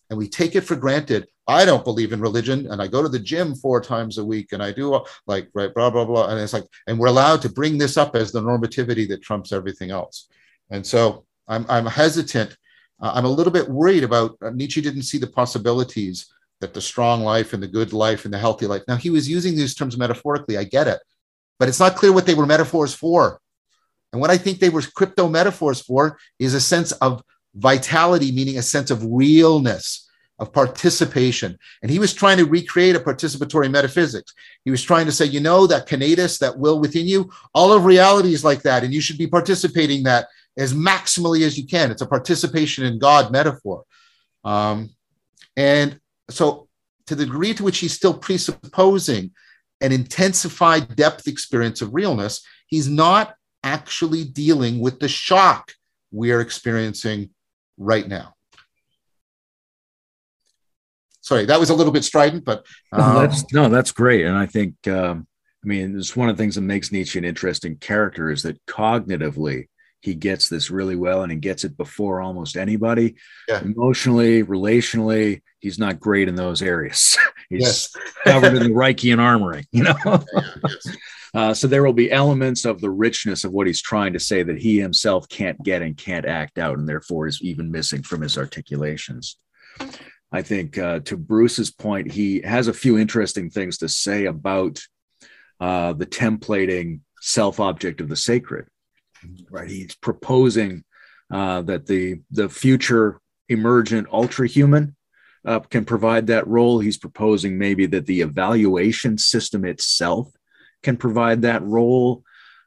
And 0.10 0.20
we 0.20 0.30
take 0.30 0.56
it 0.56 0.62
for 0.62 0.76
granted 0.76 1.28
I 1.48 1.64
don't 1.64 1.84
believe 1.84 2.12
in 2.12 2.22
religion 2.22 2.72
and 2.72 2.82
I 2.82 2.88
go 2.88 3.04
to 3.04 3.10
the 3.10 3.20
gym 3.20 3.54
four 3.54 3.80
times 3.80 4.18
a 4.18 4.26
week 4.26 4.52
and 4.52 4.64
I 4.64 4.72
do 4.72 5.00
like, 5.28 5.50
right, 5.54 5.74
blah, 5.74 5.92
blah, 5.92 6.06
blah. 6.06 6.30
And 6.30 6.40
it's 6.40 6.54
like, 6.54 6.66
and 6.88 6.98
we're 6.98 7.08
allowed 7.08 7.42
to 7.44 7.50
bring 7.50 7.78
this 7.78 7.98
up 7.98 8.16
as 8.16 8.32
the 8.32 8.42
normativity 8.42 9.08
that 9.10 9.22
trumps 9.22 9.52
everything 9.52 9.92
else. 9.92 10.28
And 10.72 10.86
so 10.86 11.26
I'm, 11.48 11.66
I'm 11.70 11.86
hesitant. 11.86 12.58
Uh, 13.00 13.12
I'm 13.14 13.26
a 13.26 13.30
little 13.30 13.54
bit 13.54 13.70
worried 13.70 14.04
about 14.04 14.38
uh, 14.42 14.50
Nietzsche 14.50 14.82
didn't 14.82 15.04
see 15.04 15.20
the 15.20 15.28
possibilities 15.28 16.34
that 16.62 16.74
the 16.74 16.82
strong 16.82 17.22
life 17.22 17.54
and 17.54 17.62
the 17.62 17.68
good 17.68 17.94
life 17.94 18.26
and 18.26 18.34
the 18.34 18.40
healthy 18.40 18.66
life. 18.66 18.82
Now 18.88 18.96
he 18.96 19.12
was 19.12 19.30
using 19.30 19.56
these 19.56 19.76
terms 19.76 19.98
metaphorically. 19.98 20.58
I 20.58 20.64
get 20.64 20.88
it, 20.88 21.00
but 21.60 21.70
it's 21.70 21.80
not 21.80 21.96
clear 21.96 22.12
what 22.12 22.26
they 22.26 22.34
were 22.34 22.48
metaphors 22.48 22.94
for. 22.96 23.40
And 24.16 24.22
what 24.22 24.32
I 24.32 24.38
think 24.38 24.60
they 24.60 24.70
were 24.70 24.82
crypto 24.82 25.28
metaphors 25.28 25.82
for 25.82 26.18
is 26.40 26.54
a 26.54 26.62
sense 26.62 26.94
of 26.94 27.22
vitality, 27.54 28.32
meaning 28.32 28.58
a 28.58 28.62
sense 28.62 28.90
of 28.90 29.04
realness 29.04 30.10
of 30.40 30.54
participation. 30.54 31.60
And 31.82 31.92
he 31.92 32.00
was 32.00 32.14
trying 32.14 32.38
to 32.38 32.46
recreate 32.46 32.96
a 32.96 33.02
participatory 33.02 33.70
metaphysics. 33.70 34.34
He 34.64 34.72
was 34.72 34.82
trying 34.82 35.06
to 35.08 35.12
say, 35.12 35.26
you 35.26 35.42
know, 35.42 35.68
that 35.68 35.90
conatus, 35.90 36.40
that 36.40 36.58
will 36.58 36.80
within 36.80 37.06
you, 37.06 37.30
all 37.54 37.74
of 37.74 37.84
reality 37.84 38.34
is 38.34 38.46
like 38.46 38.62
that. 38.62 38.86
And 38.86 38.94
you 38.94 39.02
should 39.02 39.18
be 39.18 39.28
participating 39.28 40.04
that 40.04 40.28
as 40.56 40.74
maximally 40.74 41.46
as 41.46 41.58
you 41.58 41.68
can. 41.68 41.92
It's 41.92 42.02
a 42.02 42.08
participation 42.08 42.86
in 42.86 43.00
God 43.00 43.34
metaphor. 43.34 43.84
Um, 44.46 44.92
and 45.58 46.00
so, 46.30 46.70
to 47.08 47.16
the 47.16 47.26
degree 47.26 47.54
to 47.54 47.66
which 47.66 47.80
he's 47.80 47.92
still 47.92 48.18
presupposing 48.18 49.32
an 49.82 49.92
intensified 49.92 50.96
depth 50.96 51.28
experience 51.28 51.82
of 51.82 51.94
realness, 51.94 52.42
he's 52.68 52.88
not 52.88 53.36
actually 53.66 54.24
dealing 54.24 54.80
with 54.80 55.00
the 55.00 55.10
shock 55.10 55.74
we 56.12 56.32
are 56.32 56.40
experiencing 56.40 57.30
right 57.78 58.08
now 58.08 58.36
sorry, 61.26 61.46
that 61.46 61.60
was 61.60 61.72
a 61.72 61.76
little 61.76 61.92
bit 61.92 62.04
strident, 62.04 62.46
but 62.46 62.66
um, 62.92 63.14
no, 63.14 63.22
that's 63.22 63.54
no, 63.54 63.70
that's 63.70 63.92
great. 63.92 64.26
And 64.26 64.38
I 64.38 64.46
think, 64.46 64.76
um, 64.88 65.28
I 65.64 65.68
mean, 65.68 65.98
it's 65.98 66.16
one 66.16 66.30
of 66.30 66.38
the 66.38 66.42
things 66.42 66.56
that 66.56 66.62
makes 66.62 66.92
Nietzsche 66.92 67.18
an 67.18 67.26
interesting 67.26 67.78
character 67.78 68.30
is 68.30 68.44
that 68.44 68.64
cognitively 68.68 69.68
he 70.02 70.14
gets 70.14 70.50
this 70.50 70.70
really 70.70 70.96
well 70.96 71.24
and 71.24 71.32
he 71.32 71.38
gets 71.40 71.64
it 71.64 71.76
before 71.76 72.22
almost 72.22 72.58
anybody. 72.58 73.16
Yeah. 73.50 73.62
Emotionally, 73.62 74.44
relationally, 74.44 75.42
he's 75.60 75.80
not 75.80 76.00
great 76.00 76.28
in 76.28 76.36
those 76.36 76.62
areas. 76.62 77.18
he's 77.50 77.62
yes. 77.62 77.96
covered 78.24 78.54
in 78.54 78.62
the 78.62 78.70
Reichian 78.70 79.18
armoring, 79.18 79.66
you 79.72 79.84
know. 79.84 79.96
Yeah, 80.36 80.42
yes. 80.64 80.98
Uh, 81.36 81.54
so 81.54 81.68
there 81.68 81.84
will 81.84 81.94
be 81.94 82.12
elements 82.12 82.64
of 82.64 82.80
the 82.80 82.90
richness 82.90 83.44
of 83.44 83.52
what 83.52 83.68
he's 83.68 83.82
trying 83.82 84.14
to 84.14 84.20
say 84.20 84.42
that 84.42 84.58
he 84.58 84.80
himself 84.80 85.28
can't 85.28 85.62
get 85.64 85.82
and 85.82 85.98
can't 85.98 86.26
act 86.26 86.58
out, 86.58 86.78
and 86.78 86.88
therefore 86.88 87.28
is 87.28 87.42
even 87.42 87.70
missing 87.70 88.02
from 88.02 88.22
his 88.22 88.38
articulations. 88.38 89.38
I 90.32 90.42
think 90.42 90.78
uh, 90.78 91.00
to 91.02 91.18
Bruce's 91.18 91.72
point, 91.72 92.10
he 92.10 92.42
has 92.42 92.70
a 92.70 92.74
few 92.74 92.98
interesting 92.98 93.50
things 93.50 93.80
to 93.80 93.90
say 93.90 94.26
about 94.26 94.80
uh, 95.60 95.92
the 95.92 96.06
templating 96.06 97.02
self 97.20 97.60
object 97.60 98.00
of 98.00 98.08
the 98.08 98.16
sacred. 98.16 98.68
Right, 99.50 99.70
he's 99.70 99.96
proposing 99.96 100.86
uh, 101.30 101.64
that 101.64 101.86
the 101.86 102.22
the 102.32 102.48
future 102.48 103.20
emergent 103.50 104.08
ultra 104.10 104.48
human 104.48 104.96
uh, 105.46 105.60
can 105.60 105.84
provide 105.84 106.28
that 106.28 106.48
role. 106.48 106.80
He's 106.80 106.98
proposing 106.98 107.58
maybe 107.58 107.88
that 107.88 108.06
the 108.06 108.22
evaluation 108.22 109.18
system 109.18 109.66
itself 109.66 110.32
can 110.86 110.96
provide 110.96 111.42
that 111.42 111.64
role. 111.64 112.24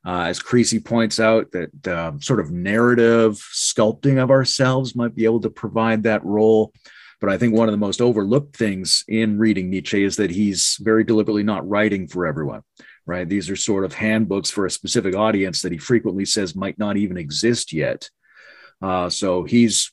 Uh, 0.07 0.25
as 0.25 0.41
Creasy 0.41 0.79
points 0.79 1.19
out, 1.19 1.51
that 1.53 1.89
um, 1.89 2.21
sort 2.21 2.41
of 2.41 2.51
narrative 2.51 3.35
sculpting 3.53 4.23
of 4.23 4.31
ourselves 4.31 4.95
might 4.95 5.15
be 5.15 5.25
able 5.25 5.41
to 5.41 5.51
provide 5.51 6.03
that 6.03 6.25
role. 6.25 6.73
But 7.21 7.31
I 7.31 7.39
think 7.39 7.55
one 7.55 7.69
of 7.69 7.73
the 7.73 7.79
most 7.79 8.01
overlooked 8.01 8.57
things 8.57 9.05
in 9.09 9.39
reading 9.39 9.71
Nietzsche 9.71 10.05
is 10.05 10.17
that 10.17 10.31
he's 10.31 10.77
very 10.81 11.03
deliberately 11.03 11.43
not 11.43 11.69
writing 11.69 12.07
for 12.07 12.27
everyone, 12.27 12.63
right? 13.07 13.29
These 13.29 13.51
are 13.51 13.57
sort 13.57 13.85
of 13.85 13.93
handbooks 13.93 14.51
for 14.51 14.67
a 14.67 14.71
specific 14.71 15.17
audience 15.17 15.63
that 15.63 15.73
he 15.73 15.79
frequently 15.79 16.25
says 16.25 16.55
might 16.55 16.79
not 16.79 16.97
even 16.97 17.17
exist 17.17 17.73
yet. 17.73 18.09
Uh, 18.81 19.11
so 19.11 19.43
he's 19.43 19.91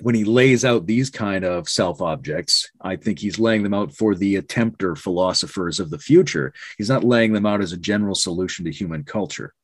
when 0.00 0.14
he 0.14 0.24
lays 0.24 0.64
out 0.64 0.86
these 0.86 1.10
kind 1.10 1.44
of 1.44 1.68
self 1.68 2.00
objects, 2.00 2.70
I 2.80 2.96
think 2.96 3.18
he's 3.18 3.38
laying 3.38 3.62
them 3.62 3.74
out 3.74 3.94
for 3.94 4.14
the 4.14 4.36
attempter 4.36 4.96
philosophers 4.96 5.80
of 5.80 5.90
the 5.90 5.98
future. 5.98 6.52
He's 6.78 6.88
not 6.88 7.04
laying 7.04 7.32
them 7.32 7.46
out 7.46 7.62
as 7.62 7.72
a 7.72 7.78
general 7.78 8.14
solution 8.14 8.64
to 8.64 8.72
human 8.72 9.04
culture. 9.04 9.54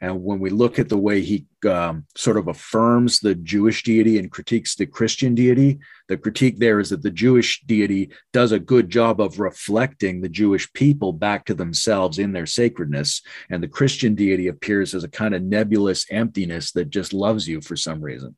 And 0.00 0.22
when 0.22 0.38
we 0.38 0.50
look 0.50 0.78
at 0.78 0.88
the 0.88 0.96
way 0.96 1.22
he 1.22 1.46
um, 1.68 2.06
sort 2.16 2.36
of 2.36 2.46
affirms 2.46 3.18
the 3.18 3.34
Jewish 3.34 3.82
deity 3.82 4.18
and 4.18 4.30
critiques 4.30 4.76
the 4.76 4.86
Christian 4.86 5.34
deity, 5.34 5.80
the 6.06 6.16
critique 6.16 6.58
there 6.58 6.78
is 6.78 6.90
that 6.90 7.02
the 7.02 7.10
Jewish 7.10 7.62
deity 7.62 8.10
does 8.32 8.52
a 8.52 8.60
good 8.60 8.90
job 8.90 9.20
of 9.20 9.40
reflecting 9.40 10.20
the 10.20 10.28
Jewish 10.28 10.72
people 10.72 11.12
back 11.12 11.46
to 11.46 11.54
themselves 11.54 12.20
in 12.20 12.30
their 12.30 12.46
sacredness. 12.46 13.22
And 13.50 13.60
the 13.60 13.68
Christian 13.68 14.14
deity 14.14 14.46
appears 14.46 14.94
as 14.94 15.02
a 15.02 15.08
kind 15.08 15.34
of 15.34 15.42
nebulous 15.42 16.06
emptiness 16.10 16.70
that 16.72 16.90
just 16.90 17.12
loves 17.12 17.48
you 17.48 17.60
for 17.60 17.74
some 17.74 18.00
reason 18.00 18.36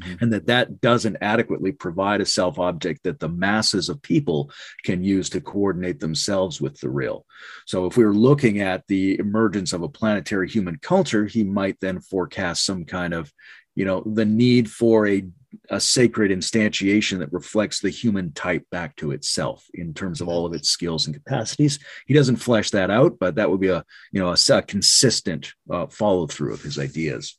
mm-hmm. 0.00 0.22
and 0.22 0.32
that 0.32 0.46
that 0.46 0.80
doesn't 0.80 1.16
adequately 1.20 1.72
provide 1.72 2.20
a 2.20 2.26
self 2.26 2.58
object 2.58 3.04
that 3.04 3.20
the 3.20 3.28
masses 3.28 3.88
of 3.88 4.02
people 4.02 4.50
can 4.84 5.02
use 5.02 5.28
to 5.30 5.40
coordinate 5.40 6.00
themselves 6.00 6.60
with 6.60 6.78
the 6.80 6.90
real. 6.90 7.24
So, 7.66 7.86
if 7.86 7.96
we 7.96 8.04
were 8.04 8.14
looking 8.14 8.60
at 8.60 8.86
the 8.86 9.18
emergence 9.18 9.72
of 9.72 9.82
a 9.82 9.88
planetary 9.88 10.48
human 10.48 10.78
culture, 10.80 11.26
he 11.26 11.44
might 11.44 11.78
then 11.80 12.00
forecast 12.00 12.64
some 12.64 12.84
kind 12.84 13.14
of, 13.14 13.32
you 13.74 13.84
know, 13.84 14.02
the 14.06 14.24
need 14.24 14.70
for 14.70 15.06
a 15.06 15.24
a 15.70 15.80
sacred 15.80 16.30
instantiation 16.30 17.18
that 17.18 17.32
reflects 17.32 17.80
the 17.80 17.90
human 17.90 18.32
type 18.32 18.64
back 18.70 18.94
to 18.96 19.12
itself 19.12 19.66
in 19.72 19.94
terms 19.94 20.20
of 20.20 20.28
all 20.28 20.44
of 20.44 20.52
its 20.52 20.68
skills 20.68 21.06
and 21.06 21.14
capacities. 21.14 21.78
He 22.06 22.12
doesn't 22.12 22.36
flesh 22.36 22.70
that 22.70 22.90
out, 22.90 23.18
but 23.18 23.36
that 23.36 23.50
would 23.50 23.60
be 23.60 23.68
a 23.68 23.84
you 24.12 24.20
know 24.20 24.28
a, 24.28 24.54
a 24.54 24.62
consistent 24.62 25.54
uh, 25.70 25.86
follow 25.86 26.26
through 26.26 26.54
of 26.54 26.62
his 26.62 26.78
ideas 26.78 27.38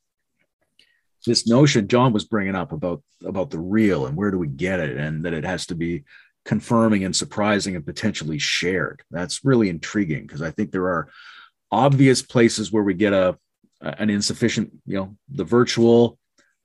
this 1.25 1.47
notion 1.47 1.87
John 1.87 2.13
was 2.13 2.25
bringing 2.25 2.55
up 2.55 2.71
about 2.71 3.03
about 3.25 3.49
the 3.49 3.59
real 3.59 4.05
and 4.05 4.15
where 4.15 4.31
do 4.31 4.37
we 4.37 4.47
get 4.47 4.79
it, 4.79 4.97
and 4.97 5.25
that 5.25 5.33
it 5.33 5.43
has 5.43 5.65
to 5.67 5.75
be 5.75 6.03
confirming 6.45 7.03
and 7.03 7.15
surprising 7.15 7.75
and 7.75 7.85
potentially 7.85 8.39
shared. 8.39 9.03
That's 9.11 9.45
really 9.45 9.69
intriguing 9.69 10.25
because 10.25 10.41
I 10.41 10.51
think 10.51 10.71
there 10.71 10.87
are 10.87 11.09
obvious 11.71 12.21
places 12.21 12.71
where 12.71 12.83
we 12.83 12.93
get 12.93 13.13
a 13.13 13.37
an 13.81 14.09
insufficient, 14.09 14.71
you 14.85 14.97
know, 14.97 15.15
the 15.29 15.43
virtual 15.43 16.17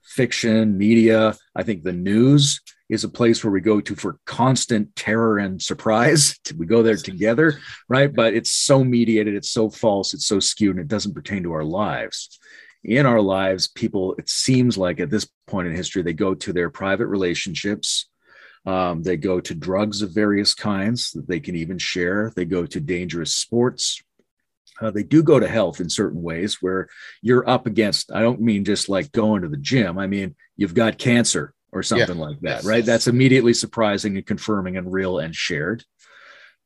fiction 0.02 0.76
media. 0.76 1.36
I 1.54 1.62
think 1.62 1.82
the 1.82 1.92
news 1.92 2.60
is 2.88 3.04
a 3.04 3.08
place 3.08 3.42
where 3.42 3.52
we 3.52 3.60
go 3.60 3.80
to 3.80 3.94
for 3.94 4.18
constant 4.26 4.94
terror 4.94 5.38
and 5.38 5.60
surprise. 5.60 6.38
We 6.56 6.66
go 6.66 6.82
there 6.82 6.96
together, 6.96 7.58
right? 7.88 8.14
But 8.14 8.34
it's 8.34 8.52
so 8.52 8.84
mediated, 8.84 9.34
it's 9.34 9.50
so 9.50 9.70
false, 9.70 10.14
it's 10.14 10.26
so 10.26 10.40
skewed, 10.40 10.76
and 10.76 10.84
it 10.84 10.88
doesn't 10.88 11.14
pertain 11.14 11.42
to 11.44 11.52
our 11.52 11.64
lives 11.64 12.38
in 12.84 13.06
our 13.06 13.20
lives, 13.20 13.68
people, 13.68 14.14
it 14.18 14.28
seems 14.28 14.76
like 14.76 15.00
at 15.00 15.10
this 15.10 15.28
point 15.46 15.68
in 15.68 15.74
history, 15.74 16.02
they 16.02 16.12
go 16.12 16.34
to 16.34 16.52
their 16.52 16.70
private 16.70 17.06
relationships. 17.06 18.08
Um, 18.66 19.02
they 19.02 19.16
go 19.16 19.40
to 19.40 19.54
drugs 19.54 20.02
of 20.02 20.14
various 20.14 20.54
kinds 20.54 21.12
that 21.12 21.28
they 21.28 21.40
can 21.40 21.56
even 21.56 21.78
share. 21.78 22.32
They 22.34 22.44
go 22.44 22.66
to 22.66 22.80
dangerous 22.80 23.34
sports. 23.34 24.02
Uh, 24.80 24.90
they 24.90 25.02
do 25.02 25.22
go 25.22 25.38
to 25.38 25.46
health 25.46 25.80
in 25.80 25.88
certain 25.88 26.22
ways 26.22 26.60
where 26.60 26.88
you're 27.22 27.48
up 27.48 27.66
against, 27.66 28.10
I 28.12 28.20
don't 28.20 28.40
mean 28.40 28.64
just 28.64 28.88
like 28.88 29.12
going 29.12 29.42
to 29.42 29.48
the 29.48 29.56
gym. 29.56 29.98
I 29.98 30.06
mean, 30.06 30.34
you've 30.56 30.74
got 30.74 30.98
cancer 30.98 31.54
or 31.72 31.82
something 31.82 32.18
yeah. 32.18 32.24
like 32.24 32.40
that, 32.40 32.56
yes. 32.56 32.64
right? 32.64 32.84
That's 32.84 33.06
immediately 33.06 33.54
surprising 33.54 34.16
and 34.16 34.26
confirming 34.26 34.76
and 34.76 34.92
real 34.92 35.18
and 35.18 35.34
shared 35.34 35.84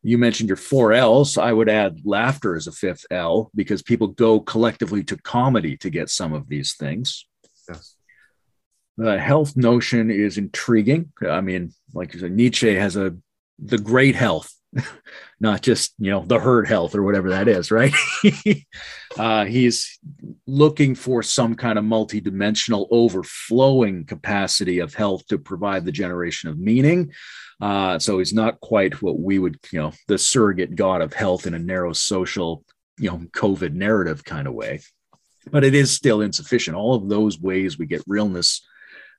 you 0.02 0.18
mentioned 0.18 0.48
your 0.48 0.56
four 0.56 0.92
L's. 0.92 1.36
I 1.36 1.52
would 1.52 1.68
add 1.68 2.00
laughter 2.04 2.56
as 2.56 2.66
a 2.66 2.72
fifth 2.72 3.04
L 3.10 3.50
because 3.54 3.82
people 3.82 4.08
go 4.08 4.40
collectively 4.40 5.02
to 5.04 5.16
comedy 5.16 5.76
to 5.78 5.90
get 5.90 6.10
some 6.10 6.32
of 6.32 6.48
these 6.48 6.74
things. 6.74 7.26
Yes. 7.68 7.94
The 8.96 9.18
health 9.18 9.56
notion 9.56 10.10
is 10.10 10.38
intriguing. 10.38 11.12
I 11.28 11.40
mean, 11.40 11.72
like 11.94 12.14
you 12.14 12.20
said, 12.20 12.32
Nietzsche 12.32 12.74
has 12.74 12.96
a 12.96 13.16
the 13.58 13.78
great 13.78 14.14
health, 14.14 14.52
not 15.40 15.62
just 15.62 15.94
you 15.98 16.10
know 16.10 16.24
the 16.24 16.38
herd 16.38 16.68
health 16.68 16.94
or 16.94 17.02
whatever 17.02 17.30
that 17.30 17.48
is, 17.48 17.70
right? 17.70 17.92
uh, 19.18 19.44
he's 19.44 19.98
looking 20.46 20.94
for 20.94 21.22
some 21.22 21.54
kind 21.54 21.78
of 21.78 21.84
multidimensional 21.84 22.86
overflowing 22.90 24.04
capacity 24.04 24.78
of 24.78 24.94
health 24.94 25.26
to 25.28 25.38
provide 25.38 25.84
the 25.84 25.92
generation 25.92 26.50
of 26.50 26.58
meaning. 26.58 27.12
Uh, 27.60 27.98
so 27.98 28.18
he's 28.18 28.32
not 28.32 28.60
quite 28.60 29.02
what 29.02 29.18
we 29.18 29.38
would, 29.38 29.58
you 29.72 29.80
know, 29.80 29.92
the 30.06 30.18
surrogate 30.18 30.76
god 30.76 31.02
of 31.02 31.12
health 31.12 31.46
in 31.46 31.54
a 31.54 31.58
narrow 31.58 31.92
social, 31.92 32.64
you 32.98 33.10
know, 33.10 33.18
COVID 33.32 33.72
narrative 33.72 34.24
kind 34.24 34.46
of 34.46 34.54
way. 34.54 34.80
But 35.50 35.64
it 35.64 35.74
is 35.74 35.90
still 35.90 36.20
insufficient. 36.20 36.76
All 36.76 36.94
of 36.94 37.08
those 37.08 37.40
ways 37.40 37.78
we 37.78 37.86
get 37.86 38.04
realness 38.06 38.66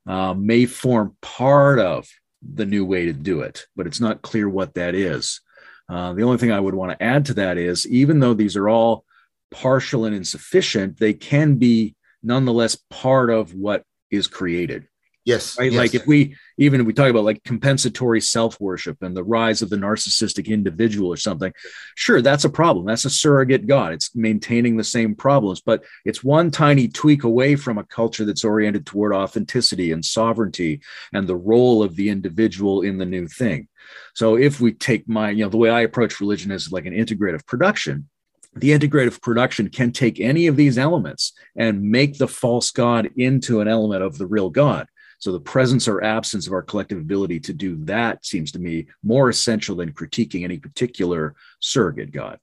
uh, 0.08 0.34
may 0.34 0.66
form 0.66 1.18
part 1.22 1.80
of 1.80 2.08
the 2.42 2.66
new 2.66 2.86
way 2.86 3.06
to 3.06 3.14
do 3.14 3.42
it, 3.42 3.66
but 3.76 3.88
it's 3.88 4.00
not 4.00 4.22
clear 4.22 4.48
what 4.48 4.76
that 4.76 4.96
is. 4.96 5.42
Uh, 5.90 6.14
the 6.14 6.24
only 6.24 6.38
thing 6.38 6.52
I 6.52 6.60
would 6.60 6.76
want 6.76 6.92
to 6.92 7.04
add 7.04 7.26
to 7.26 7.34
that 7.36 7.58
is 7.58 7.88
even 7.88 8.20
though 8.20 8.34
these 8.34 8.56
are 8.56 8.70
all 8.70 9.04
partial 9.52 10.06
and 10.06 10.16
insufficient, 10.16 11.00
they 11.00 11.14
can 11.14 11.56
be 11.56 11.96
nonetheless 12.22 12.78
part 12.90 13.30
of 13.30 13.54
what 13.54 13.84
is 14.12 14.28
created. 14.28 14.88
Yes. 15.30 15.60
Right. 15.60 15.72
Yes. 15.72 15.78
Like 15.78 15.94
if 15.94 16.08
we 16.08 16.36
even 16.58 16.82
if 16.82 16.88
we 16.88 16.94
talk 16.94 17.08
about 17.08 17.24
like 17.24 17.44
compensatory 17.44 18.20
self-worship 18.20 18.98
and 19.04 19.16
the 19.16 19.24
rise 19.24 19.62
of 19.62 19.70
the 19.70 19.76
narcissistic 19.76 20.48
individual 20.48 21.08
or 21.08 21.18
something, 21.18 21.54
sure, 21.94 22.24
that's 22.24 22.46
a 22.46 22.50
problem. 22.50 22.88
That's 22.88 23.06
a 23.06 23.12
surrogate 23.12 23.68
God. 23.68 23.94
It's 23.94 24.16
maintaining 24.16 24.76
the 24.76 24.84
same 24.84 25.14
problems, 25.14 25.62
but 25.62 25.84
it's 26.04 26.24
one 26.24 26.50
tiny 26.50 26.88
tweak 26.88 27.26
away 27.26 27.56
from 27.56 27.78
a 27.78 27.84
culture 27.84 28.26
that's 28.26 28.44
oriented 28.44 28.88
toward 28.88 29.14
authenticity 29.14 29.92
and 29.92 30.04
sovereignty 30.04 30.82
and 31.14 31.28
the 31.28 31.36
role 31.36 31.84
of 31.84 31.96
the 31.96 32.10
individual 32.10 32.82
in 32.82 32.98
the 32.98 33.06
new 33.06 33.28
thing. 33.28 33.68
So 34.16 34.36
if 34.36 34.60
we 34.60 34.74
take 34.74 35.08
my, 35.08 35.30
you 35.30 35.44
know, 35.44 35.50
the 35.50 35.58
way 35.58 35.70
I 35.70 35.82
approach 35.82 36.20
religion 36.20 36.50
is 36.50 36.72
like 36.72 36.88
an 36.88 36.94
integrative 36.94 37.46
production, 37.46 38.10
the 38.56 38.72
integrative 38.72 39.22
production 39.22 39.70
can 39.70 39.92
take 39.92 40.20
any 40.20 40.48
of 40.48 40.56
these 40.56 40.80
elements 40.80 41.34
and 41.56 41.84
make 41.84 42.18
the 42.18 42.28
false 42.28 42.72
god 42.72 43.12
into 43.16 43.62
an 43.62 43.68
element 43.68 44.02
of 44.02 44.18
the 44.18 44.26
real 44.26 44.50
god 44.50 44.88
so 45.20 45.32
the 45.32 45.40
presence 45.40 45.88
or 45.88 46.04
absence 46.04 46.48
of 46.48 46.54
our 46.54 46.62
collective 46.62 46.98
ability 46.98 47.40
to 47.42 47.54
do 47.54 47.76
that 47.86 48.26
seems 48.26 48.52
to 48.54 48.60
me 48.60 48.88
more 49.04 49.30
essential 49.30 49.76
than 49.76 49.92
critiquing 49.92 50.44
any 50.44 50.58
particular 50.58 51.36
surrogate 51.60 52.12
God. 52.12 52.40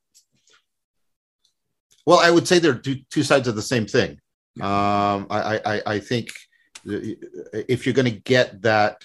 Well, 2.04 2.18
I 2.18 2.30
would 2.30 2.46
say 2.46 2.58
they're 2.58 2.74
two, 2.74 3.00
two 3.10 3.22
sides 3.22 3.48
of 3.48 3.56
the 3.56 3.62
same 3.62 3.86
thing. 3.86 4.20
Um, 4.60 5.26
I, 5.28 5.60
I, 5.64 5.82
I 5.94 5.98
think 5.98 6.28
if 6.84 7.84
you're 7.84 7.94
going 7.94 8.12
to 8.12 8.20
get 8.20 8.62
that 8.62 9.04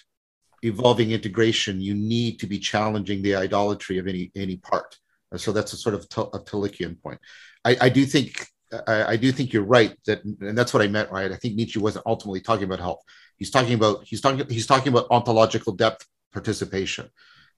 evolving 0.62 1.12
integration, 1.12 1.82
you 1.82 1.96
need 1.96 2.40
to 2.40 2.48
be 2.48 2.60
challenging 2.60 3.22
the 3.22 3.36
idolatry 3.36 3.98
of 3.98 4.08
any 4.08 4.32
any 4.36 4.58
part. 4.58 4.98
So 5.36 5.52
that's 5.52 5.74
a 5.74 5.78
sort 5.78 5.96
of 5.96 6.02
a 6.34 6.40
Tillichian 6.40 7.02
point. 7.02 7.20
I, 7.66 7.78
I 7.82 7.90
do 7.90 8.06
think 8.06 8.48
I, 8.88 9.14
I, 9.14 9.16
do 9.18 9.32
think 9.32 9.54
you're 9.54 9.64
right 9.64 9.96
that, 10.06 10.24
and 10.24 10.58
that's 10.58 10.74
what 10.74 10.82
I 10.82 10.88
meant. 10.88 11.12
Right, 11.12 11.32
I 11.32 11.36
think 11.36 11.56
Nietzsche 11.56 11.80
wasn't 11.80 12.06
ultimately 12.06 12.42
talking 12.42 12.66
about 12.66 12.80
health. 12.80 13.02
He's 13.38 13.52
talking 13.52 13.74
about 13.74 14.06
he's 14.06 14.22
talking 14.22 14.46
he's 14.50 14.68
talking 14.68 14.94
about 14.94 15.08
ontological 15.10 15.74
depth 15.74 16.06
participation, 16.34 17.10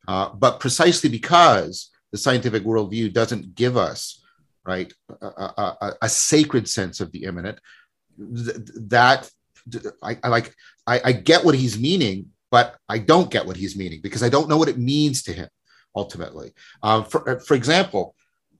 uh, 0.08 0.30
but 0.30 0.60
precisely 0.60 1.10
because 1.10 1.92
the 2.12 2.18
scientific 2.18 2.64
worldview 2.64 3.12
doesn't 3.12 3.56
give 3.56 3.78
us 3.78 4.24
right 4.66 4.94
a, 5.22 5.26
a, 5.26 5.94
a 6.04 6.10
sacred 6.10 6.68
sense 6.68 7.00
of 7.00 7.12
the 7.12 7.24
immanent. 7.26 7.60
That 8.18 9.30
I, 10.02 10.18
I 10.24 10.28
like 10.28 10.56
I, 10.88 11.02
I 11.06 11.12
get 11.12 11.44
what 11.44 11.56
he's 11.56 11.80
meaning, 11.80 12.28
but 12.52 12.78
I 12.90 13.00
don't 13.00 13.32
get 13.32 13.46
what 13.46 13.58
he's 13.58 13.76
meaning 13.76 14.02
because 14.02 14.24
I 14.24 14.30
don't 14.30 14.50
know 14.50 14.58
what 14.58 14.70
it 14.70 14.78
means 14.78 15.24
to 15.24 15.34
him 15.34 15.50
ultimately. 15.96 16.54
Um, 16.82 17.06
for 17.06 17.40
for 17.40 17.56
example, 17.56 18.16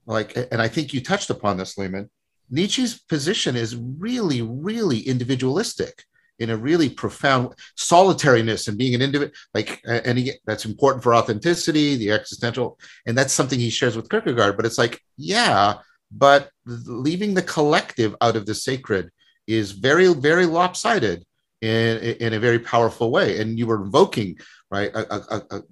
like 0.06 0.36
and 0.36 0.60
I 0.60 0.68
think 0.68 0.92
you 0.92 1.00
touched 1.00 1.30
upon 1.30 1.56
this, 1.56 1.78
Layman. 1.78 2.10
Nietzsche's 2.54 3.02
position 3.02 3.56
is 3.56 3.76
really, 3.76 4.42
really 4.42 5.00
individualistic 5.00 6.04
in 6.38 6.50
a 6.50 6.56
really 6.56 6.88
profound 6.88 7.54
solitariness 7.76 8.66
and 8.68 8.76
being 8.76 8.94
an 8.94 9.02
individual 9.02 9.32
like 9.54 9.80
and 9.86 10.18
he, 10.18 10.32
that's 10.46 10.64
important 10.64 11.00
for 11.00 11.14
authenticity 11.14 11.94
the 11.94 12.10
existential 12.10 12.76
and 13.06 13.16
that's 13.16 13.32
something 13.32 13.60
he 13.60 13.70
shares 13.70 13.94
with 13.94 14.08
kierkegaard 14.08 14.56
but 14.56 14.66
it's 14.66 14.76
like 14.76 15.00
yeah 15.16 15.74
but 16.10 16.50
leaving 16.66 17.34
the 17.34 17.42
collective 17.42 18.16
out 18.20 18.34
of 18.34 18.46
the 18.46 18.54
sacred 18.54 19.10
is 19.46 19.70
very 19.70 20.12
very 20.12 20.44
lopsided 20.44 21.24
in 21.64 21.98
in 22.20 22.34
a 22.34 22.40
very 22.40 22.58
powerful 22.58 23.10
way. 23.10 23.40
And 23.40 23.58
you 23.58 23.66
were 23.66 23.82
invoking 23.82 24.38
right 24.70 24.90
a, 24.94 25.14
a, 25.14 25.42
a, 25.50 25.62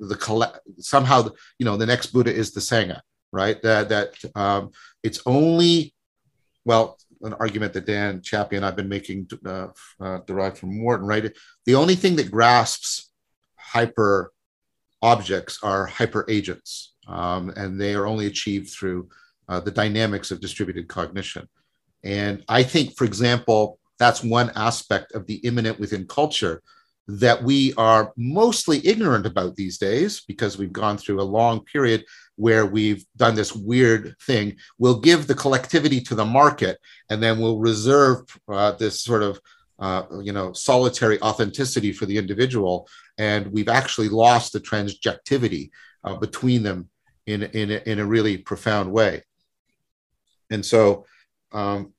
the 0.00 0.16
collect 0.18 0.60
somehow 0.78 1.28
you 1.58 1.66
know 1.66 1.76
the 1.76 1.86
next 1.86 2.06
buddha 2.06 2.34
is 2.34 2.52
the 2.52 2.60
sangha 2.60 3.00
right? 3.32 3.60
That 3.62 3.88
that 3.88 4.14
um, 4.34 4.70
it's 5.02 5.20
only 5.26 5.94
well 6.64 6.98
an 7.22 7.34
argument 7.34 7.72
that 7.72 7.86
Dan 7.86 8.20
Chiappe 8.20 8.56
and 8.56 8.64
I've 8.64 8.76
been 8.76 8.88
making 8.88 9.28
uh, 9.46 9.68
uh, 10.00 10.18
derived 10.26 10.58
from 10.58 10.78
Morton, 10.78 11.06
right? 11.06 11.32
The 11.66 11.74
only 11.74 11.94
thing 11.94 12.16
that 12.16 12.30
grasps 12.30 13.10
hyper 13.56 14.32
objects 15.00 15.58
are 15.62 15.86
hyper 15.86 16.24
agents, 16.28 16.94
um, 17.06 17.52
and 17.56 17.80
they 17.80 17.94
are 17.94 18.06
only 18.06 18.26
achieved 18.26 18.70
through 18.70 19.08
uh, 19.48 19.60
the 19.60 19.70
dynamics 19.70 20.30
of 20.30 20.40
distributed 20.40 20.88
cognition. 20.88 21.48
And 22.04 22.44
I 22.48 22.62
think, 22.62 22.96
for 22.96 23.04
example, 23.04 23.78
that's 23.98 24.24
one 24.24 24.50
aspect 24.56 25.12
of 25.12 25.26
the 25.26 25.36
immanent 25.36 25.78
within 25.78 26.06
culture 26.06 26.62
that 27.08 27.42
we 27.42 27.74
are 27.74 28.12
mostly 28.16 28.84
ignorant 28.86 29.26
about 29.26 29.56
these 29.56 29.78
days 29.78 30.22
because 30.26 30.56
we've 30.56 30.72
gone 30.72 30.96
through 30.96 31.20
a 31.20 31.22
long 31.22 31.64
period 31.64 32.04
where 32.42 32.66
we've 32.66 33.04
done 33.16 33.36
this 33.36 33.54
weird 33.54 34.16
thing. 34.26 34.56
We'll 34.76 34.98
give 34.98 35.28
the 35.28 35.34
collectivity 35.42 36.00
to 36.00 36.16
the 36.16 36.24
market, 36.24 36.76
and 37.08 37.22
then 37.22 37.38
we'll 37.38 37.60
reserve 37.60 38.22
uh, 38.48 38.72
this 38.72 39.00
sort 39.00 39.22
of 39.22 39.40
uh, 39.78 40.02
you 40.20 40.32
know 40.32 40.52
solitary 40.52 41.22
authenticity 41.22 41.92
for 41.92 42.04
the 42.06 42.18
individual, 42.18 42.88
and 43.16 43.46
we've 43.52 43.68
actually 43.68 44.08
lost 44.08 44.52
the 44.52 44.58
transjectivity 44.60 45.70
uh, 46.02 46.16
between 46.16 46.64
them 46.64 46.88
in 47.26 47.44
in 47.44 47.70
a, 47.70 47.80
in 47.90 48.00
a 48.00 48.04
really 48.04 48.38
profound 48.38 48.92
way. 48.92 49.22
And 50.50 50.66
so, 50.66 51.06
um, 51.52 51.92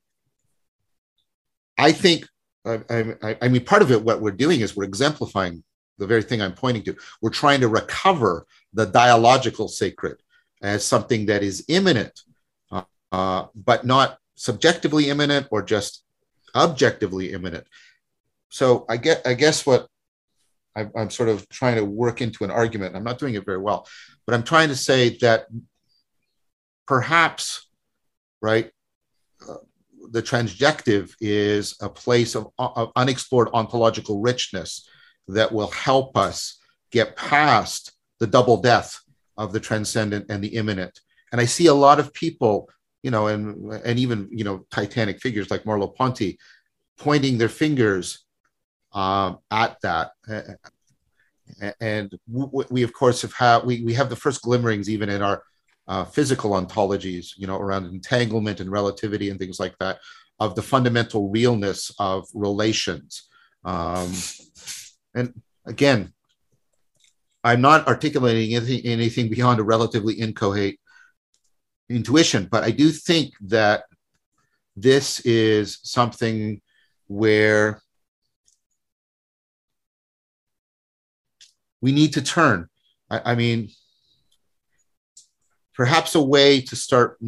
I 1.77 1.93
think 1.93 2.27
I, 2.65 2.81
I, 2.89 3.37
I 3.43 3.47
mean 3.47 3.63
part 3.63 3.81
of 3.81 3.91
it. 3.91 4.03
What 4.03 4.19
we're 4.19 4.31
doing 4.31 4.59
is 4.59 4.75
we're 4.75 4.83
exemplifying 4.83 5.63
the 5.99 6.07
very 6.07 6.21
thing 6.21 6.41
I'm 6.41 6.53
pointing 6.53 6.83
to. 6.83 6.97
We're 7.21 7.29
trying 7.29 7.61
to 7.61 7.69
recover 7.69 8.45
the 8.73 8.85
dialogical 8.85 9.69
sacred 9.69 10.17
as 10.64 10.86
something 10.86 11.28
that 11.28 11.43
is 11.43 11.66
immanent, 11.68 12.22
uh, 12.72 12.84
uh, 13.11 13.45
but 13.53 13.86
not 13.86 14.18
subjectively 14.36 15.09
immanent 15.09 15.47
or 15.51 15.61
just 15.61 16.03
objectively 16.55 17.34
immanent. 17.34 17.68
So 18.49 18.86
I 18.89 18.97
get, 18.97 19.22
I 19.28 19.34
guess 19.34 19.66
what 19.66 19.88
I, 20.76 20.88
I'm 20.95 21.09
sort 21.09 21.30
of 21.30 21.47
trying 21.49 21.76
to 21.76 21.86
work 21.86 22.22
into 22.22 22.43
an 22.43 22.51
argument. 22.51 22.95
I'm 22.95 23.03
not 23.03 23.20
doing 23.20 23.36
it 23.36 23.45
very 23.45 23.57
well, 23.57 23.88
but 24.26 24.34
I'm 24.34 24.43
trying 24.43 24.70
to 24.70 24.76
say 24.76 25.18
that 25.18 25.47
perhaps, 26.88 27.68
right, 28.41 28.72
uh, 29.47 29.55
the 30.11 30.22
transjective 30.22 31.14
is 31.20 31.76
a 31.82 31.89
place 31.89 32.36
of, 32.36 32.47
of 32.57 32.91
unexplored 32.95 33.49
ontological 33.53 34.22
richness 34.22 34.88
that 35.28 35.51
will 35.51 35.72
help 35.72 36.18
us 36.18 36.59
get 36.91 37.16
past 37.16 37.91
the 38.20 38.28
double 38.28 38.57
death 38.57 39.03
of 39.38 39.53
the 39.53 39.59
transcendent 39.59 40.25
and 40.29 40.43
the 40.43 40.55
immanent. 40.55 40.99
And 41.31 41.41
I 41.41 41.45
see 41.45 41.67
a 41.67 41.73
lot 41.73 41.99
of 41.99 42.13
people, 42.13 42.69
you 43.01 43.11
know, 43.11 43.27
and 43.27 43.73
and 43.86 43.99
even 43.99 44.29
you 44.31 44.43
know 44.43 44.65
titanic 44.71 45.19
figures 45.19 45.49
like 45.49 45.63
Merleau-Ponty, 45.63 46.38
pointing 46.97 47.38
their 47.38 47.49
fingers 47.49 48.25
um, 48.93 49.39
at 49.51 49.77
that. 49.81 50.11
And 51.79 52.17
we, 52.27 52.84
of 52.84 52.93
course, 52.93 53.21
have 53.21 53.34
had 53.34 53.65
we 53.65 53.84
we 53.84 53.93
have 53.93 54.09
the 54.09 54.15
first 54.15 54.41
glimmerings 54.41 54.89
even 54.89 55.09
in 55.09 55.21
our 55.21 55.43
uh, 55.88 56.05
physical 56.05 56.51
ontologies, 56.51 57.34
you 57.38 57.47
know, 57.47 57.57
around 57.57 57.86
entanglement 57.86 58.59
and 58.59 58.71
relativity 58.71 59.29
and 59.29 59.39
things 59.39 59.59
like 59.59 59.77
that, 59.79 59.99
of 60.39 60.55
the 60.55 60.61
fundamental 60.61 61.29
realness 61.29 61.91
of 61.99 62.27
relations. 62.34 63.27
Um, 63.65 64.11
and 65.13 65.41
again, 65.65 66.13
I'm 67.43 67.61
not 67.61 67.87
articulating 67.87 68.55
anything, 68.55 68.85
anything 68.85 69.29
beyond 69.29 69.59
a 69.59 69.63
relatively 69.63 70.19
incoherent 70.19 70.77
intuition, 71.89 72.47
but 72.49 72.63
I 72.63 72.71
do 72.71 72.89
think 72.89 73.33
that 73.41 73.83
this 74.75 75.19
is 75.21 75.79
something 75.83 76.61
where 77.07 77.81
we 81.81 81.91
need 81.91 82.13
to 82.13 82.21
turn. 82.21 82.69
I, 83.09 83.31
I 83.31 83.35
mean, 83.35 83.69
perhaps 85.75 86.15
a 86.15 86.21
way 86.21 86.61
to 86.61 86.75
start 86.75 87.19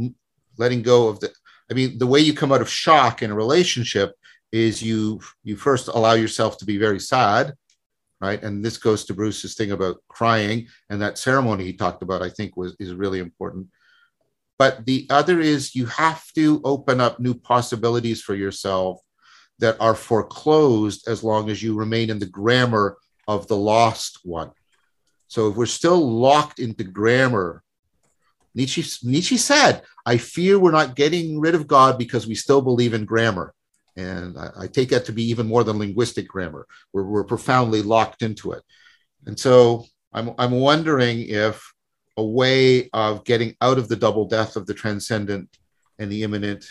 letting 0.58 0.82
go 0.82 1.10
of 1.10 1.20
the, 1.20 1.32
I 1.70 1.74
mean, 1.74 1.98
the 1.98 2.08
way 2.08 2.22
you 2.22 2.34
come 2.34 2.52
out 2.52 2.62
of 2.62 2.70
shock 2.70 3.22
in 3.22 3.32
a 3.32 3.36
relationship 3.36 4.14
is 4.52 4.82
you 4.82 5.20
you 5.44 5.58
first 5.58 5.90
allow 5.90 6.14
yourself 6.14 6.58
to 6.60 6.66
be 6.66 6.78
very 6.78 7.00
sad 7.00 7.54
right? 8.26 8.42
And 8.42 8.66
this 8.66 8.78
goes 8.78 9.06
to 9.06 9.14
Bruce's 9.14 9.56
thing 9.56 9.72
about 9.72 9.98
crying 10.08 10.68
and 10.90 11.02
that 11.02 11.18
ceremony 11.18 11.64
he 11.64 11.74
talked 11.74 12.02
about, 12.02 12.22
I 12.22 12.30
think 12.30 12.58
was 12.58 12.76
is 12.80 12.94
really 12.94 13.20
important. 13.20 13.68
But 14.58 14.86
the 14.86 15.06
other 15.10 15.40
is 15.40 15.76
you 15.76 15.86
have 15.88 16.24
to 16.34 16.62
open 16.64 17.02
up 17.02 17.20
new 17.20 17.34
possibilities 17.34 18.22
for 18.22 18.36
yourself 18.36 19.00
that 19.60 19.78
are 19.80 19.96
foreclosed 19.96 21.08
as 21.08 21.24
long 21.24 21.50
as 21.50 21.62
you 21.62 21.76
remain 21.76 22.10
in 22.10 22.20
the 22.20 22.26
grammar 22.26 22.98
of 23.28 23.48
the 23.48 23.58
lost 23.58 24.20
one. 24.24 24.52
So 25.28 25.50
if 25.50 25.56
we're 25.56 25.66
still 25.66 26.02
locked 26.20 26.60
into 26.60 26.84
grammar, 26.84 27.64
Nietzsche, 28.54 28.84
Nietzsche 29.04 29.38
said, 29.38 29.84
I 30.06 30.18
fear 30.18 30.58
we're 30.58 30.72
not 30.72 30.96
getting 30.96 31.40
rid 31.40 31.56
of 31.56 31.68
God 31.68 31.98
because 31.98 32.26
we 32.26 32.36
still 32.36 32.62
believe 32.62 32.94
in 32.94 33.06
grammar. 33.06 33.54
And 33.98 34.38
I, 34.38 34.50
I, 34.62 34.68
take 34.68 34.90
that 34.90 35.06
to 35.06 35.14
be 35.14 35.24
even 35.30 35.48
more 35.48 35.64
than 35.64 35.80
linguistic 35.80 36.28
grammar. 36.28 36.68
We're, 36.92 37.06
we're 37.06 37.24
profoundly 37.24 37.82
locked 37.82 38.24
into 38.24 38.52
it. 38.52 38.62
And 39.26 39.40
so 39.40 39.86
I'm, 40.12 40.32
I'm 40.38 40.52
wondering 40.52 41.22
if 41.22 41.74
a 42.18 42.24
way 42.24 42.90
of 42.92 43.24
getting 43.24 43.56
out 43.62 43.78
of 43.78 43.88
the 43.88 43.96
double 43.96 44.26
death 44.26 44.56
of 44.56 44.66
the 44.66 44.74
transcendent 44.74 45.58
and 46.00 46.12
the 46.12 46.24
immanent 46.24 46.66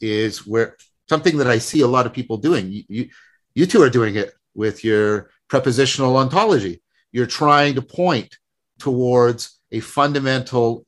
is 0.00 0.46
where 0.46 0.76
something 1.08 1.36
that 1.38 1.46
I 1.46 1.58
see 1.58 1.80
a 1.80 1.86
lot 1.86 2.06
of 2.06 2.12
people 2.12 2.38
doing. 2.38 2.70
You, 2.70 2.84
you, 2.88 3.08
you 3.54 3.66
two 3.66 3.82
are 3.82 3.90
doing 3.90 4.16
it 4.16 4.32
with 4.54 4.84
your 4.84 5.30
prepositional 5.48 6.16
ontology. 6.16 6.82
You're 7.12 7.26
trying 7.26 7.74
to 7.76 7.82
point 7.82 8.36
towards 8.78 9.60
a 9.70 9.80
fundamental, 9.80 10.84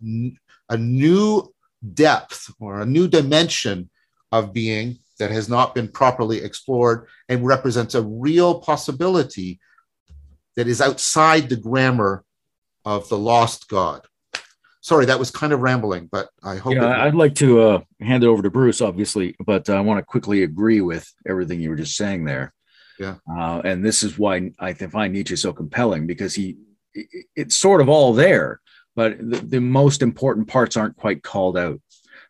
a 0.68 0.76
new 0.76 1.52
depth 1.94 2.52
or 2.58 2.80
a 2.80 2.86
new 2.86 3.08
dimension 3.08 3.90
of 4.32 4.52
being 4.52 4.98
that 5.18 5.30
has 5.30 5.48
not 5.48 5.74
been 5.74 5.88
properly 5.88 6.38
explored 6.38 7.06
and 7.28 7.46
represents 7.46 7.94
a 7.94 8.02
real 8.02 8.60
possibility 8.60 9.60
that 10.56 10.68
is 10.68 10.80
outside 10.80 11.48
the 11.48 11.56
grammar 11.56 12.24
of 12.84 13.08
the 13.08 13.18
lost 13.18 13.68
God. 13.68 14.02
Sorry, 14.80 15.06
that 15.06 15.18
was 15.18 15.32
kind 15.32 15.52
of 15.52 15.60
rambling, 15.60 16.08
but 16.10 16.28
I 16.44 16.56
hope. 16.56 16.74
Yeah, 16.74 17.02
I'd 17.02 17.14
like 17.14 17.34
to 17.36 17.60
uh, 17.60 17.80
hand 18.00 18.22
it 18.22 18.28
over 18.28 18.42
to 18.42 18.50
Bruce, 18.50 18.80
obviously, 18.80 19.34
but 19.44 19.68
I 19.68 19.80
want 19.80 19.98
to 19.98 20.04
quickly 20.04 20.44
agree 20.44 20.80
with 20.80 21.12
everything 21.28 21.60
you 21.60 21.70
were 21.70 21.76
just 21.76 21.96
saying 21.96 22.24
there. 22.24 22.54
Yeah. 22.98 23.16
Uh, 23.28 23.60
and 23.64 23.84
this 23.84 24.02
is 24.02 24.18
why 24.18 24.52
I 24.58 24.72
find 24.74 25.12
Nietzsche 25.12 25.36
so 25.36 25.52
compelling 25.52 26.06
because 26.06 26.34
he, 26.34 26.56
it's 27.34 27.56
sort 27.56 27.80
of 27.80 27.88
all 27.88 28.14
there, 28.14 28.60
but 28.94 29.18
the, 29.18 29.38
the 29.38 29.60
most 29.60 30.02
important 30.02 30.48
parts 30.48 30.76
aren't 30.76 30.96
quite 30.96 31.22
called 31.22 31.58
out. 31.58 31.80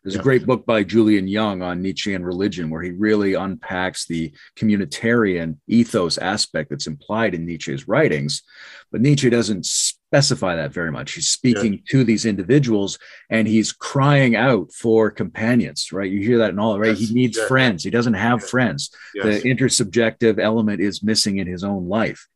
There's 0.07 0.15
yeah. 0.15 0.21
a 0.21 0.23
great 0.23 0.45
book 0.45 0.65
by 0.65 0.83
Julian 0.83 1.27
Young 1.27 1.61
on 1.61 1.81
Nietzsche 1.81 2.13
and 2.13 2.25
religion, 2.25 2.69
where 2.69 2.81
he 2.81 2.91
really 2.91 3.33
unpacks 3.33 4.05
the 4.05 4.31
communitarian 4.55 5.57
ethos 5.67 6.17
aspect 6.17 6.69
that's 6.69 6.87
implied 6.87 7.35
in 7.35 7.45
Nietzsche's 7.45 7.89
writings. 7.89 8.41
But 8.89 9.01
Nietzsche 9.01 9.29
doesn't 9.29 9.65
specify 9.65 10.55
that 10.55 10.71
very 10.71 10.93
much. 10.93 11.11
He's 11.11 11.27
speaking 11.27 11.73
yeah. 11.73 11.79
to 11.89 12.03
these 12.05 12.25
individuals 12.25 12.97
and 13.29 13.49
he's 13.49 13.73
crying 13.73 14.37
out 14.37 14.71
for 14.71 15.11
companions, 15.11 15.91
right? 15.91 16.09
You 16.09 16.21
hear 16.21 16.37
that 16.37 16.51
in 16.51 16.59
all, 16.59 16.79
right? 16.79 16.97
Yes. 16.97 17.09
He 17.09 17.13
needs 17.13 17.37
yeah. 17.37 17.47
friends. 17.49 17.83
He 17.83 17.89
doesn't 17.89 18.13
have 18.13 18.47
friends. 18.47 18.89
Yes. 19.13 19.43
The 19.43 19.53
intersubjective 19.53 20.39
element 20.39 20.79
is 20.79 21.03
missing 21.03 21.39
in 21.39 21.47
his 21.47 21.65
own 21.65 21.89
life. 21.89 22.29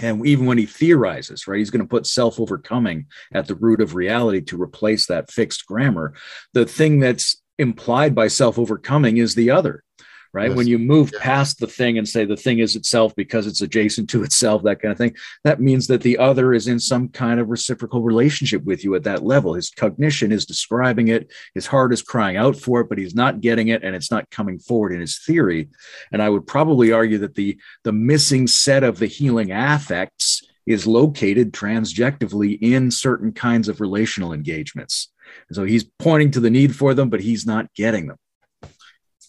And 0.00 0.26
even 0.26 0.46
when 0.46 0.58
he 0.58 0.66
theorizes, 0.66 1.46
right, 1.46 1.58
he's 1.58 1.70
going 1.70 1.84
to 1.84 1.88
put 1.88 2.06
self 2.06 2.40
overcoming 2.40 3.06
at 3.32 3.46
the 3.46 3.54
root 3.54 3.80
of 3.80 3.94
reality 3.94 4.40
to 4.42 4.60
replace 4.60 5.06
that 5.06 5.30
fixed 5.30 5.66
grammar. 5.66 6.14
The 6.54 6.64
thing 6.64 7.00
that's 7.00 7.42
implied 7.58 8.14
by 8.14 8.28
self 8.28 8.58
overcoming 8.58 9.18
is 9.18 9.34
the 9.34 9.50
other 9.50 9.84
right? 10.32 10.48
Yes. 10.48 10.56
When 10.56 10.66
you 10.66 10.78
move 10.78 11.10
yeah. 11.12 11.18
past 11.20 11.60
the 11.60 11.66
thing 11.66 11.98
and 11.98 12.08
say 12.08 12.24
the 12.24 12.36
thing 12.36 12.58
is 12.58 12.76
itself 12.76 13.14
because 13.14 13.46
it's 13.46 13.60
adjacent 13.60 14.08
to 14.10 14.22
itself, 14.22 14.62
that 14.62 14.80
kind 14.80 14.92
of 14.92 14.98
thing, 14.98 15.14
that 15.44 15.60
means 15.60 15.86
that 15.88 16.02
the 16.02 16.18
other 16.18 16.54
is 16.54 16.68
in 16.68 16.80
some 16.80 17.08
kind 17.08 17.38
of 17.38 17.48
reciprocal 17.48 18.02
relationship 18.02 18.64
with 18.64 18.84
you 18.84 18.94
at 18.94 19.04
that 19.04 19.22
level. 19.22 19.54
His 19.54 19.70
cognition 19.70 20.32
is 20.32 20.46
describing 20.46 21.08
it, 21.08 21.30
his 21.54 21.66
heart 21.66 21.92
is 21.92 22.02
crying 22.02 22.36
out 22.36 22.56
for 22.56 22.80
it, 22.80 22.88
but 22.88 22.98
he's 22.98 23.14
not 23.14 23.40
getting 23.40 23.68
it 23.68 23.84
and 23.84 23.94
it's 23.94 24.10
not 24.10 24.30
coming 24.30 24.58
forward 24.58 24.92
in 24.92 25.00
his 25.00 25.18
theory. 25.18 25.68
And 26.12 26.22
I 26.22 26.28
would 26.28 26.46
probably 26.46 26.92
argue 26.92 27.18
that 27.18 27.34
the, 27.34 27.58
the 27.84 27.92
missing 27.92 28.46
set 28.46 28.82
of 28.84 28.98
the 28.98 29.06
healing 29.06 29.52
affects 29.52 30.42
is 30.66 30.86
located 30.86 31.52
transjectively 31.52 32.58
in 32.60 32.90
certain 32.90 33.32
kinds 33.32 33.68
of 33.68 33.80
relational 33.80 34.32
engagements. 34.32 35.10
And 35.48 35.56
so 35.56 35.64
he's 35.64 35.84
pointing 35.98 36.30
to 36.32 36.40
the 36.40 36.50
need 36.50 36.76
for 36.76 36.94
them, 36.94 37.10
but 37.10 37.20
he's 37.20 37.46
not 37.46 37.72
getting 37.74 38.06
them. 38.06 38.16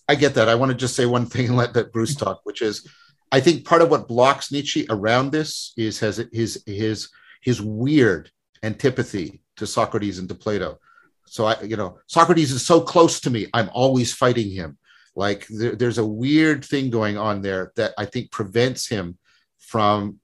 I 0.08 0.16
get 0.16 0.36
that. 0.36 0.50
I 0.50 0.56
want 0.56 0.72
to 0.72 0.78
just 0.78 0.96
say 0.96 1.06
one 1.06 1.26
thing 1.26 1.48
and 1.48 1.58
let 1.58 1.74
that 1.74 1.94
Bruce 1.94 2.16
talk, 2.16 2.42
which 2.44 2.62
is 2.62 2.88
I 3.32 3.40
think 3.40 3.66
part 3.66 3.82
of 3.82 3.90
what 3.90 4.08
blocks 4.08 4.52
Nietzsche 4.52 4.86
around 4.90 5.32
this 5.32 5.74
is 5.78 6.00
has 6.00 6.24
his 6.32 6.62
his 6.66 7.10
his 7.42 7.62
weird 7.62 8.32
antipathy 8.62 9.42
to 9.58 9.68
Socrates 9.68 10.20
and 10.20 10.30
to 10.30 10.36
Plato. 10.36 10.80
So 11.26 11.46
I, 11.46 11.62
you 11.62 11.76
know, 11.76 12.00
Socrates 12.08 12.52
is 12.52 12.66
so 12.66 12.82
close 12.82 13.20
to 13.22 13.30
me. 13.30 13.48
I'm 13.54 13.70
always 13.74 14.14
fighting 14.14 14.52
him. 14.52 14.78
Like 15.16 15.48
there, 15.48 15.76
there's 15.76 15.98
a 15.98 16.06
weird 16.06 16.66
thing 16.66 16.90
going 16.90 17.18
on 17.18 17.42
there 17.42 17.72
that 17.76 17.94
I 17.98 18.06
think 18.06 18.32
prevents 18.32 18.88
him 18.88 19.18
from 19.60 20.20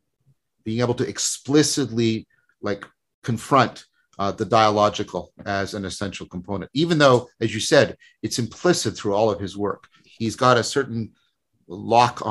being 0.64 0.82
able 0.82 0.96
to 0.96 1.08
explicitly 1.08 2.28
like 2.62 2.86
confront 3.24 3.86
uh, 4.20 4.32
the 4.34 4.46
dialogical 4.46 5.32
as 5.46 5.74
an 5.74 5.86
essential 5.86 6.28
component, 6.28 6.70
even 6.74 6.98
though, 6.98 7.28
as 7.40 7.54
you 7.54 7.60
said, 7.60 7.98
it's 8.22 8.38
implicit 8.38 8.96
through 8.96 9.16
all 9.16 9.32
of 9.32 9.40
his 9.40 9.58
work. 9.58 9.88
He's 10.04 10.36
got 10.36 10.58
a 10.58 10.64
certain 10.64 11.14
lock 11.68 12.22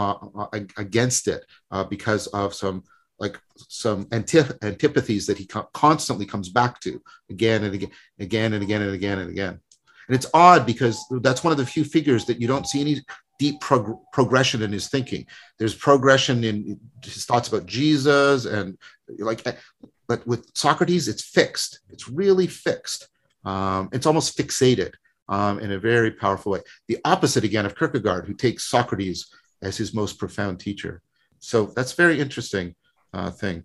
against 0.76 1.28
it 1.28 1.44
uh, 1.70 1.84
because 1.84 2.26
of 2.28 2.54
some 2.54 2.84
like 3.18 3.40
some 3.56 4.06
antip- 4.12 4.62
antipathies 4.62 5.26
that 5.26 5.38
he 5.38 5.46
co- 5.46 5.68
constantly 5.72 6.24
comes 6.26 6.50
back 6.50 6.78
to 6.80 7.02
again 7.30 7.64
and 7.64 7.74
again, 7.74 7.90
again 8.20 8.52
and 8.52 8.62
again 8.62 8.82
and 8.82 8.94
again 8.94 9.18
and 9.18 9.30
again. 9.30 9.58
And 10.08 10.14
it's 10.14 10.26
odd 10.34 10.64
because 10.66 11.04
that's 11.22 11.42
one 11.42 11.52
of 11.52 11.58
the 11.58 11.66
few 11.66 11.84
figures 11.84 12.26
that 12.26 12.40
you 12.40 12.46
don't 12.46 12.66
see 12.66 12.80
any 12.80 13.00
deep 13.38 13.60
prog- 13.60 13.98
progression 14.12 14.62
in 14.62 14.72
his 14.72 14.88
thinking. 14.88 15.26
There's 15.58 15.74
progression 15.74 16.44
in 16.44 16.78
his 17.02 17.24
thoughts 17.24 17.48
about 17.48 17.66
Jesus 17.66 18.44
and 18.44 18.78
like, 19.18 19.42
but 20.08 20.26
with 20.26 20.50
Socrates, 20.54 21.06
it's 21.06 21.22
fixed. 21.22 21.80
It's 21.90 22.08
really 22.08 22.46
fixed. 22.46 23.08
Um, 23.44 23.90
it's 23.92 24.06
almost 24.06 24.36
fixated 24.36 24.92
um, 25.28 25.60
in 25.60 25.72
a 25.72 25.78
very 25.78 26.10
powerful 26.10 26.52
way. 26.52 26.60
The 26.88 26.98
opposite 27.04 27.44
again 27.44 27.66
of 27.66 27.76
Kierkegaard, 27.76 28.26
who 28.26 28.34
takes 28.34 28.64
Socrates 28.64 29.28
as 29.62 29.76
his 29.76 29.94
most 29.94 30.18
profound 30.18 30.60
teacher. 30.60 31.02
So 31.38 31.66
that's 31.66 31.92
very 31.92 32.20
interesting 32.20 32.74
uh, 33.12 33.30
thing. 33.30 33.64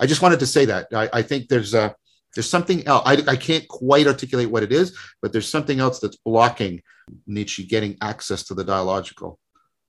I 0.00 0.06
just 0.06 0.22
wanted 0.22 0.40
to 0.40 0.46
say 0.46 0.64
that. 0.64 0.88
I, 0.92 1.08
I 1.12 1.22
think 1.22 1.48
there's 1.48 1.74
a 1.74 1.94
there's 2.34 2.50
something 2.50 2.84
else. 2.86 3.02
I, 3.06 3.22
I 3.28 3.36
can't 3.36 3.66
quite 3.68 4.08
articulate 4.08 4.50
what 4.50 4.64
it 4.64 4.72
is, 4.72 4.98
but 5.22 5.32
there's 5.32 5.48
something 5.48 5.78
else 5.78 6.00
that's 6.00 6.16
blocking 6.16 6.82
Nietzsche 7.28 7.64
getting 7.64 7.96
access 8.00 8.42
to 8.44 8.54
the 8.54 8.64
dialogical. 8.64 9.38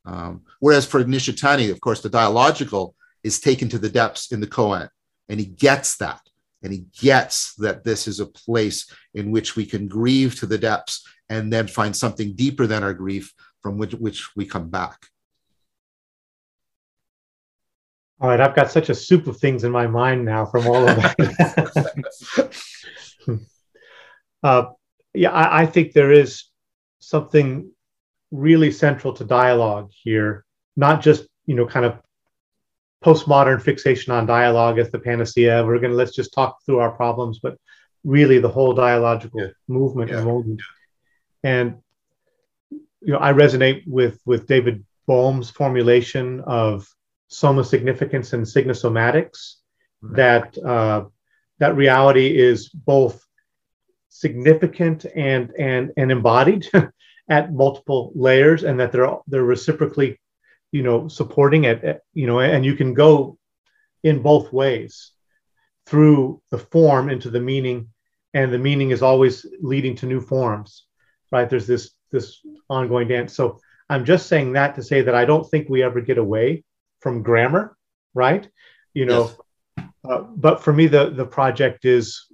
Um, 0.06 0.44
whereas 0.60 0.86
for 0.86 1.04
Nishitani, 1.04 1.72
of 1.72 1.82
course, 1.82 2.02
the 2.02 2.10
dialogical 2.10 2.94
is 3.24 3.40
taken 3.40 3.68
to 3.70 3.80
the 3.80 3.90
depths 3.90 4.32
in 4.32 4.40
the 4.40 4.48
koan, 4.48 4.88
and 5.30 5.40
he 5.40 5.46
gets 5.46 5.98
that. 5.98 6.22
And 6.64 6.74
he 6.74 6.86
gets 7.00 7.54
that 7.56 7.84
this 7.84 8.08
is 8.08 8.20
a 8.20 8.26
place 8.26 8.92
in 9.14 9.30
which 9.30 9.56
we 9.56 9.66
can 9.66 9.88
grieve 9.88 10.40
to 10.40 10.48
the 10.48 10.58
depths 10.58 11.06
and 11.30 11.54
then 11.54 11.68
find 11.68 11.96
something 11.96 12.36
deeper 12.36 12.66
than 12.66 12.84
our 12.84 12.94
grief 12.94 13.34
from 13.62 13.78
which, 13.78 13.94
which 13.94 14.36
we 14.36 14.46
come 14.46 14.70
back. 14.70 15.08
All 18.20 18.30
right, 18.30 18.40
I've 18.40 18.56
got 18.56 18.72
such 18.72 18.90
a 18.90 18.96
soup 18.96 19.28
of 19.28 19.38
things 19.38 19.64
in 19.64 19.72
my 19.72 19.88
mind 19.88 20.24
now 20.24 20.46
from 20.46 20.68
all 20.68 20.88
of 20.88 20.96
that. 20.96 21.16
uh, 24.44 24.66
yeah, 25.14 25.32
I, 25.32 25.64
I, 25.64 25.66
think 25.66 25.92
there 25.92 26.14
is 26.14 26.46
something 27.00 27.70
really 28.32 28.72
central 28.72 29.14
to 29.14 29.26
dialogue 29.26 29.92
here, 29.92 30.46
not 30.78 31.02
just 31.02 31.28
you 31.46 31.56
know 31.56 31.66
kind 31.66 31.86
of 31.86 32.00
postmodern 33.06 33.62
fixation 33.62 34.12
on 34.12 34.26
dialogue 34.26 34.80
as 34.80 34.90
the 34.90 35.00
panacea. 35.00 35.64
We're 35.64 35.80
going 35.80 35.92
to 35.92 35.98
let's 35.98 36.16
just 36.16 36.34
talk 36.34 36.58
through 36.66 36.80
our 36.80 36.92
problems, 36.92 37.40
but 37.40 37.58
really 38.04 38.40
the 38.40 38.50
whole 38.50 38.74
dialogical 38.74 39.42
yeah. 39.42 39.50
movement 39.68 40.12
yeah. 40.12 40.22
and. 40.22 40.62
And 41.44 41.76
you 43.06 43.14
know, 43.14 43.20
I 43.20 43.34
resonate 43.34 43.84
with 43.86 44.20
with 44.26 44.48
David 44.48 44.84
Bohm's 45.08 45.52
formulation 45.52 46.42
of 46.42 46.88
soma 47.28 47.64
significance 47.64 48.34
and 48.34 48.46
signosomatics 48.46 49.58
right. 50.02 50.16
that 50.16 50.58
uh, 50.58 51.06
that 51.60 51.76
reality 51.76 52.36
is 52.36 52.70
both 52.70 53.24
significant 54.10 55.06
and 55.16 55.52
and 55.58 55.92
and 55.98 56.12
embodied 56.12 56.68
at 57.30 57.54
multiple 57.54 58.12
layers 58.16 58.64
and 58.64 58.80
that 58.80 58.92
they're 58.92 59.18
they're 59.28 59.44
reciprocally 59.44 60.20
you 60.76 60.84
know 60.84 61.08
supporting 61.08 61.64
it 61.66 62.02
you 62.14 62.28
know 62.28 62.40
and 62.40 62.66
you 62.66 62.76
can 62.76 62.94
go 62.94 63.38
in 64.04 64.22
both 64.22 64.52
ways 64.52 65.12
through 65.86 66.42
the 66.52 66.58
form 66.58 67.10
into 67.10 67.30
the 67.30 67.40
meaning 67.52 67.90
and 68.34 68.52
the 68.52 68.66
meaning 68.68 68.92
is 68.92 69.02
always 69.02 69.46
leading 69.62 69.96
to 69.96 70.06
new 70.06 70.22
forms 70.22 70.86
right 71.32 71.50
there's 71.50 71.68
this 71.68 71.92
this 72.12 72.28
ongoing 72.70 73.08
dance 73.08 73.34
so 73.34 73.60
i'm 73.90 74.06
just 74.06 74.28
saying 74.28 74.54
that 74.54 74.76
to 74.76 74.84
say 74.84 75.02
that 75.02 75.16
i 75.16 75.26
don't 75.26 75.50
think 75.50 75.70
we 75.70 75.84
ever 75.84 76.02
get 76.02 76.18
away 76.18 76.64
from 77.06 77.22
grammar, 77.22 77.78
right? 78.16 78.50
You 78.96 79.06
know, 79.06 79.32
yes. 79.78 79.88
uh, 80.10 80.22
but 80.22 80.64
for 80.64 80.74
me, 80.74 80.88
the 80.88 81.12
the 81.12 81.26
project 81.26 81.86
is 81.86 82.26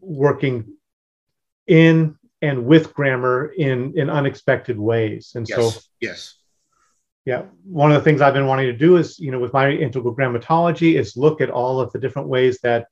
working 0.00 0.76
in 1.66 2.16
and 2.40 2.64
with 2.64 2.94
grammar 2.94 3.46
in 3.46 3.98
in 3.98 4.08
unexpected 4.08 4.78
ways, 4.78 5.32
and 5.34 5.48
yes. 5.48 5.58
so 5.58 5.80
yes, 6.00 6.34
yeah. 7.24 7.42
One 7.64 7.92
of 7.92 7.98
the 7.98 8.04
things 8.04 8.20
I've 8.20 8.34
been 8.34 8.46
wanting 8.46 8.66
to 8.66 8.76
do 8.76 8.96
is, 8.96 9.18
you 9.18 9.30
know, 9.30 9.38
with 9.38 9.52
my 9.52 9.70
integral 9.70 10.14
grammatology, 10.14 10.98
is 10.98 11.16
look 11.16 11.40
at 11.40 11.50
all 11.50 11.80
of 11.80 11.92
the 11.92 11.98
different 11.98 12.28
ways 12.28 12.58
that 12.62 12.86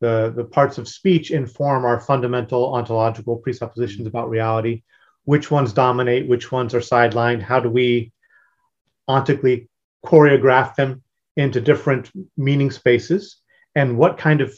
the 0.00 0.32
the 0.34 0.44
parts 0.44 0.78
of 0.78 0.88
speech 0.88 1.30
inform 1.30 1.84
our 1.84 2.00
fundamental 2.00 2.74
ontological 2.74 3.36
presuppositions 3.36 4.06
about 4.06 4.28
reality. 4.28 4.82
Which 5.24 5.50
ones 5.50 5.72
dominate? 5.72 6.28
Which 6.28 6.52
ones 6.52 6.74
are 6.74 6.80
sidelined? 6.80 7.42
How 7.42 7.60
do 7.60 7.70
we 7.70 8.12
ontically 9.08 9.68
choreograph 10.04 10.74
them 10.74 11.02
into 11.36 11.60
different 11.60 12.10
meaning 12.36 12.70
spaces 12.70 13.38
and 13.74 13.98
what 13.98 14.18
kind 14.18 14.40
of 14.40 14.56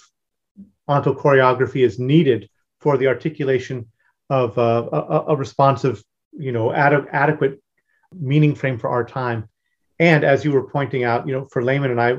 onto 0.87 1.15
choreography 1.15 1.85
is 1.85 1.99
needed 1.99 2.49
for 2.81 2.97
the 2.97 3.09
articulation 3.09 3.87
of 4.31 4.57
uh, 4.59 4.89
a, 4.93 5.33
a, 5.33 5.37
responsive, 5.37 6.03
you 6.33 6.53
know, 6.53 6.73
ad- 6.73 7.07
adequate 7.13 7.61
meaning 8.13 8.55
frame 8.55 8.79
for 8.79 8.91
our 8.91 9.05
time. 9.05 9.49
And 9.99 10.25
as 10.25 10.45
you 10.45 10.53
were 10.53 10.69
pointing 10.69 11.05
out, 11.05 11.27
you 11.27 11.33
know, 11.33 11.47
for 11.47 11.63
Layman 11.63 11.91
and 11.91 12.01
I, 12.01 12.19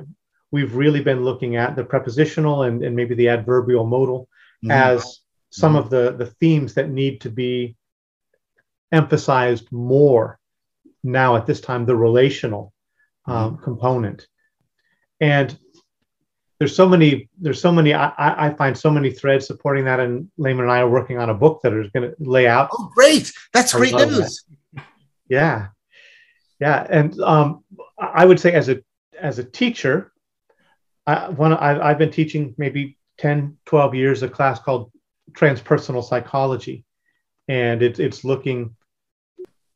we've 0.52 0.76
really 0.76 1.02
been 1.02 1.24
looking 1.24 1.56
at 1.56 1.76
the 1.76 1.84
prepositional 1.84 2.64
and, 2.64 2.84
and 2.84 2.96
maybe 2.96 3.16
the 3.16 3.30
adverbial 3.30 3.86
modal 3.86 4.28
mm-hmm. 4.64 4.72
as 4.72 5.22
some 5.52 5.74
mm-hmm. 5.74 5.84
of 5.84 5.90
the, 5.90 6.16
the 6.18 6.32
themes 6.40 6.74
that 6.74 6.90
need 6.90 7.22
to 7.22 7.30
be 7.30 7.76
emphasized 8.92 9.72
more 9.72 10.40
now 11.04 11.36
at 11.36 11.46
this 11.46 11.62
time, 11.62 11.86
the 11.86 11.96
relational 11.96 12.74
um, 13.26 13.54
mm-hmm. 13.54 13.64
component. 13.64 14.28
And 15.22 15.58
there's 16.58 16.76
so 16.76 16.90
many, 16.90 17.30
there's 17.40 17.62
so 17.62 17.72
many, 17.72 17.94
I, 17.94 18.12
I 18.18 18.54
find 18.56 18.78
so 18.78 18.92
many 18.92 19.12
threads 19.12 19.48
supporting 19.48 19.86
that. 19.86 20.02
And 20.02 20.30
Layman 20.38 20.64
and 20.64 20.72
I 20.72 20.80
are 20.80 20.90
working 20.90 21.18
on 21.18 21.30
a 21.30 21.34
book 21.34 21.62
that 21.64 21.74
is 21.74 21.90
going 21.92 22.10
to 22.10 22.16
lay 22.20 22.48
out. 22.48 22.70
Oh, 22.74 22.92
great. 22.94 23.32
That's 23.54 23.74
great 23.74 23.94
news. 23.94 24.44
That. 24.74 24.84
Yeah. 25.30 25.68
Yeah. 26.60 26.86
And 26.90 27.20
um, 27.22 27.64
I 27.98 28.26
would 28.26 28.40
say 28.40 28.54
as 28.54 28.70
a, 28.70 28.82
as 29.20 29.40
a 29.40 29.44
teacher, 29.44 30.12
I, 31.08 31.30
one, 31.30 31.54
I, 31.54 31.90
I've 31.90 31.98
been 31.98 32.12
teaching 32.12 32.56
maybe 32.58 32.98
10, 33.18 33.58
12 33.66 33.96
years, 33.96 34.24
a 34.24 34.30
class 34.30 34.60
called 34.60 34.92
transpersonal 35.32 36.04
psychology. 36.04 36.86
And 37.48 37.82
it, 37.82 38.00
it's 38.00 38.24
looking 38.24 38.76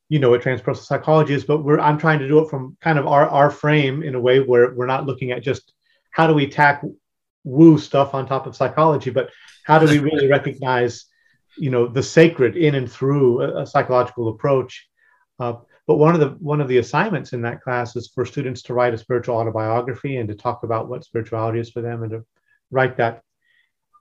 you 0.10 0.20
know 0.20 0.30
what 0.30 0.44
transpersonal 0.44 0.86
psychology 0.86 1.34
is, 1.34 1.44
but 1.44 1.64
we're 1.64 1.80
I'm 1.80 1.98
trying 1.98 2.20
to 2.20 2.28
do 2.28 2.38
it 2.38 2.48
from 2.48 2.78
kind 2.82 3.00
of 3.00 3.08
our 3.08 3.28
our 3.28 3.50
frame 3.50 4.04
in 4.04 4.14
a 4.14 4.20
way 4.20 4.40
where 4.42 4.72
we're 4.72 4.86
not 4.86 5.08
looking 5.08 5.32
at 5.32 5.42
just 5.42 5.74
how 6.12 6.28
do 6.28 6.36
we 6.36 6.48
tack 6.48 6.84
woo 7.44 7.80
stuff 7.80 8.14
on 8.14 8.28
top 8.28 8.46
of 8.46 8.56
psychology, 8.56 9.10
but 9.10 9.32
how 9.64 9.80
do 9.80 9.88
we 9.88 9.98
really 9.98 10.28
recognize 10.28 11.06
you 11.58 11.72
know 11.72 11.88
the 11.88 12.04
sacred 12.04 12.56
in 12.56 12.76
and 12.76 12.92
through 12.92 13.42
a, 13.42 13.64
a 13.64 13.66
psychological 13.66 14.30
approach. 14.30 14.88
Uh, 15.40 15.54
but 15.88 15.96
one 15.96 16.14
of 16.14 16.20
the 16.20 16.30
one 16.40 16.62
of 16.62 16.68
the 16.68 16.78
assignments 16.78 17.34
in 17.34 17.42
that 17.42 17.62
class 17.62 17.96
is 17.96 18.08
for 18.14 18.26
students 18.26 18.62
to 18.64 18.74
write 18.74 18.94
a 18.94 18.98
spiritual 18.98 19.36
autobiography 19.36 20.18
and 20.18 20.30
to 20.30 20.36
talk 20.36 20.64
about 20.64 20.88
what 20.88 21.04
spirituality 21.04 21.60
is 21.60 21.70
for 21.70 21.82
them 21.82 22.04
and 22.04 22.12
to 22.12 22.26
write 22.72 22.98
that. 22.98 23.22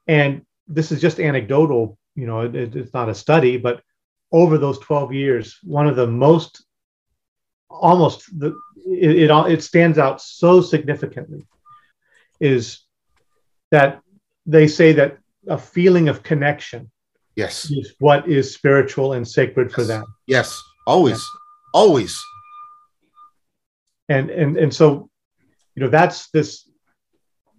And 0.06 0.42
this 0.68 0.92
is 0.92 1.00
just 1.00 1.18
anecdotal, 1.20 1.98
you 2.14 2.26
know, 2.26 2.42
it, 2.42 2.76
it's 2.76 2.94
not 2.94 3.08
a 3.08 3.14
study, 3.14 3.56
but 3.56 3.82
over 4.30 4.58
those 4.58 4.78
12 4.78 5.12
years, 5.12 5.58
one 5.62 5.86
of 5.86 5.96
the 5.96 6.06
most 6.06 6.64
almost 7.68 8.26
the 8.38 8.54
it, 8.86 9.30
it, 9.30 9.50
it 9.50 9.62
stands 9.62 9.98
out 9.98 10.20
so 10.20 10.60
significantly 10.60 11.46
is 12.40 12.80
that 13.70 14.00
they 14.44 14.68
say 14.68 14.92
that 14.92 15.18
a 15.48 15.56
feeling 15.56 16.08
of 16.08 16.22
connection 16.22 16.90
yes 17.34 17.70
is 17.70 17.94
what 17.98 18.28
is 18.28 18.52
spiritual 18.52 19.14
and 19.14 19.26
sacred 19.26 19.68
yes. 19.68 19.74
for 19.74 19.84
them 19.84 20.04
yes 20.26 20.62
always. 20.86 21.24
Always 21.74 22.20
and 24.08 24.30
and 24.30 24.56
and 24.56 24.74
so 24.74 25.08
you 25.74 25.82
know 25.82 25.88
that's 25.88 26.30
this 26.30 26.68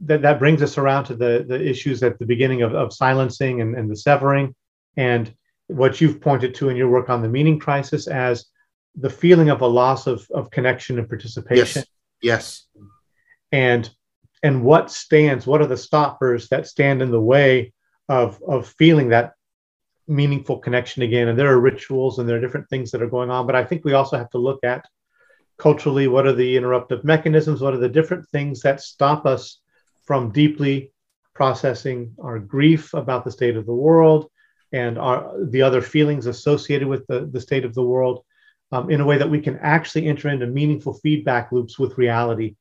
that 0.02 0.22
that 0.22 0.40
brings 0.40 0.62
us 0.62 0.78
around 0.78 1.06
to 1.06 1.16
the 1.16 1.46
the 1.48 1.62
issues 1.62 2.04
at 2.04 2.20
the 2.20 2.26
beginning 2.26 2.62
of, 2.62 2.74
of 2.74 2.94
silencing 2.94 3.62
and, 3.62 3.76
and 3.76 3.90
the 3.90 3.96
severing 3.96 4.54
and 4.98 5.34
what 5.68 6.02
you've 6.02 6.22
pointed 6.22 6.54
to 6.56 6.70
in 6.70 6.78
your 6.78 6.90
work 6.90 7.10
on 7.10 7.22
the 7.22 7.30
meaning 7.30 7.60
crisis 7.60 8.08
as 8.08 8.46
the 8.96 9.10
feeling 9.10 9.50
of 9.50 9.62
a 9.62 9.68
loss 9.68 10.08
of, 10.08 10.28
of 10.32 10.52
connection 10.52 11.00
and 11.00 11.10
participation. 11.10 11.84
Yes. 12.22 12.68
yes. 12.76 12.86
And 13.52 13.90
and 14.44 14.64
what 14.64 14.92
stands, 14.92 15.48
what 15.48 15.62
are 15.62 15.68
the 15.68 15.78
stoppers 15.78 16.50
that 16.50 16.68
stand 16.68 17.02
in 17.02 17.12
the 17.12 17.22
way 17.22 17.72
of, 18.10 18.42
of 18.46 18.68
feeling 18.68 19.10
that 19.10 19.34
meaningful 20.08 20.60
connection 20.60 21.04
again? 21.04 21.28
And 21.28 21.38
there 21.38 21.52
are 21.52 21.60
rituals 21.60 22.20
and 22.20 22.28
there 22.28 22.38
are 22.38 22.42
different 22.42 22.70
things 22.70 22.92
that 22.92 23.02
are 23.02 23.10
going 23.10 23.30
on. 23.30 23.46
But 23.46 23.56
I 23.56 23.64
think 23.64 23.84
we 23.84 23.94
also 23.94 24.18
have 24.18 24.30
to 24.32 24.38
look 24.38 24.64
at 24.64 24.86
culturally 25.58 26.08
what 26.08 26.26
are 26.26 26.34
the 26.34 26.56
interruptive 26.56 27.04
mechanisms, 27.04 27.62
what 27.62 27.74
are 27.74 27.80
the 27.80 27.90
different 27.90 28.28
things 28.30 28.62
that 28.62 28.82
stop 28.82 29.26
us 29.26 29.60
from 30.04 30.32
deeply 30.32 30.92
processing 31.34 32.14
our 32.22 32.40
grief 32.40 32.94
about 32.94 33.24
the 33.24 33.32
state 33.32 33.56
of 33.56 33.66
the 33.66 33.74
world, 33.74 34.30
and 34.72 34.98
our, 34.98 35.34
the 35.46 35.62
other 35.62 35.82
feelings 35.82 36.26
associated 36.26 36.88
with 36.88 37.06
the, 37.08 37.28
the 37.32 37.42
state 37.42 37.66
of 37.66 37.74
the 37.74 37.84
world 37.84 38.24
um, 38.72 38.90
in 38.90 39.02
a 39.02 39.06
way 39.06 39.18
that 39.18 39.30
we 39.30 39.40
can 39.40 39.58
actually 39.60 40.08
enter 40.08 40.30
into 40.30 40.48
meaningful 40.48 40.96
feedback 40.96 41.52
loops 41.52 41.78
with 41.78 41.98
reality 41.98 42.56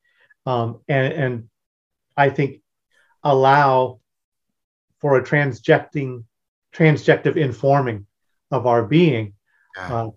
um, 0.47 0.81
and, 0.89 1.13
and 1.13 1.49
I 2.17 2.31
think, 2.31 2.61
allow 3.23 4.01
for 4.99 5.17
a 5.17 5.23
transjecting, 5.23 6.25
transjective 6.75 7.37
informing 7.37 8.07
of 8.51 8.67
our 8.67 8.85
being. 8.85 9.35
Uh, 9.77 10.11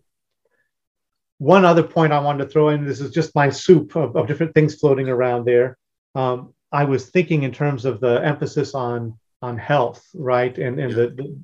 one 1.38 1.66
other 1.66 1.84
point 1.84 2.14
I 2.14 2.20
wanted 2.20 2.46
to 2.46 2.50
throw 2.50 2.70
in 2.70 2.86
this 2.86 3.02
is 3.02 3.12
just 3.12 3.36
my 3.36 3.50
soup 3.50 3.96
of, 3.96 4.16
of 4.16 4.28
different 4.28 4.54
things 4.54 4.76
floating 4.76 5.10
around 5.10 5.46
there. 5.46 5.78
Um, 6.14 6.54
I 6.72 6.86
was 6.86 7.10
thinking 7.10 7.44
in 7.44 7.52
terms 7.52 7.86
of 7.86 8.00
the 8.00 8.16
emphasis 8.24 8.74
on 8.74 9.18
on 9.42 9.58
health, 9.58 10.04
right, 10.14 10.58
and 10.58 10.80
and 10.80 10.92
yeah. 10.92 10.98
the, 10.98 11.08
the, 11.10 11.40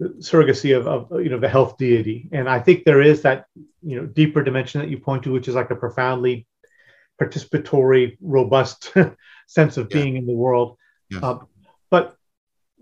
the, 0.00 0.08
surrogacy 0.22 0.76
of, 0.76 0.86
of 0.86 1.22
you 1.22 1.30
know 1.30 1.38
the 1.38 1.48
health 1.48 1.76
deity, 1.78 2.28
and 2.32 2.48
I 2.48 2.58
think 2.60 2.84
there 2.84 3.02
is 3.02 3.22
that 3.22 3.46
you 3.82 4.00
know 4.00 4.06
deeper 4.06 4.42
dimension 4.42 4.80
that 4.80 4.90
you 4.90 4.98
point 4.98 5.22
to, 5.24 5.32
which 5.32 5.48
is 5.48 5.54
like 5.54 5.70
a 5.70 5.76
profoundly 5.76 6.46
participatory, 7.20 8.16
robust 8.20 8.92
sense 9.46 9.76
of 9.76 9.88
yeah. 9.90 10.02
being 10.02 10.16
in 10.16 10.26
the 10.26 10.32
world. 10.32 10.76
Yeah. 11.10 11.20
Uh, 11.20 11.38
but 11.90 12.16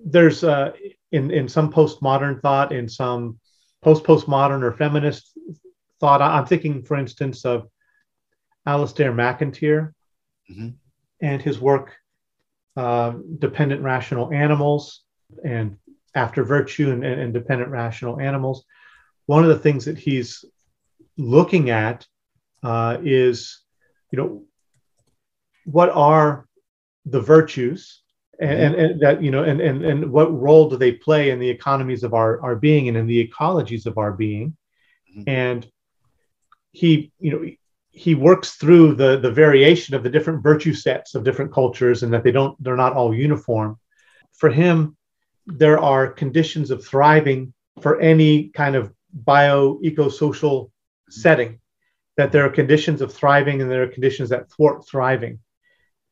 there's 0.04 0.42
uh, 0.42 0.72
in 1.12 1.30
in 1.30 1.48
some 1.48 1.72
postmodern 1.72 2.40
thought, 2.40 2.72
in 2.72 2.88
some 2.88 3.38
post 3.82 4.04
postmodern 4.04 4.62
or 4.62 4.72
feminist 4.72 5.36
thought. 6.00 6.22
I'm 6.22 6.46
thinking, 6.46 6.82
for 6.82 6.96
instance, 6.96 7.44
of 7.44 7.68
Alasdair 8.66 9.14
MacIntyre 9.14 9.94
mm-hmm. 10.50 10.68
and 11.20 11.42
his 11.42 11.60
work, 11.60 11.94
uh, 12.76 13.12
Dependent 13.38 13.82
Rational 13.82 14.32
Animals 14.32 15.02
and 15.44 15.76
After 16.14 16.44
Virtue 16.44 16.90
and, 16.90 17.04
and, 17.04 17.32
Dependent 17.34 17.70
Rational 17.70 18.20
Animals. 18.20 18.64
One 19.26 19.42
of 19.42 19.48
the 19.48 19.58
things 19.58 19.84
that 19.84 19.98
he's 19.98 20.44
looking 21.16 21.70
at 21.70 22.06
uh, 22.62 22.98
is, 23.02 23.60
you 24.10 24.18
know, 24.18 24.44
what 25.64 25.90
are 25.90 26.46
the 27.04 27.20
virtues 27.20 28.01
and, 28.42 28.74
mm-hmm. 28.74 28.84
and, 28.84 29.00
that 29.00 29.22
you 29.22 29.30
know 29.30 29.44
and, 29.44 29.60
and 29.60 29.84
and 29.84 30.10
what 30.10 30.32
role 30.38 30.68
do 30.68 30.76
they 30.76 30.92
play 30.92 31.30
in 31.30 31.38
the 31.38 31.48
economies 31.48 32.02
of 32.02 32.12
our, 32.12 32.42
our 32.42 32.56
being 32.56 32.88
and 32.88 32.96
in 32.96 33.06
the 33.06 33.28
ecologies 33.28 33.86
of 33.86 33.98
our 33.98 34.12
being 34.12 34.56
mm-hmm. 35.10 35.28
and 35.28 35.70
he 36.72 37.12
you 37.18 37.30
know 37.30 37.50
he 37.90 38.14
works 38.14 38.54
through 38.54 38.94
the 38.94 39.18
the 39.18 39.30
variation 39.30 39.94
of 39.94 40.02
the 40.02 40.10
different 40.10 40.42
virtue 40.42 40.74
sets 40.74 41.14
of 41.14 41.24
different 41.24 41.52
cultures 41.52 42.02
and 42.02 42.12
that 42.12 42.24
they 42.24 42.32
don't 42.32 42.60
they're 42.62 42.76
not 42.76 42.94
all 42.94 43.14
uniform 43.14 43.78
for 44.32 44.50
him 44.50 44.96
there 45.46 45.78
are 45.78 46.08
conditions 46.08 46.70
of 46.70 46.84
thriving 46.84 47.52
for 47.80 48.00
any 48.00 48.48
kind 48.48 48.74
of 48.74 48.92
bio 49.12 49.78
eco-social 49.82 50.72
setting 51.10 51.60
that 52.16 52.32
there 52.32 52.44
are 52.44 52.50
conditions 52.50 53.02
of 53.02 53.12
thriving 53.12 53.60
and 53.60 53.70
there 53.70 53.82
are 53.82 53.88
conditions 53.88 54.30
that 54.30 54.50
thwart 54.50 54.86
thriving 54.86 55.38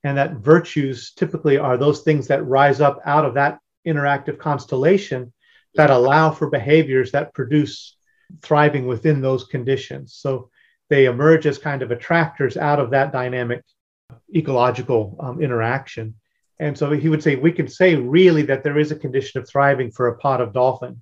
and 0.05 0.17
that 0.17 0.37
virtues 0.37 1.13
typically 1.13 1.59
are 1.59 1.77
those 1.77 2.03
things 2.03 2.29
that 2.29 2.47
rise 2.47 2.81
up 2.81 3.01
out 3.05 3.25
of 3.25 3.35
that 3.35 3.59
interactive 3.87 4.39
constellation 4.39 5.33
that 5.75 5.91
allow 5.91 6.31
for 6.31 6.51
behaviors 6.51 7.13
that 7.13 7.35
produce 7.35 7.97
thriving 8.43 8.87
within 8.87 9.21
those 9.21 9.45
conditions. 9.45 10.15
So 10.15 10.51
they 10.89 11.07
emerge 11.07 11.47
as 11.47 11.59
kind 11.59 11.83
of 11.83 11.91
attractors 11.91 12.57
out 12.57 12.81
of 12.81 12.91
that 12.91 13.13
dynamic 13.13 13.63
ecological 14.35 15.17
um, 15.21 15.41
interaction. 15.41 16.15
And 16.59 16.77
so 16.77 16.91
he 16.91 17.09
would 17.09 17.23
say, 17.23 17.37
we 17.37 17.53
can 17.53 17.69
say 17.69 17.97
really 17.97 18.43
that 18.43 18.63
there 18.63 18.79
is 18.79 18.91
a 18.91 18.97
condition 18.97 19.41
of 19.41 19.49
thriving 19.49 19.91
for 19.91 20.09
a 20.09 20.19
pod 20.19 20.41
of 20.41 20.53
dolphins, 20.53 20.99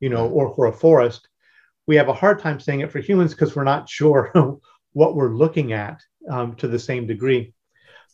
you 0.00 0.10
know, 0.10 0.28
or 0.28 0.54
for 0.54 0.66
a 0.66 0.72
forest. 0.72 1.28
We 1.86 1.96
have 1.96 2.08
a 2.08 2.14
hard 2.14 2.40
time 2.40 2.60
saying 2.60 2.80
it 2.80 2.92
for 2.92 3.00
humans 3.00 3.32
because 3.32 3.56
we're 3.56 3.64
not 3.64 3.88
sure 3.88 4.32
what 4.92 5.16
we're 5.16 5.34
looking 5.34 5.72
at 5.72 6.00
um, 6.30 6.54
to 6.56 6.68
the 6.68 6.78
same 6.78 7.06
degree. 7.06 7.54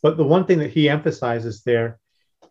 But 0.03 0.17
the 0.17 0.25
one 0.25 0.45
thing 0.45 0.59
that 0.59 0.71
he 0.71 0.89
emphasizes 0.89 1.63
there 1.63 1.97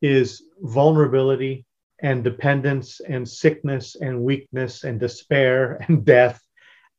is 0.01 0.43
vulnerability 0.61 1.67
and 2.01 2.25
dependence 2.25 3.01
and 3.01 3.29
sickness 3.29 3.95
and 3.95 4.25
weakness 4.25 4.83
and 4.83 4.99
despair 4.99 5.85
and 5.87 6.05
death 6.17 6.43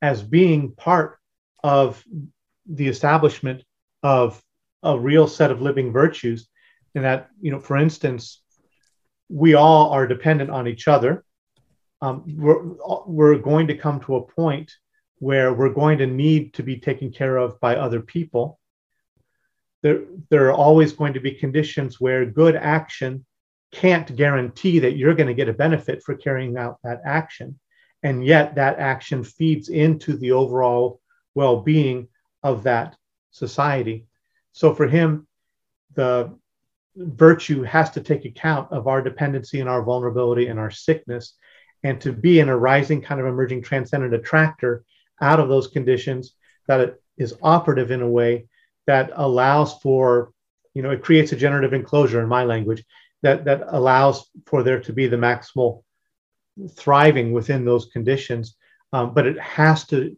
as 0.01 0.22
being 0.22 0.72
part 0.76 1.18
of 1.64 2.01
the 2.68 2.88
establishment 2.88 3.64
of 4.04 4.41
a 4.84 4.97
real 4.97 5.28
set 5.28 5.51
of 5.51 5.62
living 5.62 5.91
virtues. 5.91 6.47
And 6.95 7.04
that 7.04 7.30
you 7.41 7.51
know 7.51 7.60
for 7.60 7.76
instance 7.76 8.43
we 9.30 9.56
all 9.56 9.89
are 9.89 10.06
dependent 10.06 10.51
on 10.51 10.68
each 10.68 10.88
other. 10.88 11.26
Um, 12.01 12.24
we're, 12.38 12.62
we're 13.08 13.38
going 13.39 13.68
to 13.68 13.78
come 13.78 13.99
to 14.01 14.18
a 14.18 14.22
point 14.22 14.72
where 15.18 15.54
we're 15.54 15.74
going 15.74 15.97
to 15.97 16.06
need 16.06 16.54
to 16.56 16.64
be 16.64 16.78
taken 16.78 17.12
care 17.12 17.38
of 17.38 17.60
by 17.60 17.78
other 17.78 18.01
people 18.01 18.60
there, 19.84 20.02
there 20.30 20.48
are 20.48 20.54
always 20.54 20.94
going 20.94 21.14
to 21.14 21.20
be 21.20 21.32
conditions 21.32 22.00
where 22.00 22.26
good 22.26 22.56
action 22.56 23.26
can't 23.72 24.16
guarantee 24.16 24.80
that 24.80 24.96
you're 24.96 25.14
going 25.14 25.28
to 25.28 25.34
get 25.34 25.50
a 25.50 25.54
benefit 25.54 26.02
for 26.02 26.16
carrying 26.16 26.58
out 26.58 26.80
that 26.84 27.02
action. 27.06 27.60
And 28.02 28.26
yet, 28.26 28.56
that 28.56 28.80
action 28.80 29.24
feeds 29.24 29.70
into 29.70 30.18
the 30.18 30.32
overall 30.32 31.00
well 31.36 31.62
being 31.62 32.08
of 32.42 32.64
that 32.64 32.96
society. 33.32 34.08
So, 34.54 34.74
for 34.74 34.88
him, 34.88 35.28
the 35.96 36.34
virtue 36.96 37.64
has 37.64 37.92
to 37.92 38.02
take 38.02 38.26
account 38.26 38.72
of 38.72 38.88
our 38.88 39.02
dependency 39.02 39.60
and 39.60 39.70
our 39.70 39.84
vulnerability 39.84 40.48
and 40.48 40.60
our 40.60 40.72
sickness, 40.72 41.36
and 41.84 42.00
to 42.02 42.14
be 42.14 42.40
an 42.40 42.50
arising 42.50 43.02
kind 43.02 43.20
of 43.20 43.28
emerging 43.28 43.64
transcendent 43.64 44.14
attractor 44.14 44.84
out 45.22 45.40
of 45.40 45.50
those 45.50 45.68
conditions 45.68 46.36
that 46.68 46.80
it 46.80 47.02
is 47.18 47.36
operative 47.42 47.92
in 47.92 48.02
a 48.02 48.10
way 48.10 48.48
that 48.88 49.12
allows 49.16 49.80
for, 49.80 50.32
you 50.74 50.82
know, 50.82 50.92
it 50.92 51.04
creates 51.04 51.32
a 51.32 51.38
generative 51.38 51.74
enclosure 51.74 52.22
in 52.22 52.28
my 52.28 52.44
language 52.44 52.84
that 53.22 53.46
that 53.46 53.64
allows 53.68 54.30
for 54.46 54.64
there 54.64 54.82
to 54.82 54.94
be 54.94 55.08
the 55.08 55.18
maximal 55.18 55.84
thriving 56.76 57.32
within 57.32 57.66
those 57.66 57.86
conditions. 57.86 58.56
Um, 58.92 59.14
but 59.14 59.26
it 59.26 59.40
has 59.40 59.86
to 59.88 60.16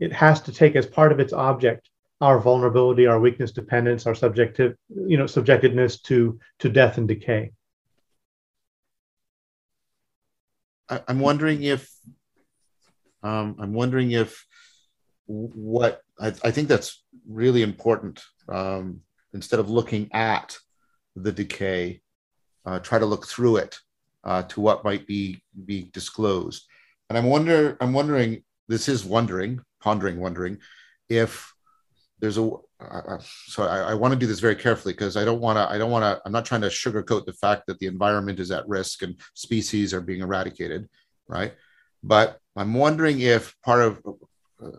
it 0.00 0.12
has 0.12 0.42
to 0.42 0.52
take 0.52 0.76
as 0.76 0.86
part 0.86 1.12
of 1.12 1.20
its 1.20 1.32
object 1.32 1.88
our 2.20 2.38
vulnerability, 2.38 3.06
our 3.06 3.20
weakness, 3.20 3.52
dependence, 3.52 4.06
our 4.06 4.14
subjective, 4.14 4.76
you 4.88 5.16
know, 5.16 5.24
subjectedness 5.24 6.02
to 6.02 6.38
to 6.60 6.68
death 6.68 6.98
and 6.98 7.08
decay. 7.08 7.52
I'm 10.88 11.20
wondering 11.20 11.62
if 11.62 11.90
um, 13.22 13.56
I'm 13.58 13.72
wondering 13.72 14.12
if 14.12 14.46
what 15.26 16.00
I, 16.20 16.28
I 16.44 16.50
think 16.50 16.68
that's 16.68 17.02
really 17.28 17.62
important. 17.62 18.22
Um, 18.48 19.00
instead 19.32 19.60
of 19.60 19.70
looking 19.70 20.10
at 20.12 20.56
the 21.16 21.32
decay, 21.32 22.00
uh, 22.66 22.78
try 22.80 22.98
to 22.98 23.06
look 23.06 23.26
through 23.26 23.56
it 23.56 23.78
uh, 24.24 24.42
to 24.44 24.60
what 24.60 24.84
might 24.84 25.06
be 25.06 25.42
be 25.64 25.90
disclosed. 25.92 26.66
And 27.08 27.18
I'm 27.18 27.26
wonder 27.26 27.76
I'm 27.80 27.92
wondering 27.92 28.42
this 28.68 28.88
is 28.88 29.04
wondering 29.04 29.60
pondering 29.80 30.18
wondering 30.18 30.58
if 31.08 31.52
there's 32.20 32.38
a 32.38 32.50
uh, 32.80 33.18
so 33.46 33.64
I, 33.64 33.92
I 33.92 33.94
want 33.94 34.12
to 34.12 34.18
do 34.18 34.26
this 34.26 34.40
very 34.40 34.56
carefully 34.56 34.94
because 34.94 35.16
I 35.16 35.24
don't 35.24 35.40
want 35.40 35.56
to 35.56 35.68
I 35.68 35.78
don't 35.78 35.90
want 35.90 36.04
to 36.04 36.20
I'm 36.24 36.32
not 36.32 36.44
trying 36.44 36.62
to 36.62 36.68
sugarcoat 36.68 37.26
the 37.26 37.32
fact 37.34 37.66
that 37.66 37.78
the 37.78 37.86
environment 37.86 38.40
is 38.40 38.50
at 38.50 38.68
risk 38.68 39.02
and 39.02 39.16
species 39.34 39.92
are 39.94 40.00
being 40.00 40.20
eradicated, 40.20 40.88
right? 41.28 41.54
But 42.02 42.38
I'm 42.56 42.74
wondering 42.74 43.20
if 43.20 43.54
part 43.62 43.82
of 43.82 44.02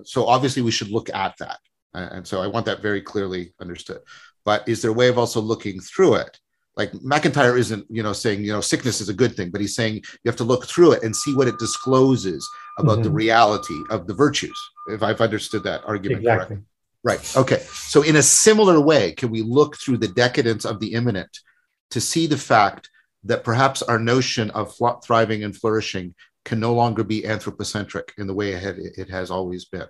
so 0.03 0.25
obviously 0.25 0.61
we 0.61 0.71
should 0.71 0.89
look 0.89 1.09
at 1.13 1.35
that, 1.39 1.59
and 1.93 2.27
so 2.27 2.41
I 2.41 2.47
want 2.47 2.65
that 2.67 2.81
very 2.81 3.01
clearly 3.01 3.53
understood. 3.59 3.99
But 4.43 4.67
is 4.69 4.81
there 4.81 4.91
a 4.91 4.93
way 4.93 5.07
of 5.07 5.17
also 5.17 5.41
looking 5.41 5.79
through 5.79 6.15
it 6.15 6.39
like 6.77 6.93
MacIntyre 7.01 7.57
isn't, 7.57 7.85
you 7.89 8.03
know, 8.03 8.13
saying, 8.13 8.43
you 8.43 8.51
know, 8.51 8.61
sickness 8.61 8.99
is 8.99 9.09
a 9.09 9.13
good 9.13 9.35
thing, 9.35 9.49
but 9.49 9.61
he's 9.61 9.75
saying 9.75 9.95
you 9.95 10.25
have 10.25 10.35
to 10.37 10.43
look 10.43 10.65
through 10.65 10.91
it 10.91 11.03
and 11.03 11.15
see 11.15 11.33
what 11.33 11.47
it 11.47 11.57
discloses 11.57 12.47
about 12.77 12.95
mm-hmm. 12.95 13.03
the 13.03 13.11
reality 13.11 13.79
of 13.89 14.07
the 14.07 14.13
virtues, 14.13 14.59
if 14.89 15.01
I've 15.01 15.21
understood 15.21 15.63
that 15.63 15.83
argument 15.85 16.19
exactly. 16.19 16.57
correctly. 16.57 16.65
Right. 17.03 17.37
Okay. 17.37 17.59
So, 17.69 18.01
in 18.01 18.15
a 18.15 18.23
similar 18.23 18.79
way, 18.79 19.11
can 19.11 19.29
we 19.29 19.41
look 19.41 19.77
through 19.77 19.97
the 19.97 20.07
decadence 20.07 20.65
of 20.65 20.79
the 20.79 20.93
immanent 20.93 21.29
to 21.91 22.01
see 22.01 22.25
the 22.27 22.37
fact 22.37 22.89
that 23.23 23.43
perhaps 23.43 23.81
our 23.83 23.99
notion 23.99 24.49
of 24.51 24.75
thriving 25.03 25.43
and 25.43 25.55
flourishing 25.55 26.15
can 26.45 26.59
no 26.59 26.73
longer 26.73 27.03
be 27.03 27.25
anthropocentric 27.25 28.13
in 28.17 28.27
the 28.27 28.33
way 28.33 28.53
it 28.53 29.09
has 29.09 29.29
always 29.29 29.65
been? 29.65 29.87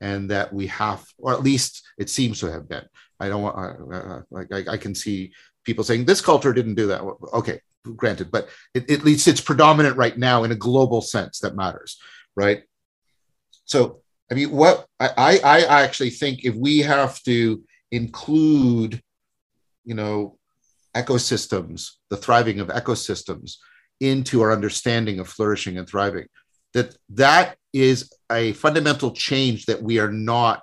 And 0.00 0.30
that 0.30 0.52
we 0.52 0.66
have, 0.66 1.04
or 1.18 1.32
at 1.32 1.44
least 1.44 1.86
it 1.96 2.10
seems 2.10 2.40
to 2.40 2.50
have 2.50 2.68
been. 2.68 2.84
I 3.20 3.28
don't 3.28 3.42
want, 3.42 4.26
like, 4.30 4.48
I, 4.52 4.72
I 4.72 4.76
can 4.76 4.94
see 4.94 5.32
people 5.64 5.84
saying 5.84 6.04
this 6.04 6.20
culture 6.20 6.52
didn't 6.52 6.74
do 6.74 6.88
that. 6.88 7.02
Okay, 7.32 7.60
granted, 7.96 8.32
but 8.32 8.48
it, 8.74 8.90
at 8.90 9.04
least 9.04 9.28
it's 9.28 9.40
predominant 9.40 9.96
right 9.96 10.18
now 10.18 10.42
in 10.42 10.50
a 10.50 10.56
global 10.56 11.02
sense 11.02 11.38
that 11.40 11.54
matters, 11.54 12.00
right? 12.34 12.64
So, 13.64 14.02
I 14.30 14.34
mean, 14.34 14.50
what 14.50 14.86
I, 14.98 15.38
I 15.44 15.84
actually 15.84 16.10
think 16.10 16.44
if 16.44 16.54
we 16.56 16.80
have 16.80 17.22
to 17.22 17.62
include, 17.92 19.00
you 19.84 19.94
know, 19.94 20.38
ecosystems, 20.96 21.92
the 22.10 22.16
thriving 22.16 22.58
of 22.60 22.68
ecosystems 22.68 23.56
into 24.02 24.42
our 24.42 24.52
understanding 24.52 25.20
of 25.20 25.28
flourishing 25.28 25.78
and 25.78 25.88
thriving, 25.88 26.26
that 26.74 26.96
that 27.10 27.56
is 27.72 28.12
a 28.30 28.52
fundamental 28.52 29.12
change 29.12 29.66
that 29.66 29.82
we 29.82 29.98
are 29.98 30.10
not 30.10 30.62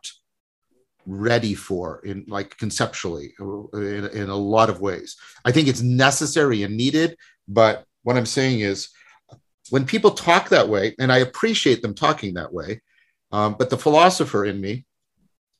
ready 1.05 1.55
for 1.55 2.01
in 2.05 2.25
like 2.27 2.55
conceptually 2.57 3.33
in, 3.73 4.05
in 4.13 4.29
a 4.29 4.35
lot 4.35 4.69
of 4.69 4.81
ways. 4.81 5.15
I 5.45 5.51
think 5.51 5.67
it's 5.67 5.81
necessary 5.81 6.63
and 6.63 6.77
needed, 6.77 7.15
but 7.47 7.85
what 8.03 8.17
I'm 8.17 8.25
saying 8.25 8.59
is 8.59 8.89
when 9.69 9.85
people 9.85 10.11
talk 10.11 10.49
that 10.49 10.69
way, 10.69 10.95
and 10.99 11.11
I 11.11 11.19
appreciate 11.19 11.81
them 11.81 11.95
talking 11.95 12.33
that 12.33 12.53
way, 12.53 12.81
um, 13.31 13.55
but 13.57 13.69
the 13.69 13.77
philosopher 13.77 14.45
in 14.45 14.59
me 14.59 14.85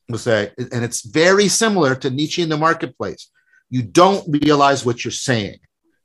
will 0.08 0.18
say, 0.18 0.52
and 0.58 0.84
it's 0.84 1.02
very 1.06 1.48
similar 1.48 1.94
to 1.96 2.10
Nietzsche 2.10 2.42
in 2.42 2.48
the 2.48 2.56
marketplace. 2.56 3.30
You 3.70 3.82
don't 3.82 4.24
realize 4.42 4.84
what 4.84 5.04
you're 5.04 5.12
saying. 5.12 5.58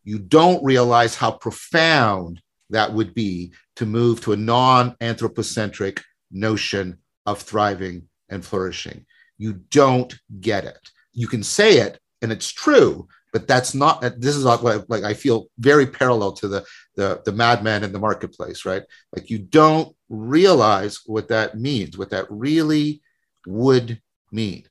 You 0.06 0.20
don't 0.20 0.64
realize 0.64 1.16
how 1.16 1.32
profound 1.32 2.42
that 2.70 2.94
would 2.94 3.14
be 3.14 3.54
to 3.76 3.86
move 3.86 4.22
to 4.22 4.34
a 4.34 4.38
non 4.38 4.96
anthropocentric 5.02 6.02
notion 6.32 7.00
of 7.26 7.42
thriving 7.42 8.08
and 8.30 8.46
flourishing. 8.46 9.06
You 9.38 9.54
don't 9.72 10.14
get 10.40 10.64
it. 10.64 10.90
You 11.12 11.28
can 11.28 11.44
say 11.44 11.80
it, 11.80 12.00
and 12.22 12.32
it's 12.32 12.52
true, 12.52 13.08
but 13.34 13.48
that's 13.48 13.74
not. 13.74 14.02
This 14.02 14.36
is 14.36 14.46
like, 14.46 14.62
like 14.88 15.04
I 15.04 15.16
feel 15.16 15.48
very 15.58 15.88
parallel 15.88 16.34
to 16.34 16.48
the 16.48 16.66
the 16.96 17.22
the 17.26 17.32
madman 17.32 17.84
in 17.84 17.92
the 17.92 18.00
marketplace, 18.00 18.64
right? 18.64 18.84
Like 19.14 19.30
you 19.30 19.40
don't 19.40 19.96
realize 20.08 21.00
what 21.06 21.30
that 21.30 21.58
means, 21.58 21.98
what 21.98 22.12
that 22.12 22.28
really 22.30 23.02
would 23.48 24.00
mean, 24.32 24.66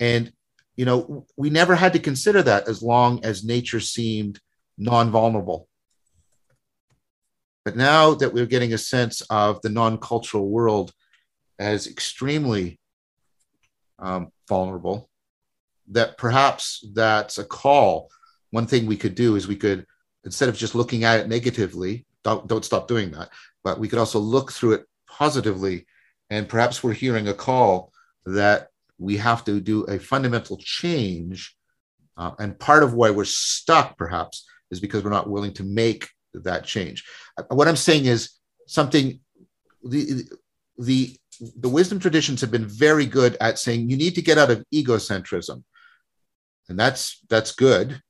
and 0.00 0.32
you 0.76 0.84
know 0.84 1.26
we 1.36 1.48
never 1.48 1.76
had 1.76 1.92
to 1.92 1.98
consider 1.98 2.42
that 2.42 2.68
as 2.68 2.82
long 2.82 3.24
as 3.24 3.44
nature 3.44 3.80
seemed 3.80 4.40
non-vulnerable. 4.80 5.68
But 7.64 7.76
now 7.76 8.14
that 8.14 8.32
we're 8.32 8.46
getting 8.46 8.72
a 8.72 8.78
sense 8.78 9.20
of 9.28 9.60
the 9.60 9.68
non-cultural 9.68 10.48
world 10.48 10.92
as 11.58 11.86
extremely 11.86 12.80
um, 13.98 14.32
vulnerable, 14.48 15.10
that 15.88 16.16
perhaps 16.16 16.82
that's 16.94 17.36
a 17.36 17.44
call. 17.44 18.08
One 18.50 18.66
thing 18.66 18.86
we 18.86 18.96
could 18.96 19.14
do 19.14 19.36
is 19.36 19.46
we 19.46 19.56
could, 19.56 19.86
instead 20.24 20.48
of 20.48 20.56
just 20.56 20.74
looking 20.74 21.04
at 21.04 21.20
it 21.20 21.28
negatively, 21.28 22.06
don't, 22.24 22.46
don't 22.46 22.64
stop 22.64 22.88
doing 22.88 23.10
that, 23.12 23.28
but 23.62 23.78
we 23.78 23.88
could 23.88 23.98
also 23.98 24.18
look 24.18 24.50
through 24.50 24.72
it 24.72 24.86
positively. 25.06 25.86
And 26.30 26.48
perhaps 26.48 26.82
we're 26.82 26.94
hearing 26.94 27.28
a 27.28 27.34
call 27.34 27.92
that 28.24 28.68
we 28.98 29.18
have 29.18 29.44
to 29.44 29.60
do 29.60 29.84
a 29.84 29.98
fundamental 29.98 30.56
change. 30.58 31.54
Uh, 32.16 32.32
and 32.38 32.58
part 32.58 32.82
of 32.82 32.94
why 32.94 33.10
we're 33.10 33.24
stuck, 33.24 33.98
perhaps, 33.98 34.46
is 34.70 34.80
because 34.80 35.02
we're 35.02 35.10
not 35.10 35.30
willing 35.30 35.52
to 35.54 35.64
make 35.64 36.08
that 36.34 36.64
change. 36.64 37.04
Uh, 37.36 37.42
what 37.50 37.68
I'm 37.68 37.76
saying 37.76 38.06
is 38.06 38.30
something 38.66 39.20
the 39.82 40.24
the 40.78 41.16
the 41.56 41.68
wisdom 41.68 41.98
traditions 41.98 42.40
have 42.40 42.50
been 42.50 42.66
very 42.66 43.06
good 43.06 43.36
at 43.40 43.58
saying 43.58 43.88
you 43.88 43.96
need 43.96 44.14
to 44.14 44.22
get 44.22 44.38
out 44.38 44.50
of 44.50 44.64
egocentrism 44.74 45.62
and 46.68 46.78
that's 46.78 47.20
that's 47.28 47.52
good 47.52 48.00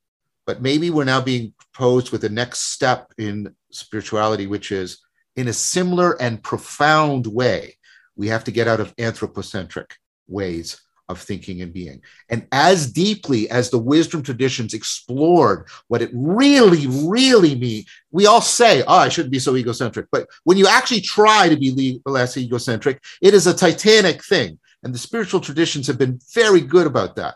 but 0.45 0.61
maybe 0.61 0.89
we're 0.89 1.05
now 1.05 1.21
being 1.21 1.53
posed 1.73 2.11
with 2.11 2.21
the 2.21 2.29
next 2.29 2.73
step 2.73 3.11
in 3.17 3.55
spirituality 3.71 4.47
which 4.47 4.71
is 4.71 4.99
in 5.37 5.47
a 5.47 5.53
similar 5.53 6.21
and 6.21 6.43
profound 6.43 7.25
way 7.25 7.77
we 8.15 8.27
have 8.27 8.43
to 8.43 8.51
get 8.51 8.67
out 8.67 8.81
of 8.81 8.93
anthropocentric 8.97 9.95
ways 10.27 10.81
of 11.11 11.19
thinking 11.19 11.61
and 11.61 11.73
being. 11.73 12.01
And 12.29 12.47
as 12.51 12.91
deeply 12.91 13.49
as 13.49 13.69
the 13.69 13.77
wisdom 13.77 14.23
traditions 14.23 14.73
explored 14.73 15.67
what 15.87 16.01
it 16.01 16.09
really, 16.13 16.87
really 16.87 17.55
means, 17.55 17.85
we 18.11 18.25
all 18.25 18.41
say, 18.41 18.83
oh, 18.83 18.97
I 18.97 19.09
shouldn't 19.09 19.31
be 19.31 19.39
so 19.39 19.55
egocentric. 19.55 20.07
But 20.11 20.27
when 20.43 20.57
you 20.57 20.67
actually 20.67 21.01
try 21.01 21.49
to 21.49 21.57
be 21.57 22.01
less 22.05 22.37
egocentric, 22.37 23.03
it 23.21 23.33
is 23.33 23.47
a 23.47 23.53
titanic 23.53 24.23
thing. 24.23 24.57
And 24.83 24.93
the 24.93 24.99
spiritual 24.99 25.41
traditions 25.41 25.87
have 25.87 25.97
been 25.97 26.19
very 26.33 26.61
good 26.61 26.87
about 26.87 27.15
that. 27.17 27.35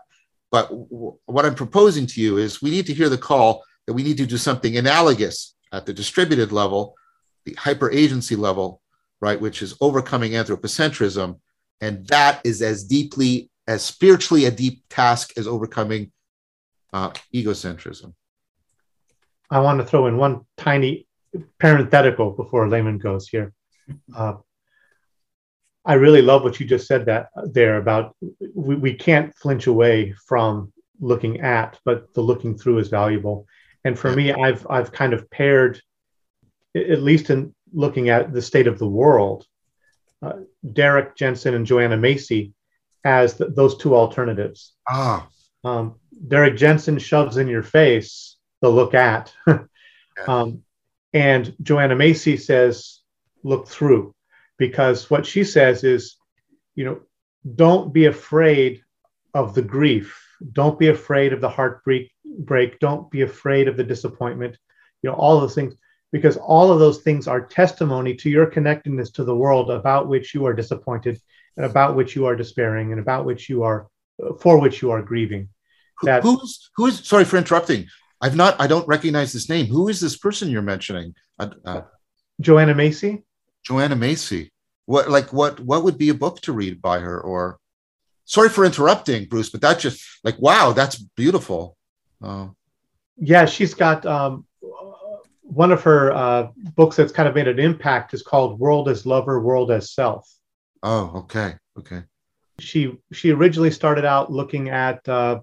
But 0.52 0.70
w- 0.70 1.18
what 1.26 1.46
I'm 1.46 1.56
proposing 1.56 2.08
to 2.08 2.22
you 2.22 2.38
is 2.38 2.62
we 2.62 2.72
need 2.72 2.88
to 2.88 2.94
hear 2.94 3.10
the 3.10 3.18
call 3.18 3.64
that 3.86 3.94
we 3.94 4.04
need 4.04 4.18
to 4.18 4.26
do 4.26 4.38
something 4.38 4.78
analogous 4.78 5.56
at 5.72 5.86
the 5.86 5.94
distributed 5.94 6.52
level, 6.52 6.96
the 7.46 7.54
hyper 7.54 7.92
agency 7.92 8.36
level, 8.36 8.82
right, 9.22 9.40
which 9.40 9.62
is 9.62 9.76
overcoming 9.82 10.32
anthropocentrism. 10.32 11.40
And 11.82 12.08
that 12.08 12.42
is 12.44 12.62
as 12.62 12.84
deeply 12.84 13.50
as 13.68 13.84
spiritually 13.84 14.46
a 14.46 14.52
deep 14.52 14.84
task 14.90 15.34
as 15.38 15.48
overcoming 15.48 16.12
uh, 16.94 17.12
egocentrism. 17.34 18.14
I 19.50 19.60
want 19.60 19.80
to 19.80 19.86
throw 19.86 20.08
in 20.08 20.18
one 20.18 20.42
tiny 20.58 21.08
parenthetical 21.60 22.32
before 22.32 22.68
Layman 22.68 22.98
goes 22.98 23.28
here. 23.28 23.54
Uh, 24.16 24.36
I 25.86 25.94
really 25.94 26.22
love 26.22 26.44
what 26.44 26.60
you 26.60 26.66
just 26.66 26.88
said 26.88 27.06
that 27.06 27.30
there 27.44 27.78
about 27.78 28.16
we, 28.56 28.76
we 28.76 28.94
can't 28.96 29.36
flinch 29.36 29.68
away 29.68 30.16
from 30.28 30.74
looking 31.00 31.42
at, 31.42 31.80
but 31.86 32.14
the 32.14 32.22
looking 32.22 32.58
through 32.58 32.80
is 32.80 32.88
valuable. 32.88 33.46
And 33.84 33.98
for 33.98 34.12
me, 34.12 34.34
I've 34.34 34.66
I've 34.68 34.92
kind 34.92 35.14
of 35.14 35.30
paired, 35.30 35.80
at 36.76 37.04
least 37.04 37.30
in 37.30 37.54
looking 37.72 38.10
at 38.10 38.34
the 38.34 38.42
state 38.42 38.66
of 38.66 38.80
the 38.80 38.88
world, 38.88 39.46
uh, 40.24 40.38
Derrick 40.74 41.16
Jensen 41.16 41.54
and 41.54 41.68
Joanna 41.68 41.98
Macy 41.98 42.54
as 43.06 43.38
th- 43.38 43.52
those 43.56 43.78
two 43.78 43.96
alternatives. 43.96 44.74
Ah. 44.90 45.30
Um, 45.64 45.96
Derrick 46.28 46.58
Jensen 46.58 46.98
shoves 46.98 47.38
in 47.38 47.48
your 47.48 47.64
face 47.64 48.36
the 48.62 48.70
look 48.70 48.94
at. 48.94 49.34
yeah. 49.48 49.58
um, 50.28 50.64
and 51.14 51.56
Joanna 51.62 51.96
Macy 51.96 52.36
says, 52.36 53.00
look 53.44 53.68
through. 53.68 54.14
Because 54.58 55.10
what 55.10 55.26
she 55.26 55.44
says 55.44 55.84
is, 55.84 56.18
you 56.76 56.86
know, 56.86 57.02
don't 57.56 57.94
be 57.94 58.06
afraid 58.06 58.82
of 59.34 59.54
the 59.54 59.62
grief. 59.62 60.22
Don't 60.54 60.80
be 60.80 60.88
afraid 60.88 61.32
of 61.34 61.42
the 61.42 61.50
heartbreak. 61.50 62.12
Break. 62.40 62.80
Don't 62.80 63.10
be 63.12 63.22
afraid 63.22 63.68
of 63.68 63.78
the 63.78 63.84
disappointment. 63.84 64.58
You 65.02 65.10
know, 65.10 65.16
all 65.16 65.40
those 65.40 65.56
things, 65.56 65.76
because 66.12 66.38
all 66.38 66.72
of 66.72 66.80
those 66.80 67.00
things 67.00 67.28
are 67.28 67.46
testimony 67.46 68.16
to 68.16 68.30
your 68.30 68.46
connectedness 68.46 69.12
to 69.12 69.24
the 69.24 69.36
world 69.36 69.70
about 69.70 70.08
which 70.08 70.34
you 70.34 70.46
are 70.46 70.54
disappointed 70.54 71.20
and 71.58 71.66
about 71.66 71.96
which 71.96 72.16
you 72.16 72.26
are 72.26 72.36
despairing 72.36 72.92
and 72.92 73.00
about 73.00 73.26
which 73.26 73.50
you 73.50 73.64
are 73.64 73.88
for 74.40 74.60
which 74.60 74.82
you 74.82 74.92
are 74.92 75.02
grieving. 75.02 75.50
That 76.04 76.24
who's 76.24 76.70
who 76.76 76.88
is 76.88 77.06
sorry 77.08 77.26
for 77.26 77.38
interrupting. 77.38 77.88
I've 78.22 78.36
not 78.36 78.60
I 78.60 78.68
don't 78.68 78.88
recognize 78.88 79.34
this 79.34 79.50
name. 79.50 79.68
Who 79.68 79.88
is 79.88 80.00
this 80.00 80.18
person 80.18 80.50
you're 80.50 80.62
mentioning? 80.62 81.16
Uh, 81.40 81.50
uh, 81.64 81.82
Joanna 82.42 82.76
Macy. 82.76 83.24
Joanna 83.64 83.96
Macy. 83.96 84.52
What 84.86 85.10
like 85.10 85.32
what 85.34 85.60
what 85.60 85.84
would 85.84 85.98
be 85.98 86.10
a 86.10 86.14
book 86.14 86.42
to 86.42 86.54
read 86.54 86.82
by 86.82 87.00
her 87.00 87.20
or 87.20 87.60
sorry 88.26 88.50
for 88.50 88.66
interrupting 88.66 89.26
Bruce 89.26 89.50
but 89.50 89.62
that 89.62 89.80
just 89.80 90.04
like 90.24 90.40
wow 90.40 90.74
that's 90.74 90.98
beautiful. 90.98 91.78
Uh, 92.22 92.48
yeah, 93.18 93.46
she's 93.46 93.74
got 93.74 94.06
um, 94.06 94.46
one 95.42 95.72
of 95.72 95.84
her 95.84 96.12
uh, 96.12 96.48
books 96.76 96.98
that's 96.98 97.14
kind 97.14 97.30
of 97.30 97.36
made 97.36 97.48
an 97.48 97.60
impact 97.60 98.14
is 98.14 98.22
called 98.22 98.60
World 98.60 98.90
as 98.90 99.06
Lover, 99.06 99.40
World 99.40 99.72
as 99.72 99.94
Self. 99.94 100.30
Oh, 100.86 101.12
okay, 101.16 101.56
okay. 101.80 102.04
She 102.60 102.96
she 103.12 103.32
originally 103.32 103.72
started 103.72 104.06
out 104.06 104.32
looking 104.32 104.70
at 104.70 105.00
uh, 105.10 105.40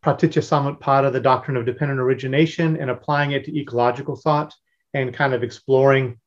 Pratitya 0.00 0.40
the 0.40 1.20
doctrine 1.22 1.56
of 1.58 1.66
dependent 1.66 2.00
origination, 2.00 2.78
and 2.78 2.88
applying 2.88 3.32
it 3.32 3.44
to 3.44 3.54
ecological 3.54 4.16
thought 4.16 4.54
and 4.94 5.12
kind 5.12 5.34
of 5.34 5.42
exploring 5.42 6.18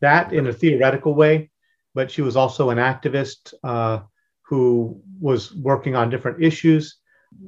that 0.00 0.32
in 0.32 0.46
a 0.46 0.52
theoretical 0.52 1.16
way. 1.16 1.50
But 1.96 2.12
she 2.12 2.22
was 2.22 2.36
also 2.36 2.70
an 2.70 2.78
activist 2.78 3.54
uh, 3.64 4.02
who 4.42 5.02
was 5.20 5.52
working 5.52 5.96
on 5.96 6.10
different 6.10 6.44
issues, 6.44 6.98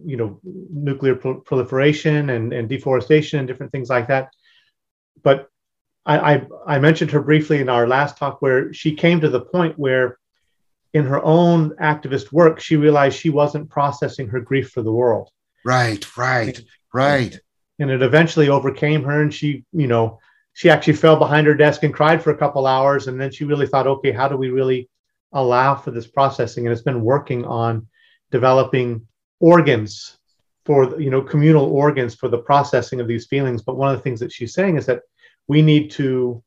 you 0.04 0.16
know, 0.16 0.40
nuclear 0.42 1.14
pro- 1.14 1.40
proliferation 1.40 2.30
and, 2.30 2.52
and 2.52 2.68
deforestation 2.68 3.38
and 3.38 3.46
different 3.46 3.70
things 3.70 3.90
like 3.90 4.08
that. 4.08 4.30
But 5.22 5.48
I, 6.06 6.34
I, 6.34 6.46
I 6.66 6.78
mentioned 6.78 7.10
her 7.12 7.22
briefly 7.22 7.60
in 7.60 7.68
our 7.68 7.86
last 7.86 8.18
talk 8.18 8.42
where 8.42 8.72
she 8.72 8.94
came 8.94 9.20
to 9.20 9.28
the 9.28 9.40
point 9.40 9.78
where 9.78 10.18
in 10.92 11.04
her 11.04 11.22
own 11.22 11.70
activist 11.76 12.32
work 12.32 12.60
she 12.60 12.76
realized 12.76 13.18
she 13.18 13.30
wasn't 13.30 13.70
processing 13.70 14.28
her 14.28 14.40
grief 14.40 14.70
for 14.70 14.82
the 14.82 14.92
world. 14.92 15.30
Right 15.64 16.04
right 16.16 16.60
right. 16.92 17.38
And 17.78 17.90
it 17.90 18.02
eventually 18.02 18.48
overcame 18.48 19.02
her 19.04 19.22
and 19.22 19.32
she 19.32 19.64
you 19.72 19.86
know 19.86 20.20
she 20.52 20.70
actually 20.70 20.92
fell 20.92 21.16
behind 21.16 21.46
her 21.46 21.54
desk 21.54 21.82
and 21.82 21.92
cried 21.92 22.22
for 22.22 22.30
a 22.30 22.36
couple 22.36 22.66
hours. 22.66 23.08
And 23.08 23.20
then 23.20 23.32
she 23.32 23.44
really 23.44 23.66
thought 23.66 23.86
okay 23.86 24.12
how 24.12 24.28
do 24.28 24.36
we 24.36 24.50
really 24.50 24.88
allow 25.32 25.74
for 25.74 25.90
this 25.90 26.06
processing? 26.06 26.66
And 26.66 26.72
it's 26.72 26.82
been 26.82 27.02
working 27.02 27.44
on 27.44 27.88
developing 28.30 29.06
organs 29.40 30.18
for 30.64 30.98
you 31.00 31.10
know 31.10 31.22
communal 31.22 31.66
organs 31.66 32.14
for 32.14 32.28
the 32.28 32.38
processing 32.38 33.00
of 33.00 33.08
these 33.08 33.26
feelings. 33.26 33.62
But 33.62 33.76
one 33.76 33.90
of 33.90 33.96
the 33.96 34.02
things 34.02 34.20
that 34.20 34.32
she's 34.32 34.54
saying 34.54 34.76
is 34.76 34.86
that 34.86 35.02
we 35.48 35.62
need 35.62 35.90
to 35.92 36.42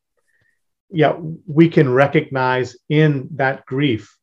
yeah 0.89 1.17
we 1.45 1.69
can 1.69 1.91
recognize 1.91 2.77
in 2.89 3.27
that 3.35 3.65
grief 3.65 4.17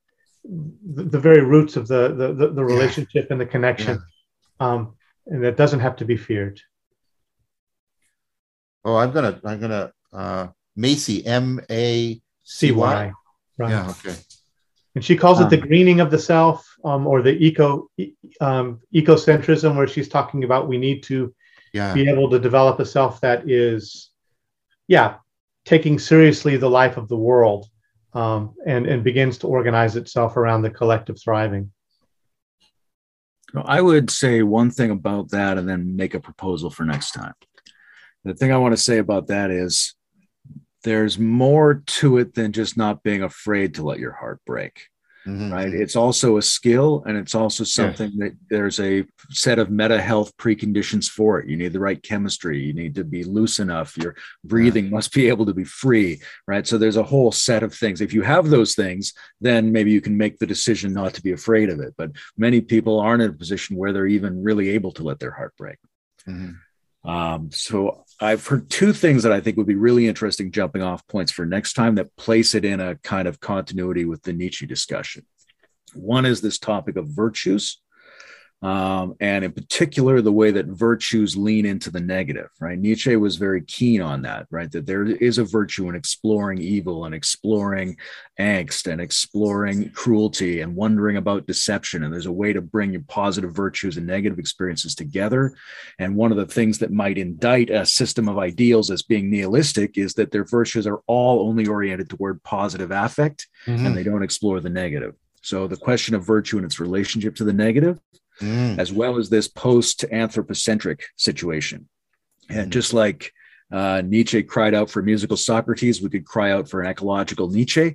the, 0.44 1.04
the 1.04 1.18
very 1.18 1.42
roots 1.42 1.76
of 1.76 1.86
the 1.88 2.08
the, 2.14 2.32
the, 2.32 2.48
the 2.50 2.64
relationship 2.64 3.26
yeah. 3.26 3.32
and 3.32 3.40
the 3.40 3.46
connection 3.46 3.98
yeah. 4.60 4.66
um, 4.66 4.94
and 5.26 5.44
that 5.44 5.56
doesn't 5.56 5.80
have 5.80 5.96
to 5.96 6.04
be 6.04 6.16
feared 6.16 6.60
oh 8.84 8.96
i'm 8.96 9.12
gonna 9.12 9.40
i'm 9.44 9.60
gonna 9.60 9.92
uh 10.12 10.48
macy 10.76 11.24
m-a-c-y 11.24 13.12
right 13.58 13.70
yeah 13.70 13.90
okay 13.90 14.16
and 14.94 15.04
she 15.04 15.16
calls 15.16 15.40
it 15.40 15.50
the 15.50 15.56
greening 15.56 16.00
of 16.00 16.10
the 16.10 16.18
self 16.18 16.66
um, 16.84 17.06
or 17.06 17.20
the 17.20 17.32
eco 17.44 17.88
um, 18.40 18.80
ecocentrism 18.94 19.76
where 19.76 19.88
she's 19.88 20.08
talking 20.08 20.44
about 20.44 20.68
we 20.68 20.78
need 20.78 21.02
to 21.04 21.34
Yeah. 21.72 21.92
be 21.94 22.08
able 22.08 22.30
to 22.30 22.38
develop 22.38 22.78
a 22.78 22.86
self 22.86 23.20
that 23.20 23.50
is 23.50 24.10
yeah 24.88 25.16
taking 25.64 25.98
seriously 25.98 26.56
the 26.56 26.70
life 26.70 26.96
of 26.96 27.08
the 27.08 27.16
world 27.16 27.66
um, 28.12 28.54
and 28.66 28.86
and 28.86 29.02
begins 29.02 29.38
to 29.38 29.46
organize 29.46 29.96
itself 29.96 30.36
around 30.36 30.62
the 30.62 30.70
collective 30.70 31.20
thriving 31.20 31.70
I 33.56 33.80
would 33.80 34.10
say 34.10 34.42
one 34.42 34.70
thing 34.70 34.90
about 34.90 35.30
that 35.30 35.58
and 35.58 35.68
then 35.68 35.96
make 35.96 36.14
a 36.14 36.20
proposal 36.20 36.70
for 36.70 36.84
next 36.84 37.12
time. 37.12 37.34
The 38.24 38.34
thing 38.34 38.52
I 38.52 38.56
want 38.56 38.72
to 38.72 38.82
say 38.82 38.98
about 38.98 39.28
that 39.28 39.50
is 39.50 39.94
there's 40.82 41.18
more 41.18 41.82
to 41.86 42.18
it 42.18 42.34
than 42.34 42.52
just 42.52 42.76
not 42.76 43.02
being 43.02 43.22
afraid 43.22 43.74
to 43.74 43.84
let 43.84 43.98
your 43.98 44.12
heart 44.12 44.40
break, 44.44 44.88
Mhm. 45.26 45.50
right? 45.52 45.72
It's 45.72 45.96
also 45.96 46.36
a 46.36 46.42
skill 46.42 47.02
and 47.06 47.16
it's 47.16 47.34
also 47.34 47.64
something 47.64 48.12
that 48.18 48.32
there's 48.50 48.78
a 48.78 49.04
set 49.30 49.58
of 49.58 49.70
meta 49.70 50.00
health 50.00 50.36
preconditions 50.36 51.06
for 51.08 51.40
it. 51.40 51.48
You 51.48 51.56
need 51.56 51.72
the 51.72 51.80
right 51.80 52.02
chemistry, 52.02 52.60
you 52.60 52.74
need 52.74 52.94
to 52.96 53.04
be 53.04 53.24
loose 53.24 53.58
enough, 53.58 53.96
your 53.96 54.14
breathing 54.44 54.90
must 54.90 55.14
be 55.14 55.28
able 55.28 55.46
to 55.46 55.54
be 55.54 55.64
free, 55.64 56.20
right? 56.46 56.66
So 56.66 56.76
there's 56.76 56.98
a 56.98 57.02
whole 57.02 57.32
set 57.32 57.62
of 57.62 57.72
things. 57.74 58.00
If 58.00 58.12
you 58.12 58.22
have 58.22 58.50
those 58.50 58.74
things, 58.74 59.14
then 59.40 59.72
maybe 59.72 59.90
you 59.90 60.00
can 60.02 60.16
make 60.16 60.38
the 60.38 60.46
decision 60.46 60.92
not 60.92 61.14
to 61.14 61.22
be 61.22 61.32
afraid 61.32 61.70
of 61.70 61.80
it. 61.80 61.94
But 61.96 62.10
many 62.36 62.60
people 62.60 63.00
aren't 63.00 63.22
in 63.22 63.30
a 63.30 63.34
position 63.34 63.76
where 63.76 63.92
they're 63.92 64.06
even 64.06 64.42
really 64.42 64.68
able 64.70 64.92
to 64.92 65.02
let 65.02 65.20
their 65.20 65.30
heart 65.32 65.54
break. 65.56 65.78
Mhm. 66.28 66.56
Um, 67.04 67.50
so 67.52 68.04
I've 68.20 68.46
heard 68.46 68.70
two 68.70 68.92
things 68.92 69.22
that 69.24 69.32
I 69.32 69.40
think 69.40 69.56
would 69.56 69.66
be 69.66 69.74
really 69.74 70.08
interesting 70.08 70.50
jumping 70.50 70.82
off 70.82 71.06
points 71.06 71.32
for 71.32 71.44
next 71.44 71.74
time 71.74 71.96
that 71.96 72.16
place 72.16 72.54
it 72.54 72.64
in 72.64 72.80
a 72.80 72.96
kind 72.96 73.28
of 73.28 73.40
continuity 73.40 74.04
with 74.04 74.22
the 74.22 74.32
Nietzsche 74.32 74.66
discussion. 74.66 75.26
One 75.94 76.24
is 76.24 76.40
this 76.40 76.58
topic 76.58 76.96
of 76.96 77.08
virtues. 77.08 77.80
Um, 78.64 79.14
and 79.20 79.44
in 79.44 79.52
particular, 79.52 80.22
the 80.22 80.32
way 80.32 80.50
that 80.50 80.66
virtues 80.66 81.36
lean 81.36 81.66
into 81.66 81.90
the 81.90 82.00
negative, 82.00 82.48
right? 82.60 82.78
Nietzsche 82.78 83.14
was 83.16 83.36
very 83.36 83.62
keen 83.62 84.00
on 84.00 84.22
that, 84.22 84.46
right? 84.50 84.70
That 84.70 84.86
there 84.86 85.04
is 85.04 85.36
a 85.36 85.44
virtue 85.44 85.88
in 85.90 85.94
exploring 85.94 86.58
evil 86.58 87.04
and 87.04 87.14
exploring 87.14 87.98
angst 88.40 88.90
and 88.90 89.00
exploring 89.02 89.90
cruelty 89.90 90.62
and 90.62 90.74
wondering 90.74 91.18
about 91.18 91.46
deception. 91.46 92.02
And 92.02 92.12
there's 92.12 92.24
a 92.26 92.32
way 92.32 92.54
to 92.54 92.62
bring 92.62 92.92
your 92.92 93.02
positive 93.02 93.52
virtues 93.54 93.98
and 93.98 94.06
negative 94.06 94.38
experiences 94.38 94.94
together 94.94 95.54
and 95.98 96.16
one 96.16 96.30
of 96.30 96.38
the 96.38 96.46
things 96.46 96.78
that 96.78 96.90
might 96.92 97.18
indict 97.18 97.68
a 97.70 97.84
system 97.84 98.28
of 98.28 98.38
ideals 98.38 98.90
as 98.90 99.02
being 99.02 99.30
nihilistic 99.30 99.98
is 99.98 100.14
that 100.14 100.30
their 100.30 100.44
virtues 100.44 100.86
are 100.86 101.00
all 101.06 101.48
only 101.48 101.66
oriented 101.66 102.08
toward 102.08 102.42
positive 102.42 102.90
affect 102.90 103.46
Mhm. 103.66 103.86
and 103.86 103.96
they 103.96 104.02
don't 104.02 104.22
explore 104.22 104.60
the 104.60 104.70
negative. 104.70 105.14
So 105.42 105.66
the 105.66 105.76
question 105.76 106.14
of 106.14 106.26
virtue 106.26 106.56
and 106.56 106.64
its 106.64 106.80
relationship 106.80 107.34
to 107.36 107.44
the 107.44 107.52
negative, 107.52 107.98
Mm. 108.40 108.78
as 108.78 108.92
well 108.92 109.16
as 109.18 109.30
this 109.30 109.46
post 109.46 110.04
anthropocentric 110.10 111.04
situation. 111.16 111.88
And 112.50 112.72
just 112.72 112.92
like 112.92 113.32
uh, 113.72 114.02
Nietzsche 114.04 114.42
cried 114.42 114.74
out 114.74 114.90
for 114.90 115.02
musical 115.02 115.36
Socrates, 115.36 116.02
we 116.02 116.10
could 116.10 116.26
cry 116.26 116.50
out 116.50 116.68
for 116.68 116.82
an 116.82 116.90
ecological 116.90 117.48
Nietzsche 117.48 117.94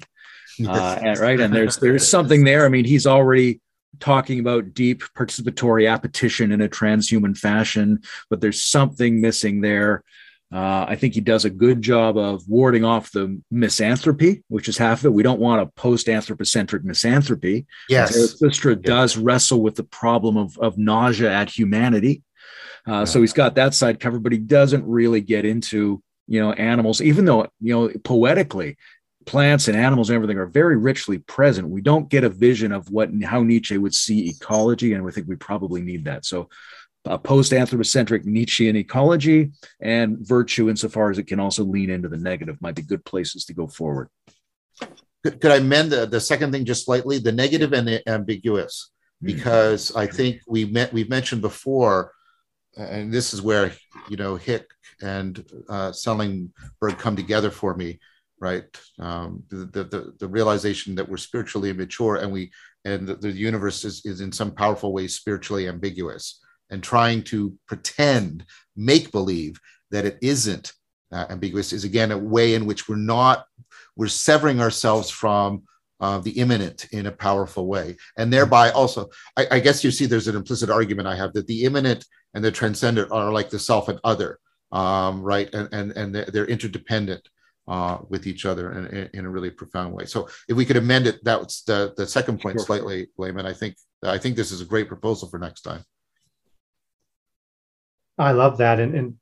uh, 0.67 0.99
and- 1.01 1.19
right 1.19 1.39
and 1.39 1.53
there's 1.53 1.77
there's 1.77 2.07
something 2.07 2.43
there 2.43 2.65
i 2.65 2.69
mean 2.69 2.83
he's 2.83 3.07
already 3.07 3.61
talking 3.99 4.39
about 4.39 4.73
deep 4.73 5.03
participatory 5.17 5.89
appetition 5.89 6.51
in 6.51 6.61
a 6.61 6.67
transhuman 6.67 7.37
fashion 7.37 8.01
but 8.29 8.41
there's 8.41 8.63
something 8.63 9.21
missing 9.21 9.61
there 9.61 10.03
uh, 10.51 10.85
i 10.87 10.95
think 10.95 11.13
he 11.13 11.21
does 11.21 11.45
a 11.45 11.49
good 11.49 11.81
job 11.81 12.17
of 12.17 12.47
warding 12.47 12.83
off 12.83 13.11
the 13.11 13.39
misanthropy 13.51 14.43
which 14.47 14.67
is 14.67 14.77
half 14.77 14.99
of 14.99 15.05
it 15.05 15.13
we 15.13 15.23
don't 15.23 15.39
want 15.39 15.61
a 15.61 15.65
post-anthropocentric 15.65 16.83
misanthropy 16.83 17.65
Yes. 17.89 18.13
Zarathustra 18.13 18.75
does 18.75 19.17
wrestle 19.17 19.61
with 19.61 19.75
the 19.75 19.83
problem 19.83 20.37
of, 20.37 20.57
of 20.59 20.77
nausea 20.77 21.31
at 21.31 21.49
humanity. 21.49 22.23
Uh, 22.87 23.05
So 23.05 23.21
he's 23.21 23.33
got 23.33 23.55
that 23.55 23.73
side 23.73 23.99
covered, 23.99 24.23
but 24.23 24.31
he 24.31 24.37
doesn't 24.37 24.85
really 24.85 25.21
get 25.21 25.45
into, 25.45 26.01
you 26.27 26.39
know, 26.41 26.53
animals, 26.53 27.01
even 27.01 27.25
though, 27.25 27.47
you 27.61 27.73
know, 27.73 27.89
poetically, 28.03 28.77
plants 29.25 29.67
and 29.67 29.77
animals 29.77 30.09
and 30.09 30.15
everything 30.15 30.37
are 30.37 30.47
very 30.47 30.77
richly 30.77 31.19
present. 31.19 31.69
We 31.69 31.81
don't 31.81 32.09
get 32.09 32.23
a 32.23 32.29
vision 32.29 32.71
of 32.71 32.89
what 32.89 33.09
how 33.23 33.43
Nietzsche 33.43 33.77
would 33.77 33.93
see 33.93 34.29
ecology, 34.29 34.93
and 34.93 35.03
we 35.03 35.11
think 35.11 35.27
we 35.27 35.35
probably 35.35 35.81
need 35.81 36.05
that. 36.05 36.25
So 36.25 36.49
a 37.05 37.17
post-anthropocentric 37.17 38.25
Nietzschean 38.25 38.75
ecology 38.75 39.51
and 39.79 40.17
virtue, 40.19 40.69
insofar 40.69 41.09
as 41.09 41.17
it 41.17 41.27
can 41.27 41.39
also 41.39 41.63
lean 41.63 41.89
into 41.89 42.09
the 42.09 42.17
negative, 42.17 42.61
might 42.61 42.75
be 42.75 42.81
good 42.81 43.03
places 43.05 43.45
to 43.45 43.53
go 43.53 43.67
forward. 43.67 44.09
Could, 45.23 45.41
could 45.41 45.51
I 45.51 45.57
amend 45.57 45.91
the, 45.91 46.05
the 46.05 46.19
second 46.19 46.51
thing 46.51 46.65
just 46.65 46.85
slightly? 46.85 47.19
The 47.19 47.31
negative 47.31 47.73
and 47.73 47.87
the 47.87 48.07
ambiguous, 48.07 48.91
because 49.21 49.95
I 49.95 50.07
think 50.07 50.41
we 50.47 50.65
met 50.65 50.93
we've 50.93 51.09
mentioned 51.09 51.41
before, 51.41 52.13
and 52.77 53.11
this 53.11 53.33
is 53.33 53.41
where 53.41 53.73
you 54.09 54.17
know 54.17 54.35
Hick 54.35 54.67
and 55.01 55.43
uh, 55.69 55.91
Schellenberg 55.91 56.97
come 56.97 57.15
together 57.15 57.51
for 57.51 57.75
me, 57.75 57.99
right? 58.39 58.63
Um, 58.99 59.43
the, 59.49 59.57
the 59.57 59.83
the 59.83 60.13
the 60.19 60.27
realization 60.27 60.95
that 60.95 61.09
we're 61.09 61.17
spiritually 61.17 61.69
immature 61.69 62.17
and 62.17 62.31
we 62.31 62.51
and 62.85 63.07
the, 63.07 63.15
the 63.15 63.31
universe 63.31 63.83
is 63.83 64.05
is 64.05 64.21
in 64.21 64.31
some 64.31 64.51
powerful 64.51 64.93
way 64.93 65.07
spiritually 65.07 65.67
ambiguous, 65.67 66.39
and 66.69 66.83
trying 66.83 67.23
to 67.23 67.53
pretend, 67.67 68.45
make 68.75 69.11
believe 69.11 69.59
that 69.91 70.05
it 70.05 70.17
isn't 70.21 70.73
uh, 71.11 71.25
ambiguous 71.29 71.73
is 71.73 71.83
again 71.83 72.11
a 72.11 72.17
way 72.17 72.53
in 72.53 72.65
which 72.65 72.87
we're 72.87 72.95
not 72.95 73.45
we're 73.95 74.07
severing 74.07 74.61
ourselves 74.61 75.09
from 75.09 75.63
uh, 75.99 76.19
the 76.19 76.31
immanent 76.39 76.85
in 76.91 77.07
a 77.07 77.11
powerful 77.11 77.65
way. 77.65 77.97
And 78.17 78.31
thereby 78.31 78.69
also 78.69 79.09
I, 79.35 79.47
I 79.51 79.59
guess 79.59 79.83
you 79.83 79.91
see 79.91 80.05
there's 80.05 80.27
an 80.27 80.35
implicit 80.35 80.69
argument 80.69 81.07
i 81.07 81.15
have 81.15 81.33
that 81.33 81.47
the 81.47 81.63
immanent 81.63 82.05
and 82.35 82.43
the 82.43 82.51
transcendent 82.51 83.11
are 83.11 83.31
like 83.31 83.49
the 83.49 83.57
self 83.57 83.89
and 83.89 83.99
other 84.03 84.39
um, 84.71 85.21
right? 85.21 85.51
And 85.53 85.69
and, 85.71 85.91
and 85.93 86.15
they're, 86.15 86.45
interdependent 86.45 87.27
uh, 87.67 87.99
with 88.09 88.27
each 88.27 88.45
other 88.45 88.71
in, 88.71 88.87
in, 88.87 89.09
in 89.13 89.25
a 89.25 89.29
really 89.29 89.49
profound 89.49 89.93
way. 89.93 90.05
So 90.05 90.27
if 90.47 90.55
we 90.55 90.65
could 90.65 90.77
amend 90.77 91.07
it 91.07 91.23
that's 91.23 91.63
the 91.63 91.93
the 91.97 92.07
second 92.07 92.41
point 92.41 92.57
Sure. 92.57 92.65
slightly 92.65 93.07
Layman, 93.17 93.45
i 93.45 93.53
think 93.53 93.75
i 94.03 94.17
think 94.17 94.35
this 94.35 94.51
is 94.51 94.61
a 94.61 94.65
great 94.65 94.87
proposal 94.87 95.27
for 95.29 95.39
next 95.39 95.61
time 95.61 95.83
I 98.19 98.31
love 98.31 98.57
that. 98.57 98.79
And, 98.79 98.95
and 98.95 99.15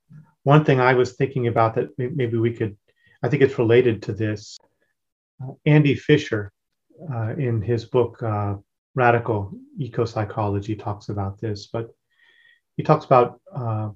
one 0.44 0.66
thing 0.66 0.80
I 0.80 0.94
was 0.94 1.14
thinking 1.14 1.48
about 1.48 1.76
that 1.76 1.90
maybe 1.98 2.38
we 2.38 2.54
could, 2.54 2.78
I 3.24 3.30
think 3.30 3.42
it's 3.44 3.60
related 3.60 4.04
to 4.04 4.14
this. 4.14 4.58
Uh, 5.42 5.52
Andy 5.66 5.96
Fisher, 5.96 6.52
uh, 7.14 7.36
in 7.38 7.62
his 7.62 7.86
book, 7.86 8.22
uh, 8.24 8.56
Radical 8.96 9.54
Eco 9.78 10.06
Psychology, 10.06 10.76
talks 10.76 11.10
about 11.10 11.40
this, 11.40 11.68
but 11.68 11.90
he 12.76 12.84
talks 12.84 13.06
about, 13.06 13.40
uh, 13.56 13.90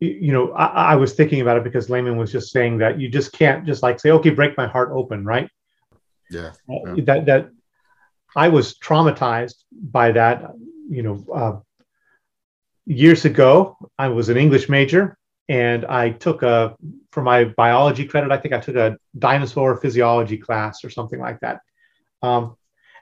you 0.00 0.32
know, 0.32 0.52
I, 0.52 0.92
I 0.92 0.96
was 0.96 1.12
thinking 1.14 1.40
about 1.40 1.58
it 1.58 1.64
because 1.64 1.90
Layman 1.90 2.16
was 2.16 2.32
just 2.32 2.50
saying 2.50 2.78
that 2.78 2.98
you 2.98 3.08
just 3.08 3.32
can't 3.32 3.66
just 3.66 3.82
like 3.82 4.00
say, 4.00 4.10
okay, 4.10 4.30
break 4.30 4.56
my 4.56 4.66
heart 4.66 4.90
open, 4.92 5.24
right? 5.24 5.48
yeah 6.30 6.52
Uh, 6.68 6.96
that 7.04 7.26
that 7.26 7.50
I 8.36 8.48
was 8.48 8.78
traumatized 8.78 9.56
by 9.70 10.12
that. 10.12 10.52
You 10.88 11.02
know, 11.02 11.24
uh, 11.32 11.60
years 12.86 13.24
ago, 13.24 13.76
I 13.98 14.08
was 14.08 14.28
an 14.28 14.36
English 14.36 14.68
major, 14.68 15.16
and 15.48 15.84
I 15.84 16.10
took 16.10 16.42
a 16.42 16.76
for 17.10 17.22
my 17.22 17.44
biology 17.44 18.06
credit. 18.06 18.32
I 18.32 18.38
think 18.38 18.54
I 18.54 18.60
took 18.60 18.76
a 18.76 18.96
dinosaur 19.18 19.76
physiology 19.76 20.38
class 20.38 20.84
or 20.84 20.90
something 20.90 21.20
like 21.20 21.40
that. 21.40 21.60
Um, 22.22 22.56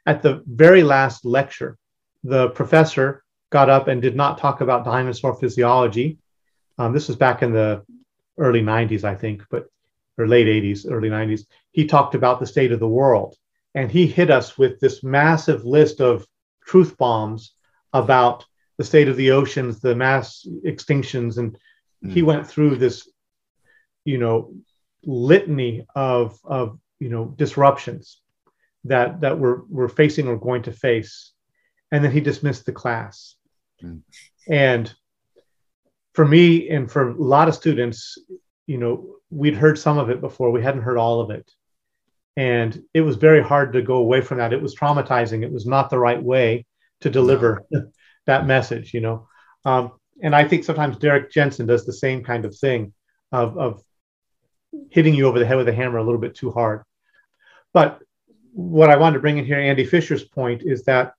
at 0.07 0.23
the 0.23 0.43
very 0.47 0.83
last 0.83 1.25
lecture, 1.25 1.79
the 2.25 2.49
professor 2.51 3.23
got 3.51 3.71
up 3.71 3.89
and 3.89 4.03
did 4.03 4.17
not 4.17 4.39
talk 4.39 4.61
about 4.61 4.85
dinosaur 4.85 5.35
physiology. 5.35 6.19
Um, 6.79 6.93
this 6.93 7.09
was 7.09 7.17
back 7.17 7.43
in 7.43 7.53
the 7.53 7.85
early 8.39 8.63
90s, 8.63 9.05
I 9.05 9.15
think, 9.15 9.45
but 9.51 9.69
or 10.19 10.27
late 10.27 10.47
80s, 10.47 10.91
early 10.91 11.09
90s. 11.09 11.47
He 11.71 11.87
talked 11.87 12.15
about 12.15 12.39
the 12.39 12.47
state 12.47 12.73
of 12.73 12.81
the 12.81 12.89
world 12.89 13.37
and 13.75 13.91
he 13.91 14.07
hit 14.07 14.31
us 14.31 14.59
with 14.59 14.79
this 14.81 15.03
massive 15.03 15.65
list 15.65 16.01
of 16.01 16.27
truth 16.67 16.97
bombs 16.99 17.55
about 17.93 18.45
the 18.83 18.89
state 18.89 19.07
of 19.07 19.17
the 19.17 19.31
oceans, 19.31 19.79
the 19.79 19.95
mass 19.95 20.45
extinctions, 20.67 21.39
and 21.39 21.57
he 22.13 22.21
Mm. 22.21 22.27
went 22.27 22.47
through 22.49 22.75
this, 22.75 23.09
you 24.05 24.19
know, 24.19 24.53
litany 25.05 25.87
of 25.95 26.37
of 26.43 26.81
you 26.99 27.09
know 27.09 27.25
disruptions 27.43 28.21
that 28.83 29.21
that 29.21 29.39
we're 29.39 29.61
we're 29.69 29.97
facing 30.03 30.27
or 30.27 30.37
going 30.37 30.63
to 30.65 30.73
face, 30.73 31.33
and 31.93 32.03
then 32.03 32.11
he 32.11 32.21
dismissed 32.21 32.67
the 32.67 32.73
class. 32.73 33.37
Mm. 33.81 34.01
And 34.49 34.93
for 36.15 36.27
me 36.27 36.69
and 36.69 36.91
for 36.91 37.11
a 37.11 37.15
lot 37.15 37.47
of 37.49 37.55
students, 37.55 38.19
you 38.67 38.79
know, 38.79 38.95
we'd 39.31 39.55
heard 39.63 39.79
some 39.79 39.99
of 39.99 40.11
it 40.11 40.21
before, 40.21 40.51
we 40.51 40.63
hadn't 40.63 40.83
heard 40.83 40.99
all 40.99 41.21
of 41.21 41.31
it. 41.31 41.49
And 42.37 42.83
it 42.93 43.03
was 43.03 43.17
very 43.29 43.43
hard 43.43 43.75
to 43.75 43.83
go 43.83 43.97
away 43.99 44.23
from 44.23 44.39
that. 44.39 44.53
It 44.53 44.61
was 44.63 44.75
traumatizing. 44.75 45.45
It 45.45 45.53
was 45.53 45.67
not 45.67 45.89
the 45.89 45.99
right 46.01 46.23
way 46.23 46.67
to 47.03 47.11
deliver 47.11 47.65
that 48.27 48.47
message 48.47 48.95
you 48.95 49.01
know 49.01 49.27
um, 49.65 49.93
and 50.23 50.35
i 50.35 50.47
think 50.47 50.65
sometimes 50.65 50.97
Derrick 50.99 51.31
Jensen 51.31 51.67
does 51.67 51.85
the 51.85 51.93
same 51.93 52.23
kind 52.23 52.45
of 52.45 52.57
thing 52.57 52.93
of, 53.31 53.59
of 53.59 53.83
hitting 54.91 55.15
you 55.15 55.27
over 55.27 55.39
the 55.39 55.47
head 55.47 55.57
with 55.57 55.69
a 55.69 55.73
hammer 55.73 55.99
a 55.99 56.05
little 56.05 56.21
bit 56.21 56.35
too 56.35 56.51
hard 56.51 56.83
but 57.73 58.01
what 58.53 58.91
I 58.91 58.97
wanted 58.97 59.15
to 59.15 59.21
bring 59.21 59.39
in 59.39 59.45
here, 59.45 59.59
Andy 59.59 59.85
Fisher's 59.85 60.25
point, 60.25 60.63
is 60.65 60.85
that 60.85 61.15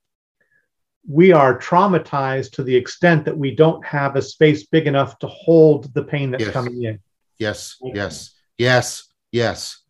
we 1.08 1.32
are 1.32 1.58
traumatized 1.60 2.52
to 2.52 2.64
the 2.64 2.76
extent 2.76 3.26
that 3.26 3.38
we 3.38 3.54
don't 3.54 3.84
have 3.86 4.16
a 4.16 4.22
space 4.22 4.66
big 4.68 4.88
enough 4.88 5.20
to 5.20 5.28
hold 5.28 5.94
the 5.94 6.04
pain 6.04 6.32
that's 6.32 6.46
Yes. 6.46 6.54
coming 6.54 6.84
in. 6.84 7.00
Yes, 7.40 7.78
yes, 7.82 8.36
yes, 8.58 9.12
yes. 9.32 9.82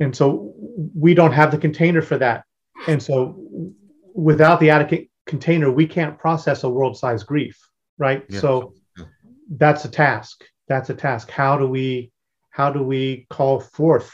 And 0.00 0.16
so 0.16 0.54
we 0.94 1.14
don't 1.14 1.32
have 1.32 1.50
the 1.50 1.58
container 1.58 2.02
for 2.02 2.16
that. 2.18 2.44
And 2.88 3.02
so 3.02 3.74
without 4.14 4.58
the 4.58 4.70
adequate 4.70 5.09
container, 5.30 5.70
we 5.70 5.86
can't 5.86 6.18
process 6.18 6.64
a 6.64 6.68
world 6.68 6.96
size 6.96 7.22
grief, 7.22 7.56
right? 7.98 8.22
Yeah. 8.28 8.40
So 8.40 8.74
Yeah. 8.98 9.06
that's 9.64 9.84
a 9.84 9.88
task. 9.88 10.44
That's 10.68 10.90
a 10.90 10.94
task. 10.94 11.30
How 11.30 11.56
do 11.56 11.66
we 11.66 12.12
how 12.50 12.70
do 12.76 12.82
we 12.82 13.26
call 13.30 13.60
forth 13.60 14.10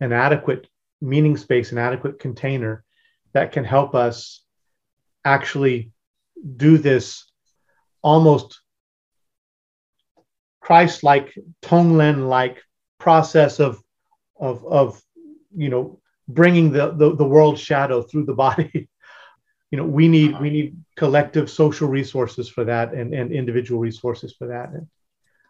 an 0.00 0.12
adequate 0.12 0.68
meaning 1.00 1.36
space, 1.36 1.72
an 1.72 1.78
adequate 1.78 2.18
container 2.18 2.84
that 3.32 3.50
can 3.52 3.64
help 3.64 3.94
us 3.94 4.44
actually 5.24 5.90
do 6.56 6.76
this 6.78 7.24
almost 8.02 8.60
Christ-like, 10.60 11.34
Tonglen-like 11.62 12.62
process 12.98 13.58
of 13.58 13.82
of 14.38 14.64
of 14.64 15.02
you 15.56 15.68
know 15.68 16.00
bringing 16.28 16.72
the, 16.72 16.92
the 16.92 17.16
the 17.16 17.24
world 17.24 17.58
shadow 17.58 18.02
through 18.02 18.26
the 18.26 18.34
body. 18.34 18.88
you 19.72 19.78
know, 19.78 19.84
we 19.84 20.06
need 20.06 20.32
we 20.32 20.34
uh-huh. 20.34 20.44
need 20.44 20.76
collective 20.96 21.50
social 21.50 21.88
resources 21.88 22.48
for 22.48 22.62
that 22.64 22.92
and, 22.92 23.12
and 23.14 23.32
individual 23.32 23.80
resources 23.80 24.34
for 24.38 24.46
that. 24.48 24.68
And 24.68 24.86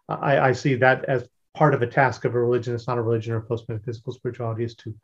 I, 0.08 0.38
I 0.38 0.52
see 0.52 0.76
that 0.76 1.04
as 1.06 1.28
part 1.54 1.74
of 1.74 1.82
a 1.82 1.86
task 1.88 2.24
of 2.24 2.34
a 2.34 2.40
religion. 2.40 2.74
It's 2.74 2.86
not 2.86 2.98
a 2.98 3.02
religion 3.02 3.34
or 3.34 3.40
post 3.40 3.68
metaphysical 3.68 4.12
spirituality 4.12 4.62
is 4.62 4.76
to 4.76 4.94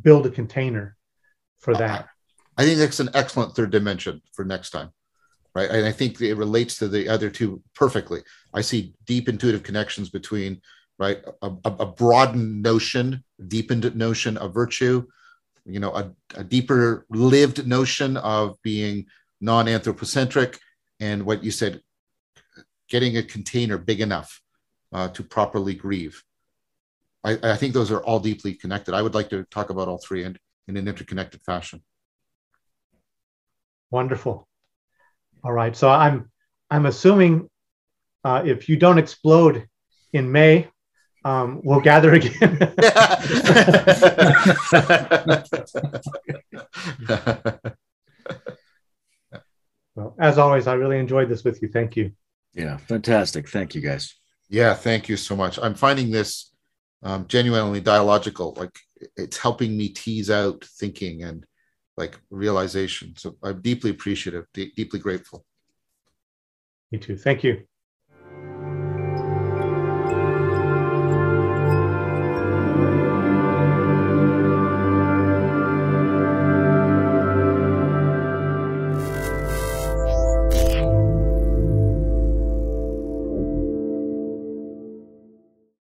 build 0.00 0.26
a 0.26 0.30
container 0.30 0.96
for 1.58 1.74
that. 1.74 2.08
I 2.56 2.64
think 2.64 2.78
that's 2.78 2.98
an 2.98 3.10
excellent 3.14 3.54
third 3.54 3.70
dimension 3.70 4.22
for 4.32 4.44
next 4.44 4.70
time, 4.70 4.90
right? 5.54 5.70
And 5.70 5.86
I 5.86 5.92
think 5.92 6.20
it 6.20 6.34
relates 6.34 6.78
to 6.78 6.88
the 6.88 7.08
other 7.10 7.28
two 7.28 7.62
perfectly. 7.74 8.22
I 8.54 8.62
see 8.62 8.94
deep 9.04 9.28
intuitive 9.28 9.62
connections 9.62 10.08
between, 10.08 10.62
right, 10.98 11.22
a, 11.42 11.50
a, 11.64 11.70
a 11.80 11.86
broadened 11.86 12.62
notion, 12.62 13.22
deepened 13.48 13.94
notion 13.94 14.38
of 14.38 14.54
virtue, 14.54 15.06
you 15.64 15.80
know, 15.80 15.94
a, 15.94 16.12
a 16.34 16.44
deeper 16.44 17.06
lived 17.10 17.66
notion 17.66 18.16
of 18.16 18.60
being 18.62 19.06
non-anthropocentric, 19.40 20.58
and 21.00 21.24
what 21.24 21.42
you 21.42 21.50
said, 21.50 21.80
getting 22.88 23.16
a 23.16 23.22
container 23.22 23.78
big 23.78 24.00
enough 24.00 24.40
uh, 24.92 25.08
to 25.08 25.22
properly 25.22 25.74
grieve. 25.74 26.22
I, 27.24 27.38
I 27.42 27.56
think 27.56 27.74
those 27.74 27.90
are 27.90 28.00
all 28.00 28.20
deeply 28.20 28.54
connected. 28.54 28.94
I 28.94 29.02
would 29.02 29.14
like 29.14 29.30
to 29.30 29.44
talk 29.44 29.70
about 29.70 29.88
all 29.88 29.98
three 29.98 30.24
in, 30.24 30.36
in 30.68 30.76
an 30.76 30.88
interconnected 30.88 31.40
fashion. 31.42 31.82
Wonderful. 33.90 34.48
All 35.44 35.52
right. 35.52 35.76
So 35.76 35.90
I'm 35.90 36.30
I'm 36.70 36.86
assuming 36.86 37.48
uh, 38.24 38.42
if 38.44 38.68
you 38.68 38.76
don't 38.76 38.98
explode 38.98 39.66
in 40.12 40.30
May, 40.32 40.68
um, 41.24 41.60
we'll 41.62 41.80
gather 41.80 42.12
again. 42.14 42.58
well, 49.94 50.14
as 50.18 50.38
always, 50.38 50.66
I 50.66 50.74
really 50.74 50.98
enjoyed 50.98 51.28
this 51.28 51.44
with 51.44 51.62
you. 51.62 51.68
Thank 51.68 51.96
you. 51.96 52.12
Yeah, 52.54 52.76
fantastic. 52.76 53.48
Thank 53.48 53.74
you 53.74 53.80
guys. 53.80 54.14
yeah, 54.48 54.74
thank 54.74 55.08
you 55.08 55.16
so 55.16 55.34
much. 55.36 55.58
I'm 55.62 55.74
finding 55.74 56.10
this 56.10 56.52
um, 57.02 57.26
genuinely 57.26 57.80
dialogical. 57.80 58.54
Like 58.56 58.78
it's 59.16 59.38
helping 59.38 59.76
me 59.76 59.88
tease 59.88 60.30
out 60.30 60.64
thinking 60.64 61.22
and 61.24 61.44
like 61.96 62.18
realization. 62.30 63.14
So 63.16 63.36
I'm 63.42 63.60
deeply 63.60 63.90
appreciative, 63.90 64.46
de- 64.54 64.72
deeply 64.76 64.98
grateful. 65.00 65.44
Me 66.90 66.98
too. 66.98 67.16
Thank 67.16 67.42
you. 67.44 67.62